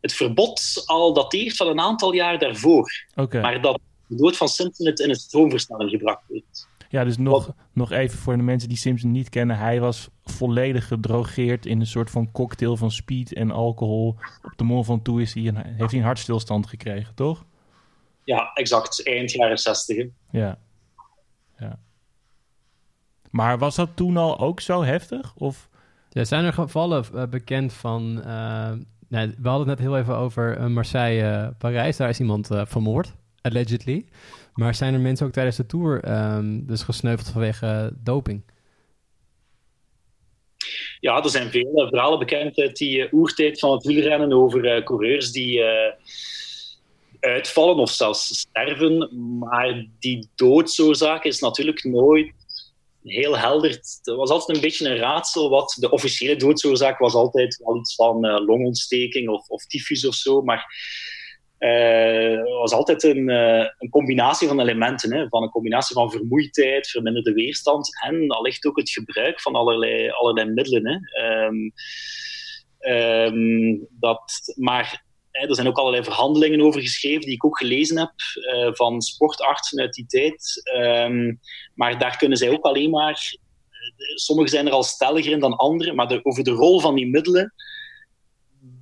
het 0.00 0.12
verbod 0.12 0.82
al 0.86 1.12
dateert 1.12 1.56
van 1.56 1.66
een 1.66 1.80
aantal 1.80 2.12
jaar 2.12 2.38
daarvoor. 2.38 3.04
Okay. 3.14 3.42
Maar 3.42 3.60
dat 3.60 3.80
de 4.06 4.16
dood 4.16 4.36
van 4.36 4.48
Simpson 4.48 4.86
het 4.86 5.00
in 5.00 5.08
het 5.08 5.20
stroomversnelling 5.20 5.90
gebracht 5.90 6.22
heeft. 6.28 6.68
Ja, 6.88 7.04
dus 7.04 7.16
nog, 7.16 7.54
nog 7.72 7.92
even 7.92 8.18
voor 8.18 8.36
de 8.36 8.42
mensen 8.42 8.68
die 8.68 8.78
Simpson 8.78 9.10
niet 9.10 9.28
kennen. 9.28 9.58
Hij 9.58 9.80
was 9.80 10.08
volledig 10.24 10.86
gedrogeerd 10.86 11.66
in 11.66 11.80
een 11.80 11.86
soort 11.86 12.10
van 12.10 12.32
cocktail 12.32 12.76
van 12.76 12.90
speed 12.90 13.32
en 13.32 13.50
alcohol. 13.50 14.16
Op 14.42 14.52
de 14.56 14.64
mol 14.64 14.82
van 14.82 15.02
toe 15.02 15.20
is 15.20 15.34
hij 15.34 15.46
een, 15.46 15.56
heeft 15.56 15.90
hij 15.90 16.00
een 16.00 16.06
hartstilstand 16.06 16.66
gekregen, 16.66 17.14
toch? 17.14 17.44
Ja, 18.24 18.50
exact. 18.54 19.06
Eind 19.06 19.30
jaren 19.30 19.58
60. 19.58 20.06
Ja. 20.30 20.58
ja. 21.58 21.78
Maar 23.30 23.58
was 23.58 23.74
dat 23.74 23.90
toen 23.94 24.16
al 24.16 24.38
ook 24.38 24.60
zo 24.60 24.82
heftig? 24.82 25.34
Of... 25.36 25.68
Ja, 26.14 26.24
zijn 26.24 26.44
er 26.44 26.52
gevallen 26.52 27.04
uh, 27.14 27.26
bekend 27.26 27.72
van... 27.72 28.22
Uh, 28.26 28.72
nee, 29.08 29.34
we 29.38 29.48
hadden 29.48 29.68
het 29.68 29.78
net 29.78 29.88
heel 29.88 29.98
even 29.98 30.16
over 30.16 30.58
uh, 30.58 30.66
Marseille-Parijs. 30.66 31.96
Daar 31.96 32.08
is 32.08 32.20
iemand 32.20 32.48
vermoord, 32.52 33.14
allegedly. 33.40 34.06
Maar 34.52 34.74
zijn 34.74 34.94
er 34.94 35.00
mensen 35.00 35.26
ook 35.26 35.32
tijdens 35.32 35.56
de 35.56 35.66
Tour 35.66 36.20
um, 36.36 36.66
dus 36.66 36.82
gesneuveld 36.82 37.28
vanwege 37.28 37.92
doping? 38.02 38.42
Ja, 41.00 41.22
er 41.22 41.30
zijn 41.30 41.50
veel 41.50 41.86
verhalen 41.88 42.18
bekend 42.18 42.58
uit 42.58 42.76
die 42.76 43.12
oertijd 43.12 43.58
van 43.58 43.72
het 43.72 43.84
wielrennen 43.84 44.32
over 44.32 44.82
coureurs 44.82 45.32
die 45.32 45.62
uitvallen 47.20 47.76
of 47.76 47.90
zelfs 47.90 48.38
sterven. 48.38 49.08
Maar 49.38 49.86
die 49.98 50.28
doodsoorzaak 50.34 51.24
is 51.24 51.40
natuurlijk 51.40 51.84
nooit 51.84 52.32
heel 53.04 53.38
helder. 53.38 53.70
Het 53.70 54.00
was 54.02 54.30
altijd 54.30 54.56
een 54.56 54.62
beetje 54.62 54.88
een 54.88 54.96
raadsel. 54.96 55.50
Wat 55.50 55.76
de 55.80 55.90
officiële 55.90 56.36
doodsoorzaak 56.36 56.98
was 56.98 57.14
altijd 57.14 57.60
wel 57.64 57.76
iets 57.76 57.94
van 57.94 58.26
uh, 58.26 58.46
longontsteking 58.46 59.28
of, 59.28 59.48
of 59.48 59.66
tyfus 59.66 60.06
of 60.06 60.14
zo. 60.14 60.42
Maar 60.42 60.66
uh, 61.58 62.38
het 62.38 62.48
was 62.48 62.72
altijd 62.72 63.02
een, 63.02 63.28
uh, 63.28 63.66
een 63.78 63.88
combinatie 63.90 64.48
van 64.48 64.60
elementen. 64.60 65.14
Hè, 65.14 65.28
van 65.28 65.42
een 65.42 65.50
combinatie 65.50 65.94
van 65.94 66.10
vermoeidheid, 66.10 66.88
verminderde 66.88 67.32
weerstand 67.32 67.88
en 68.04 68.28
allicht 68.28 68.64
ook 68.64 68.76
het 68.76 68.90
gebruik 68.90 69.40
van 69.40 69.54
allerlei, 69.54 70.44
middelen. 70.44 70.86
Hè. 70.86 71.44
Um, 71.44 71.72
um, 72.78 73.88
dat, 73.90 74.54
maar 74.54 75.03
er 75.42 75.54
zijn 75.54 75.66
ook 75.66 75.78
allerlei 75.78 76.04
verhandelingen 76.04 76.60
over 76.60 76.80
geschreven 76.80 77.20
die 77.20 77.34
ik 77.34 77.44
ook 77.44 77.58
gelezen 77.58 77.98
heb 77.98 78.12
uh, 78.34 78.68
van 78.72 79.02
sportartsen 79.02 79.80
uit 79.80 79.92
die 79.92 80.06
tijd. 80.06 80.70
Um, 80.76 81.40
maar 81.74 81.98
daar 81.98 82.16
kunnen 82.16 82.38
zij 82.38 82.50
ook 82.50 82.64
alleen 82.64 82.90
maar. 82.90 83.36
Sommigen 84.14 84.50
zijn 84.50 84.66
er 84.66 84.72
al 84.72 84.82
stelliger 84.82 85.32
in 85.32 85.40
dan 85.40 85.56
anderen, 85.56 85.94
maar 85.94 86.08
de, 86.08 86.24
over 86.24 86.44
de 86.44 86.50
rol 86.50 86.80
van 86.80 86.94
die 86.94 87.06
middelen, 87.06 87.54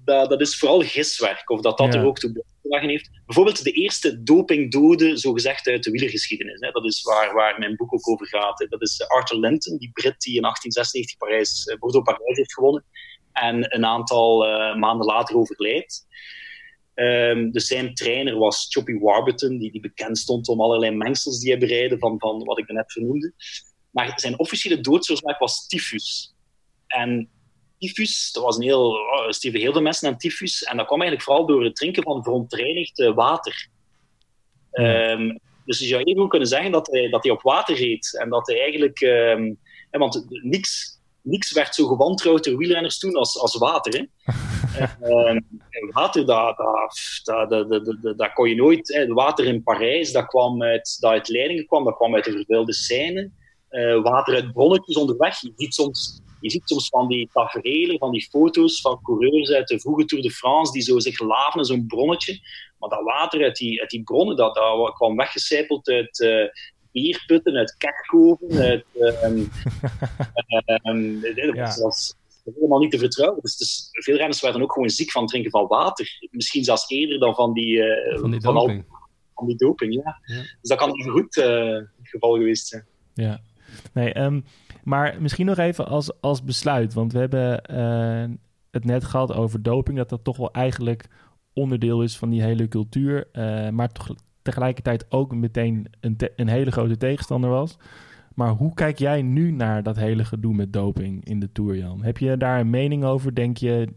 dat, 0.05 0.30
dat 0.30 0.40
is 0.40 0.59
vooral 0.59 0.80
giswerk. 0.80 1.50
Of 1.50 1.61
dat 1.61 1.78
dat 1.78 1.92
ja. 1.92 2.00
er 2.00 2.07
ook 2.07 2.18
toe 2.18 2.32
bijgedragen 2.32 2.88
heeft. 2.88 3.11
Bijvoorbeeld 3.26 3.64
de 3.64 3.72
eerste 3.72 4.22
dopingdoden, 4.22 5.18
zogezegd 5.18 5.66
uit 5.66 5.82
de 5.82 5.90
wielergeschiedenis. 5.90 6.61
Hè. 6.61 6.70
Dat 6.70 6.84
is 6.84 7.03
waar, 7.03 7.34
waar 7.34 7.59
mijn 7.59 7.76
boek 7.76 7.94
ook 7.94 8.09
over 8.09 8.26
gaat. 8.26 8.59
Hè. 8.59 8.66
Dat 8.66 8.82
is 8.82 9.09
Arthur 9.09 9.38
Linton, 9.38 9.78
die 9.78 9.90
Brit 9.92 10.20
die 10.20 10.36
in 10.36 10.42
1896 10.42 11.16
Parijs, 11.16 11.76
Bordeaux-Parijs 11.78 12.36
heeft 12.36 12.55
gewonnen. 12.55 12.84
En 13.32 13.74
een 13.74 13.84
aantal 13.84 14.46
uh, 14.46 14.76
maanden 14.76 15.07
later 15.07 15.36
overlijdt. 15.36 16.07
Um, 16.95 17.51
dus 17.51 17.66
zijn 17.66 17.95
trainer 17.95 18.38
was 18.38 18.66
Choppy 18.70 18.99
Warburton, 18.99 19.59
die, 19.59 19.72
die 19.72 19.80
bekend 19.80 20.18
stond 20.18 20.49
om 20.49 20.61
allerlei 20.61 20.97
mengsels 20.97 21.38
die 21.38 21.51
hij 21.51 21.61
bereidde 21.61 21.99
van, 21.99 22.18
van 22.18 22.45
wat 22.45 22.59
ik 22.59 22.68
net 22.68 22.93
vernoemde. 22.93 23.32
Maar 23.90 24.12
zijn 24.20 24.38
officiële 24.38 24.80
doodsoorzaak 24.80 25.38
was 25.38 25.66
tyfus. 25.66 26.34
En 26.86 27.30
tyfus, 27.78 28.32
dat 28.32 28.43
was 28.43 28.57
een 28.57 28.62
heel... 28.62 28.88
Oh, 28.88 29.28
heel 29.40 29.72
veel 29.72 29.82
mensen 29.82 30.09
aan 30.09 30.18
tyfus. 30.18 30.62
En 30.62 30.76
dat 30.76 30.86
kwam 30.86 31.01
eigenlijk 31.01 31.30
vooral 31.30 31.47
door 31.47 31.64
het 31.64 31.76
drinken 31.76 32.03
van 32.03 32.22
verontreinigd 32.22 33.12
water. 33.14 33.68
Um, 34.72 35.40
dus 35.64 35.78
je 35.78 35.86
zou 35.86 36.03
even 36.03 36.28
kunnen 36.28 36.49
zeggen 36.49 36.72
dat 36.72 36.86
hij, 36.86 37.09
dat 37.09 37.22
hij 37.22 37.32
op 37.32 37.43
water 37.43 37.76
reed. 37.76 38.18
En 38.18 38.28
dat 38.28 38.47
hij 38.47 38.61
eigenlijk... 38.61 39.01
Um, 39.01 39.59
want 39.90 40.26
niks, 40.28 41.01
niks 41.22 41.53
werd 41.53 41.74
zo 41.74 41.86
gewantrouwd 41.86 42.45
door 42.45 42.57
wielrenners 42.57 42.99
toen 42.99 43.14
als, 43.14 43.38
als 43.38 43.57
water. 43.57 43.93
Hè? 43.93 44.32
Ehm, 45.01 45.41
water, 45.91 46.27
dat, 46.27 46.57
dat, 47.25 48.16
dat, 48.16 48.33
kon 48.33 48.49
je 48.49 48.55
nooit... 48.55 49.07
Water 49.09 49.45
in 49.45 49.62
Parijs, 49.62 50.12
dat 50.12 50.27
kwam 50.27 50.62
uit, 50.62 50.97
dat 51.01 51.11
uit 51.11 51.29
Leidingen 51.29 51.66
kwam, 51.66 51.85
dat 51.85 51.97
kwam 51.97 52.14
uit 52.14 52.25
de 52.25 52.33
vervuilde 52.33 52.73
Seine. 52.73 53.31
Uh, 53.70 54.03
water 54.03 54.35
uit 54.35 54.53
bronnetjes 54.53 54.97
onderweg. 54.97 55.41
Je 55.41 55.53
ziet 55.57 55.75
soms, 55.75 56.20
je 56.41 56.51
ziet 56.51 56.68
soms 56.68 56.89
van 56.89 57.09
die 57.09 57.29
tafereelen, 57.33 57.99
van 57.99 58.11
die 58.11 58.29
foto's 58.31 58.81
van 58.81 59.03
coureurs 59.03 59.51
uit 59.51 59.68
de 59.68 59.81
vroege 59.81 60.05
Tour 60.05 60.23
de 60.23 60.31
France 60.31 60.73
die 60.73 60.83
zo 60.83 60.99
zich 60.99 61.20
laven 61.20 61.61
in 61.61 61.66
zo'n 61.66 61.87
bronnetje. 61.87 62.39
Maar 62.79 62.89
dat 62.89 63.03
water 63.03 63.43
uit 63.43 63.57
die, 63.57 63.81
uit 63.81 63.91
die 63.91 64.03
bronnen, 64.03 64.37
dat, 64.37 64.55
dat 64.55 64.95
kwam 64.95 65.16
weggecijpeld 65.16 65.89
uit 65.89 66.18
uh, 66.18 66.49
bierputten, 66.93 67.57
uit 67.57 67.77
kerkhoven. 67.77 68.59
Uit, 68.59 68.85
um, 69.25 69.51
um, 70.83 71.20
dat 71.20 71.77
was, 71.77 72.14
helemaal 72.45 72.78
niet 72.78 72.90
te 72.90 72.99
vertrouwen. 72.99 73.43
Dus, 73.43 73.57
dus, 73.57 73.88
veel 73.90 74.16
renners 74.16 74.40
werden 74.40 74.62
ook 74.62 74.72
gewoon 74.72 74.90
ziek 74.90 75.11
van 75.11 75.22
het 75.22 75.30
drinken 75.30 75.51
van 75.51 75.66
water. 75.66 76.28
Misschien 76.30 76.64
zelfs 76.64 76.90
eerder 76.90 77.18
dan 77.18 77.34
van 77.34 77.53
die, 77.53 77.76
uh, 77.76 78.18
van 78.18 78.30
die 78.30 78.40
doping. 78.40 78.43
Van, 78.43 78.57
al, 78.57 79.01
van 79.34 79.47
die 79.47 79.57
doping 79.57 79.95
ja. 79.95 80.20
ja. 80.22 80.40
Dus 80.40 80.68
dat 80.68 80.78
kan 80.78 80.99
even 80.99 81.12
goed 81.12 81.36
uh, 81.36 81.74
het 81.74 82.09
geval 82.09 82.34
geweest 82.34 82.66
zijn. 82.66 82.86
Ja. 83.14 83.40
Nee, 83.93 84.18
um, 84.18 84.45
maar 84.84 85.22
misschien 85.22 85.47
nog 85.47 85.59
even 85.59 85.86
als, 85.86 86.20
als 86.20 86.45
besluit. 86.45 86.95
Want 86.95 87.12
we 87.12 87.18
hebben 87.18 87.62
uh, 87.70 88.36
het 88.70 88.84
net 88.84 89.05
gehad 89.05 89.32
over 89.32 89.62
doping. 89.62 89.97
Dat 89.97 90.09
dat 90.09 90.24
toch 90.24 90.36
wel 90.36 90.51
eigenlijk 90.51 91.07
onderdeel 91.53 92.03
is 92.03 92.16
van 92.16 92.30
die 92.30 92.43
hele 92.43 92.68
cultuur. 92.68 93.28
Maar 93.72 93.93
toch 93.93 94.14
tegelijkertijd 94.43 95.07
ook 95.09 95.34
meteen 95.34 95.86
een, 96.01 96.16
een 96.36 96.49
hele 96.49 96.70
grote 96.70 96.97
tegenstander 96.97 97.51
was. 97.51 97.76
Maar 98.35 98.51
hoe 98.51 98.74
kijk 98.74 98.99
jij 98.99 99.22
nu 99.22 99.51
naar 99.51 99.83
dat 99.83 99.97
hele 99.97 100.24
gedoe 100.24 100.55
met 100.55 100.72
doping 100.72 101.24
in 101.24 101.41
de 101.41 101.53
Tour, 101.53 101.76
Jan? 101.76 102.03
Heb 102.03 102.18
je 102.18 102.37
daar 102.37 102.61
een 102.61 102.70
mening 102.70 103.05
over? 103.05 103.35
Denk 103.35 103.57
je, 103.57 103.89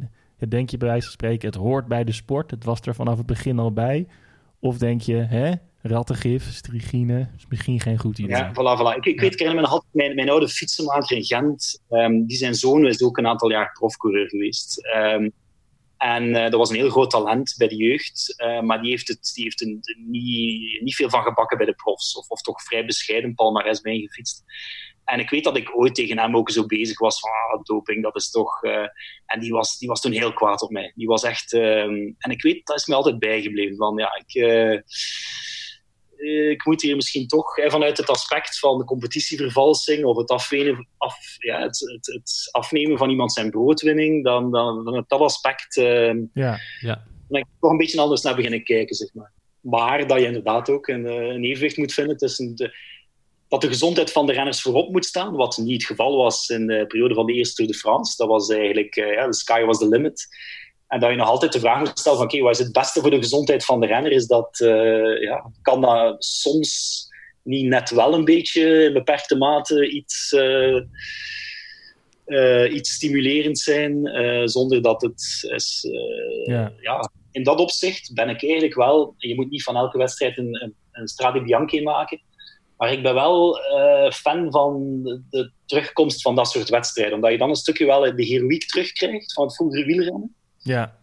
denk 0.47 0.69
je 0.69 0.77
bij 0.77 0.87
wijze 0.87 1.03
van 1.03 1.13
spreken, 1.13 1.47
het 1.47 1.57
hoort 1.57 1.87
bij 1.87 2.03
de 2.03 2.11
sport? 2.11 2.51
Het 2.51 2.63
was 2.63 2.81
er 2.81 2.95
vanaf 2.95 3.17
het 3.17 3.25
begin 3.25 3.59
al 3.59 3.73
bij? 3.73 4.07
Of 4.59 4.77
denk 4.77 5.01
je, 5.01 5.15
hè, 5.15 5.51
rattengif, 5.81 6.51
strigine, 6.51 7.29
is 7.37 7.45
misschien 7.49 7.79
geen 7.79 7.99
goed 7.99 8.19
idee. 8.19 8.35
Ja, 8.35 8.51
voilà, 8.51 8.79
voilà. 8.79 8.97
Ik, 8.97 9.05
ik 9.05 9.19
weet, 9.19 9.41
ik 9.41 9.53
mijn, 9.53 9.81
mijn, 9.91 10.15
mijn 10.15 10.29
oude 10.29 10.47
fietsenmaker 10.47 11.17
in 11.17 11.23
Gent, 11.23 11.81
um, 11.89 12.25
die 12.25 12.37
zijn 12.37 12.55
zoon 12.55 12.85
is 12.85 13.03
ook 13.03 13.17
een 13.17 13.27
aantal 13.27 13.51
jaar 13.51 13.71
profcoureur 13.71 14.29
geweest. 14.29 14.81
Um, 14.95 15.31
en 15.97 16.23
uh, 16.23 16.41
dat 16.41 16.53
was 16.53 16.69
een 16.69 16.75
heel 16.75 16.89
groot 16.89 17.09
talent 17.09 17.53
bij 17.57 17.67
de 17.67 17.75
jeugd, 17.75 18.33
uh, 18.37 18.61
maar 18.61 18.81
die 18.81 18.89
heeft, 18.89 19.07
het, 19.07 19.31
die 19.33 19.43
heeft 19.43 19.61
er 19.61 19.67
niet, 19.95 20.81
niet 20.81 20.95
veel 20.95 21.09
van 21.09 21.23
gebakken 21.23 21.57
bij 21.57 21.65
de 21.65 21.75
profs, 21.75 22.17
of, 22.17 22.29
of 22.29 22.41
toch 22.41 22.63
vrij 22.63 22.85
bescheiden 22.85 23.35
palmares 23.35 23.79
gefietst. 23.81 24.43
En 25.05 25.19
ik 25.19 25.29
weet 25.29 25.43
dat 25.43 25.57
ik 25.57 25.77
ooit 25.77 25.95
tegen 25.95 26.19
hem 26.19 26.35
ook 26.35 26.49
zo 26.51 26.65
bezig 26.65 26.99
was 26.99 27.19
van 27.19 27.29
ah, 27.29 27.63
doping, 27.63 28.03
dat 28.03 28.15
is 28.15 28.29
toch... 28.29 28.63
Uh, 28.63 28.87
en 29.25 29.39
die 29.39 29.51
was, 29.51 29.77
die 29.77 29.87
was 29.87 30.01
toen 30.01 30.11
heel 30.11 30.33
kwaad 30.33 30.61
op 30.61 30.69
mij. 30.69 30.91
Die 30.95 31.07
was 31.07 31.23
echt... 31.23 31.53
en 31.53 32.15
ik 32.17 32.41
weet, 32.41 32.65
dat 32.65 32.77
is 32.77 32.85
me 32.85 32.95
altijd 32.95 33.19
bijgebleven. 33.19 33.75
Van 33.75 33.97
ja, 33.97 34.23
ik 34.25 34.43
eh, 34.43 34.79
ik 36.17 36.65
moet 36.65 36.81
hier 36.81 36.95
misschien 36.95 37.27
toch 37.27 37.53
vanuit 37.65 37.97
het 37.97 38.09
aspect 38.09 38.59
van 38.59 38.77
de 38.77 38.83
competitievervalsing 38.83 40.05
of 40.05 40.17
het, 40.17 40.29
afnemen, 40.29 40.87
af, 40.97 41.17
ja, 41.37 41.61
het, 41.61 41.79
het, 41.79 42.05
het, 42.05 42.49
afnemen 42.51 42.97
van 42.97 43.09
iemand 43.09 43.33
zijn 43.33 43.49
broodwinning, 43.49 44.23
dan, 44.23 44.51
dan, 44.51 44.85
dan 44.85 45.05
dat 45.07 45.19
aspect 45.19 45.77
uh, 45.77 46.13
ja, 46.33 46.59
ja. 46.79 47.03
dan 47.29 47.39
ik 47.39 47.45
toch 47.59 47.71
een 47.71 47.77
beetje 47.77 48.01
anders 48.01 48.21
naar 48.21 48.35
beginnen 48.35 48.63
kijken. 48.63 48.95
Zeg 48.95 49.13
maar. 49.13 49.31
maar 49.59 50.07
dat 50.07 50.19
je 50.19 50.25
inderdaad 50.25 50.69
ook 50.69 50.87
een, 50.87 51.05
eh, 51.05 51.15
een 51.15 51.43
evenwicht 51.43 51.77
moet 51.77 51.93
vinden 51.93 52.17
tussen 52.17 52.55
de, 52.55 52.75
dat 53.47 53.61
de 53.61 53.67
gezondheid 53.67 54.11
van 54.11 54.25
de 54.25 54.33
renners 54.33 54.61
voorop 54.61 54.91
moet 54.91 55.05
staan, 55.05 55.35
wat 55.35 55.57
niet 55.57 55.73
het 55.73 55.85
geval 55.85 56.17
was 56.17 56.49
in 56.49 56.67
de 56.67 56.85
periode 56.87 57.13
van 57.13 57.25
de 57.25 57.33
eerste 57.33 57.55
Tour 57.55 57.71
de 57.71 57.77
France. 57.77 58.13
Dat 58.17 58.27
was 58.27 58.49
eigenlijk, 58.49 58.95
uh, 58.95 59.13
ja, 59.13 59.25
the 59.25 59.33
sky 59.33 59.63
was 59.63 59.77
the 59.77 59.87
limit. 59.87 60.27
En 60.87 60.99
dat 60.99 61.09
je 61.09 61.15
nog 61.15 61.27
altijd 61.27 61.53
de 61.53 61.59
vraag 61.59 61.79
moet 61.79 61.99
stellen 61.99 62.17
van 62.17 62.27
oké, 62.27 62.35
okay, 62.35 62.47
wat 62.47 62.59
is 62.59 62.65
het 62.65 62.73
beste 62.73 63.01
voor 63.01 63.09
de 63.09 63.17
gezondheid 63.17 63.65
van 63.65 63.79
de 63.79 63.87
renner? 63.87 64.11
Is 64.11 64.27
dat, 64.27 64.59
uh, 64.59 65.21
ja, 65.21 65.51
kan 65.61 65.81
dat 65.81 66.23
soms 66.23 67.03
niet 67.43 67.65
net 67.65 67.89
wel 67.89 68.13
een 68.13 68.25
beetje 68.25 68.83
in 68.83 68.93
beperkte 68.93 69.37
mate 69.37 69.89
iets, 69.89 70.31
uh, 70.31 70.81
uh, 72.27 72.73
iets 72.73 72.93
stimulerend 72.93 73.59
zijn, 73.59 74.09
zonder 74.49 74.81
dat 74.81 75.01
het 75.01 75.47
is... 75.55 75.87
Ja. 76.45 76.73
ja. 76.79 77.11
in 77.31 77.43
dat 77.43 77.59
opzicht 77.59 78.13
ben 78.13 78.29
ik 78.29 78.43
eigenlijk 78.43 78.75
wel... 78.75 79.13
Je 79.17 79.35
moet 79.35 79.49
niet 79.49 79.63
van 79.63 79.75
elke 79.75 79.97
wedstrijd 79.97 80.37
een, 80.37 80.63
een, 80.63 80.75
een 80.91 81.07
Strade 81.07 81.81
maken, 81.83 82.21
maar 82.77 82.91
ik 82.91 83.03
ben 83.03 83.13
wel 83.13 83.59
fan 84.11 84.51
van 84.51 85.03
de, 85.03 85.21
de, 85.29 85.51
terugkomst 85.65 86.21
van 86.21 86.35
dat 86.35 86.47
soort 86.47 86.69
wedstrijden. 86.69 87.15
Omdat 87.15 87.31
je 87.31 87.37
dan 87.37 87.49
een 87.49 87.55
stukje 87.55 87.85
wel 87.85 88.15
de 88.15 88.25
heroïek 88.25 88.65
terugkrijgt 88.65 89.33
van 89.33 89.45
het 89.45 89.55
vroegere 89.55 89.85
wielrennen. 89.85 90.35
Ja. 90.65 90.97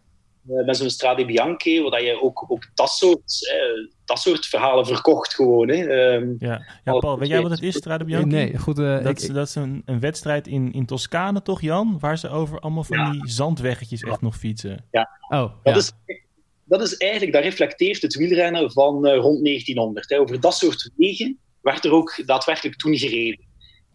Uh, 0.48 0.64
met 0.66 0.76
zo'n 0.76 0.90
Strade 0.90 1.24
Bianchi, 1.24 1.82
waar 1.82 2.02
je 2.02 2.22
ook, 2.22 2.44
ook 2.48 2.70
dat, 2.74 2.90
soort, 2.90 3.48
eh, 3.52 3.94
dat 4.04 4.18
soort 4.18 4.46
verhalen 4.46 4.86
verkocht 4.86 5.34
gewoon. 5.34 5.68
Hè. 5.68 6.14
Um, 6.14 6.36
ja. 6.38 6.62
ja, 6.84 6.98
Paul, 6.98 7.18
weet 7.18 7.28
jij 7.28 7.42
wat 7.42 7.50
het 7.50 7.62
is, 7.62 7.76
Strade 7.76 8.04
Bianchi? 8.04 8.26
Nee, 8.26 8.58
goed. 8.58 8.78
Uh, 8.78 9.02
dat, 9.04 9.22
ik, 9.22 9.34
dat 9.34 9.46
is 9.48 9.54
een, 9.54 9.82
een 9.84 10.00
wedstrijd 10.00 10.46
in, 10.46 10.72
in 10.72 10.86
Toscane, 10.86 11.42
toch 11.42 11.60
Jan? 11.60 11.98
Waar 11.98 12.18
ze 12.18 12.28
over 12.28 12.60
allemaal 12.60 12.84
van 12.84 12.98
ja. 12.98 13.10
die 13.10 13.28
zandweggetjes 13.28 14.02
echt 14.02 14.20
nog 14.20 14.36
fietsen. 14.36 14.84
Ja, 14.90 15.08
oh, 15.28 15.52
dat, 15.62 15.76
is, 15.76 15.92
dat 16.64 16.82
is 16.82 16.96
eigenlijk, 16.96 17.32
dat 17.32 17.42
reflecteert 17.42 18.02
het 18.02 18.14
wielrennen 18.14 18.72
van 18.72 18.94
rond 18.94 19.44
1900. 19.44 20.08
Hè. 20.08 20.20
Over 20.20 20.40
dat 20.40 20.54
soort 20.54 20.90
wegen 20.96 21.38
werd 21.60 21.84
er 21.84 21.92
ook 21.92 22.22
daadwerkelijk 22.26 22.76
toen 22.76 22.96
gereden. 22.96 23.44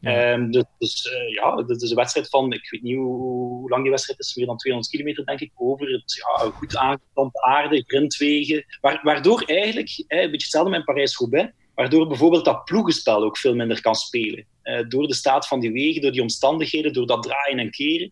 Um, 0.07 0.51
dus, 0.51 0.63
dus 0.77 1.05
uh, 1.05 1.33
ja, 1.33 1.55
dat 1.55 1.81
is 1.81 1.89
een 1.89 1.95
wedstrijd 1.95 2.29
van, 2.29 2.53
ik 2.53 2.69
weet 2.69 2.81
niet 2.81 2.95
hoe, 2.95 3.69
lang 3.69 3.81
die 3.81 3.91
wedstrijd 3.91 4.19
is, 4.19 4.35
meer 4.35 4.45
dan 4.45 4.57
200 4.57 4.95
kilometer 4.95 5.25
denk 5.25 5.39
ik, 5.39 5.51
over 5.55 5.89
ja, 5.89 6.49
goed 6.49 6.77
aangeplant 6.77 7.41
aarde, 7.41 7.83
grindwegen, 7.87 8.65
wa 8.81 8.99
waardoor 9.03 9.41
eigenlijk, 9.41 10.03
eh, 10.07 10.21
een 10.21 10.31
beetje 10.31 10.31
hetzelfde 10.31 10.69
met 10.69 10.85
Parijs-Roubaix, 10.85 11.51
waardoor 11.75 12.07
bijvoorbeeld 12.07 12.45
dat 12.45 12.63
ploegenspel 12.63 13.23
ook 13.23 13.37
veel 13.37 13.55
minder 13.55 13.81
kan 13.81 13.95
spelen. 13.95 14.45
Uh, 14.63 14.79
door 14.87 15.07
de 15.07 15.13
staat 15.13 15.47
van 15.47 15.59
die 15.59 15.71
wegen, 15.71 16.01
door 16.01 16.11
die 16.11 16.21
omstandigheden, 16.21 16.93
door 16.93 17.07
dat 17.07 17.23
draaien 17.23 17.59
en 17.59 17.71
keren, 17.71 18.11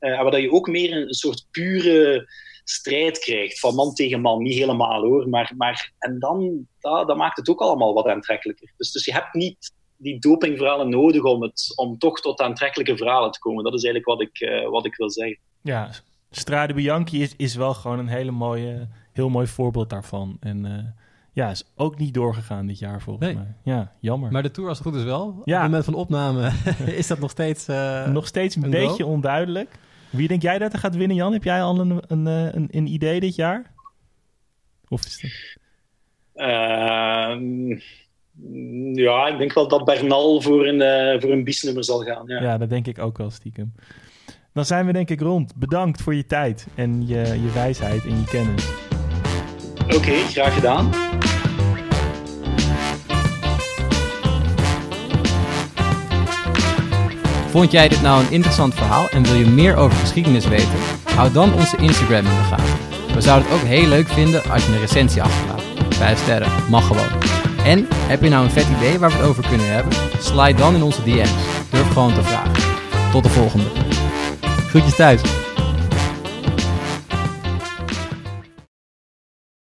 uh, 0.00 0.22
waar 0.22 0.40
je 0.40 0.52
ook 0.52 0.68
meer 0.68 0.92
een, 0.92 1.02
een 1.02 1.14
soort 1.14 1.46
pure 1.50 2.28
strijd 2.64 3.18
krijgt, 3.18 3.60
van 3.60 3.74
man 3.74 3.94
tegen 3.94 4.20
man. 4.20 4.42
Niet 4.42 4.58
helemaal 4.58 5.02
hoor, 5.02 5.28
maar, 5.28 5.52
maar 5.56 5.92
en 5.98 6.18
dan, 6.18 6.66
dat, 6.80 7.06
dat 7.06 7.16
maakt 7.16 7.36
het 7.36 7.48
ook 7.48 7.60
allemaal 7.60 7.94
wat 7.94 8.06
aantrekkelijker. 8.06 8.72
Dus, 8.76 8.92
dus 8.92 9.04
je 9.04 9.12
hebt 9.12 9.34
niet 9.34 9.72
die 10.02 10.18
dopingverhalen 10.18 10.88
nodig 10.88 11.22
om, 11.22 11.42
het, 11.42 11.72
om 11.76 11.98
toch 11.98 12.20
tot 12.20 12.40
aantrekkelijke 12.40 12.96
verhalen 12.96 13.30
te 13.30 13.38
komen. 13.38 13.64
Dat 13.64 13.74
is 13.74 13.84
eigenlijk 13.84 14.18
wat 14.18 14.28
ik, 14.28 14.40
uh, 14.40 14.68
wat 14.68 14.86
ik 14.86 14.96
wil 14.96 15.10
zeggen. 15.10 15.38
Ja, 15.62 15.90
Strade 16.30 16.74
Bianchi 16.74 17.22
is, 17.22 17.34
is 17.36 17.54
wel 17.54 17.74
gewoon 17.74 17.98
een 17.98 18.08
hele 18.08 18.30
mooie, 18.30 18.88
heel 19.12 19.28
mooi 19.28 19.46
voorbeeld 19.46 19.90
daarvan. 19.90 20.36
En 20.40 20.64
uh, 20.64 20.78
ja, 21.32 21.50
is 21.50 21.72
ook 21.76 21.98
niet 21.98 22.14
doorgegaan 22.14 22.66
dit 22.66 22.78
jaar 22.78 23.02
volgens 23.02 23.26
nee. 23.26 23.34
mij. 23.34 23.54
Ja, 23.62 23.92
jammer. 24.00 24.32
Maar 24.32 24.42
de 24.42 24.50
Tour 24.50 24.68
als 24.68 24.78
het 24.78 24.86
goed 24.86 24.96
is 24.96 25.04
wel. 25.04 25.42
Ja. 25.44 25.56
Op 25.56 25.62
het 25.62 25.62
moment 25.62 25.84
van 25.84 25.94
opname 25.94 26.52
is 27.00 27.06
dat 27.06 27.18
nog 27.18 27.30
steeds 27.30 27.68
uh, 27.68 28.06
Nog 28.06 28.26
steeds 28.26 28.56
een, 28.56 28.64
een 28.64 28.70
beetje 28.70 29.04
go? 29.04 29.10
onduidelijk. 29.10 29.78
Wie 30.10 30.28
denk 30.28 30.42
jij 30.42 30.58
dat 30.58 30.72
er 30.72 30.78
gaat 30.78 30.96
winnen, 30.96 31.16
Jan? 31.16 31.32
Heb 31.32 31.44
jij 31.44 31.62
al 31.62 31.80
een, 31.80 32.02
een, 32.06 32.26
een, 32.26 32.68
een 32.70 32.86
idee 32.86 33.20
dit 33.20 33.34
jaar? 33.34 33.72
Of 34.88 35.04
is 35.04 35.22
het... 35.22 35.60
Uh, 36.34 37.78
ja, 38.92 39.26
ik 39.26 39.38
denk 39.38 39.52
wel 39.52 39.68
dat 39.68 39.84
Bernal 39.84 40.40
voor 40.40 40.66
een, 40.66 40.80
uh, 41.14 41.20
voor 41.20 41.30
een 41.30 41.44
biesnummer 41.44 41.84
zal 41.84 42.00
gaan. 42.00 42.22
Ja. 42.26 42.42
ja, 42.42 42.58
dat 42.58 42.68
denk 42.68 42.86
ik 42.86 42.98
ook 42.98 43.18
wel 43.18 43.30
stiekem. 43.30 43.72
Dan 44.52 44.64
zijn 44.64 44.86
we 44.86 44.92
denk 44.92 45.10
ik 45.10 45.20
rond. 45.20 45.54
Bedankt 45.56 46.02
voor 46.02 46.14
je 46.14 46.26
tijd 46.26 46.66
en 46.74 47.06
je, 47.06 47.18
je 47.18 47.50
wijsheid 47.54 48.04
en 48.04 48.18
je 48.18 48.24
kennis. 48.24 48.68
Oké, 49.84 49.96
okay, 49.96 50.22
graag 50.22 50.54
gedaan. 50.54 50.90
Vond 57.52 57.70
jij 57.70 57.88
dit 57.88 58.02
nou 58.02 58.24
een 58.24 58.32
interessant 58.32 58.74
verhaal 58.74 59.08
en 59.08 59.22
wil 59.22 59.34
je 59.34 59.46
meer 59.46 59.76
over 59.76 59.96
geschiedenis 59.96 60.48
weten? 60.48 60.78
Hou 61.14 61.32
dan 61.32 61.54
onze 61.54 61.76
Instagram 61.76 62.24
in 62.24 62.24
de 62.24 62.42
gaten. 62.42 63.14
We 63.14 63.20
zouden 63.20 63.48
het 63.50 63.60
ook 63.60 63.66
heel 63.66 63.88
leuk 63.88 64.06
vinden 64.06 64.50
als 64.50 64.66
je 64.66 64.72
een 64.72 64.80
recensie 64.80 65.22
achterlaat. 65.22 65.62
5 65.94 66.18
sterren, 66.18 66.70
mag 66.70 66.86
gewoon. 66.86 67.31
En 67.64 67.86
heb 67.90 68.22
je 68.22 68.28
nou 68.28 68.44
een 68.44 68.50
vet 68.50 68.66
idee 68.76 68.98
waar 68.98 69.10
we 69.10 69.16
het 69.16 69.26
over 69.26 69.48
kunnen 69.48 69.72
hebben? 69.72 69.92
Slide 70.18 70.58
dan 70.58 70.74
in 70.74 70.82
onze 70.82 71.02
DM's. 71.02 71.34
Durf 71.70 71.88
gewoon 71.88 72.14
te 72.14 72.22
vragen. 72.22 72.52
Tot 73.12 73.22
de 73.22 73.28
volgende. 73.28 73.64
Groetjes 74.68 74.96
thuis. 74.96 75.41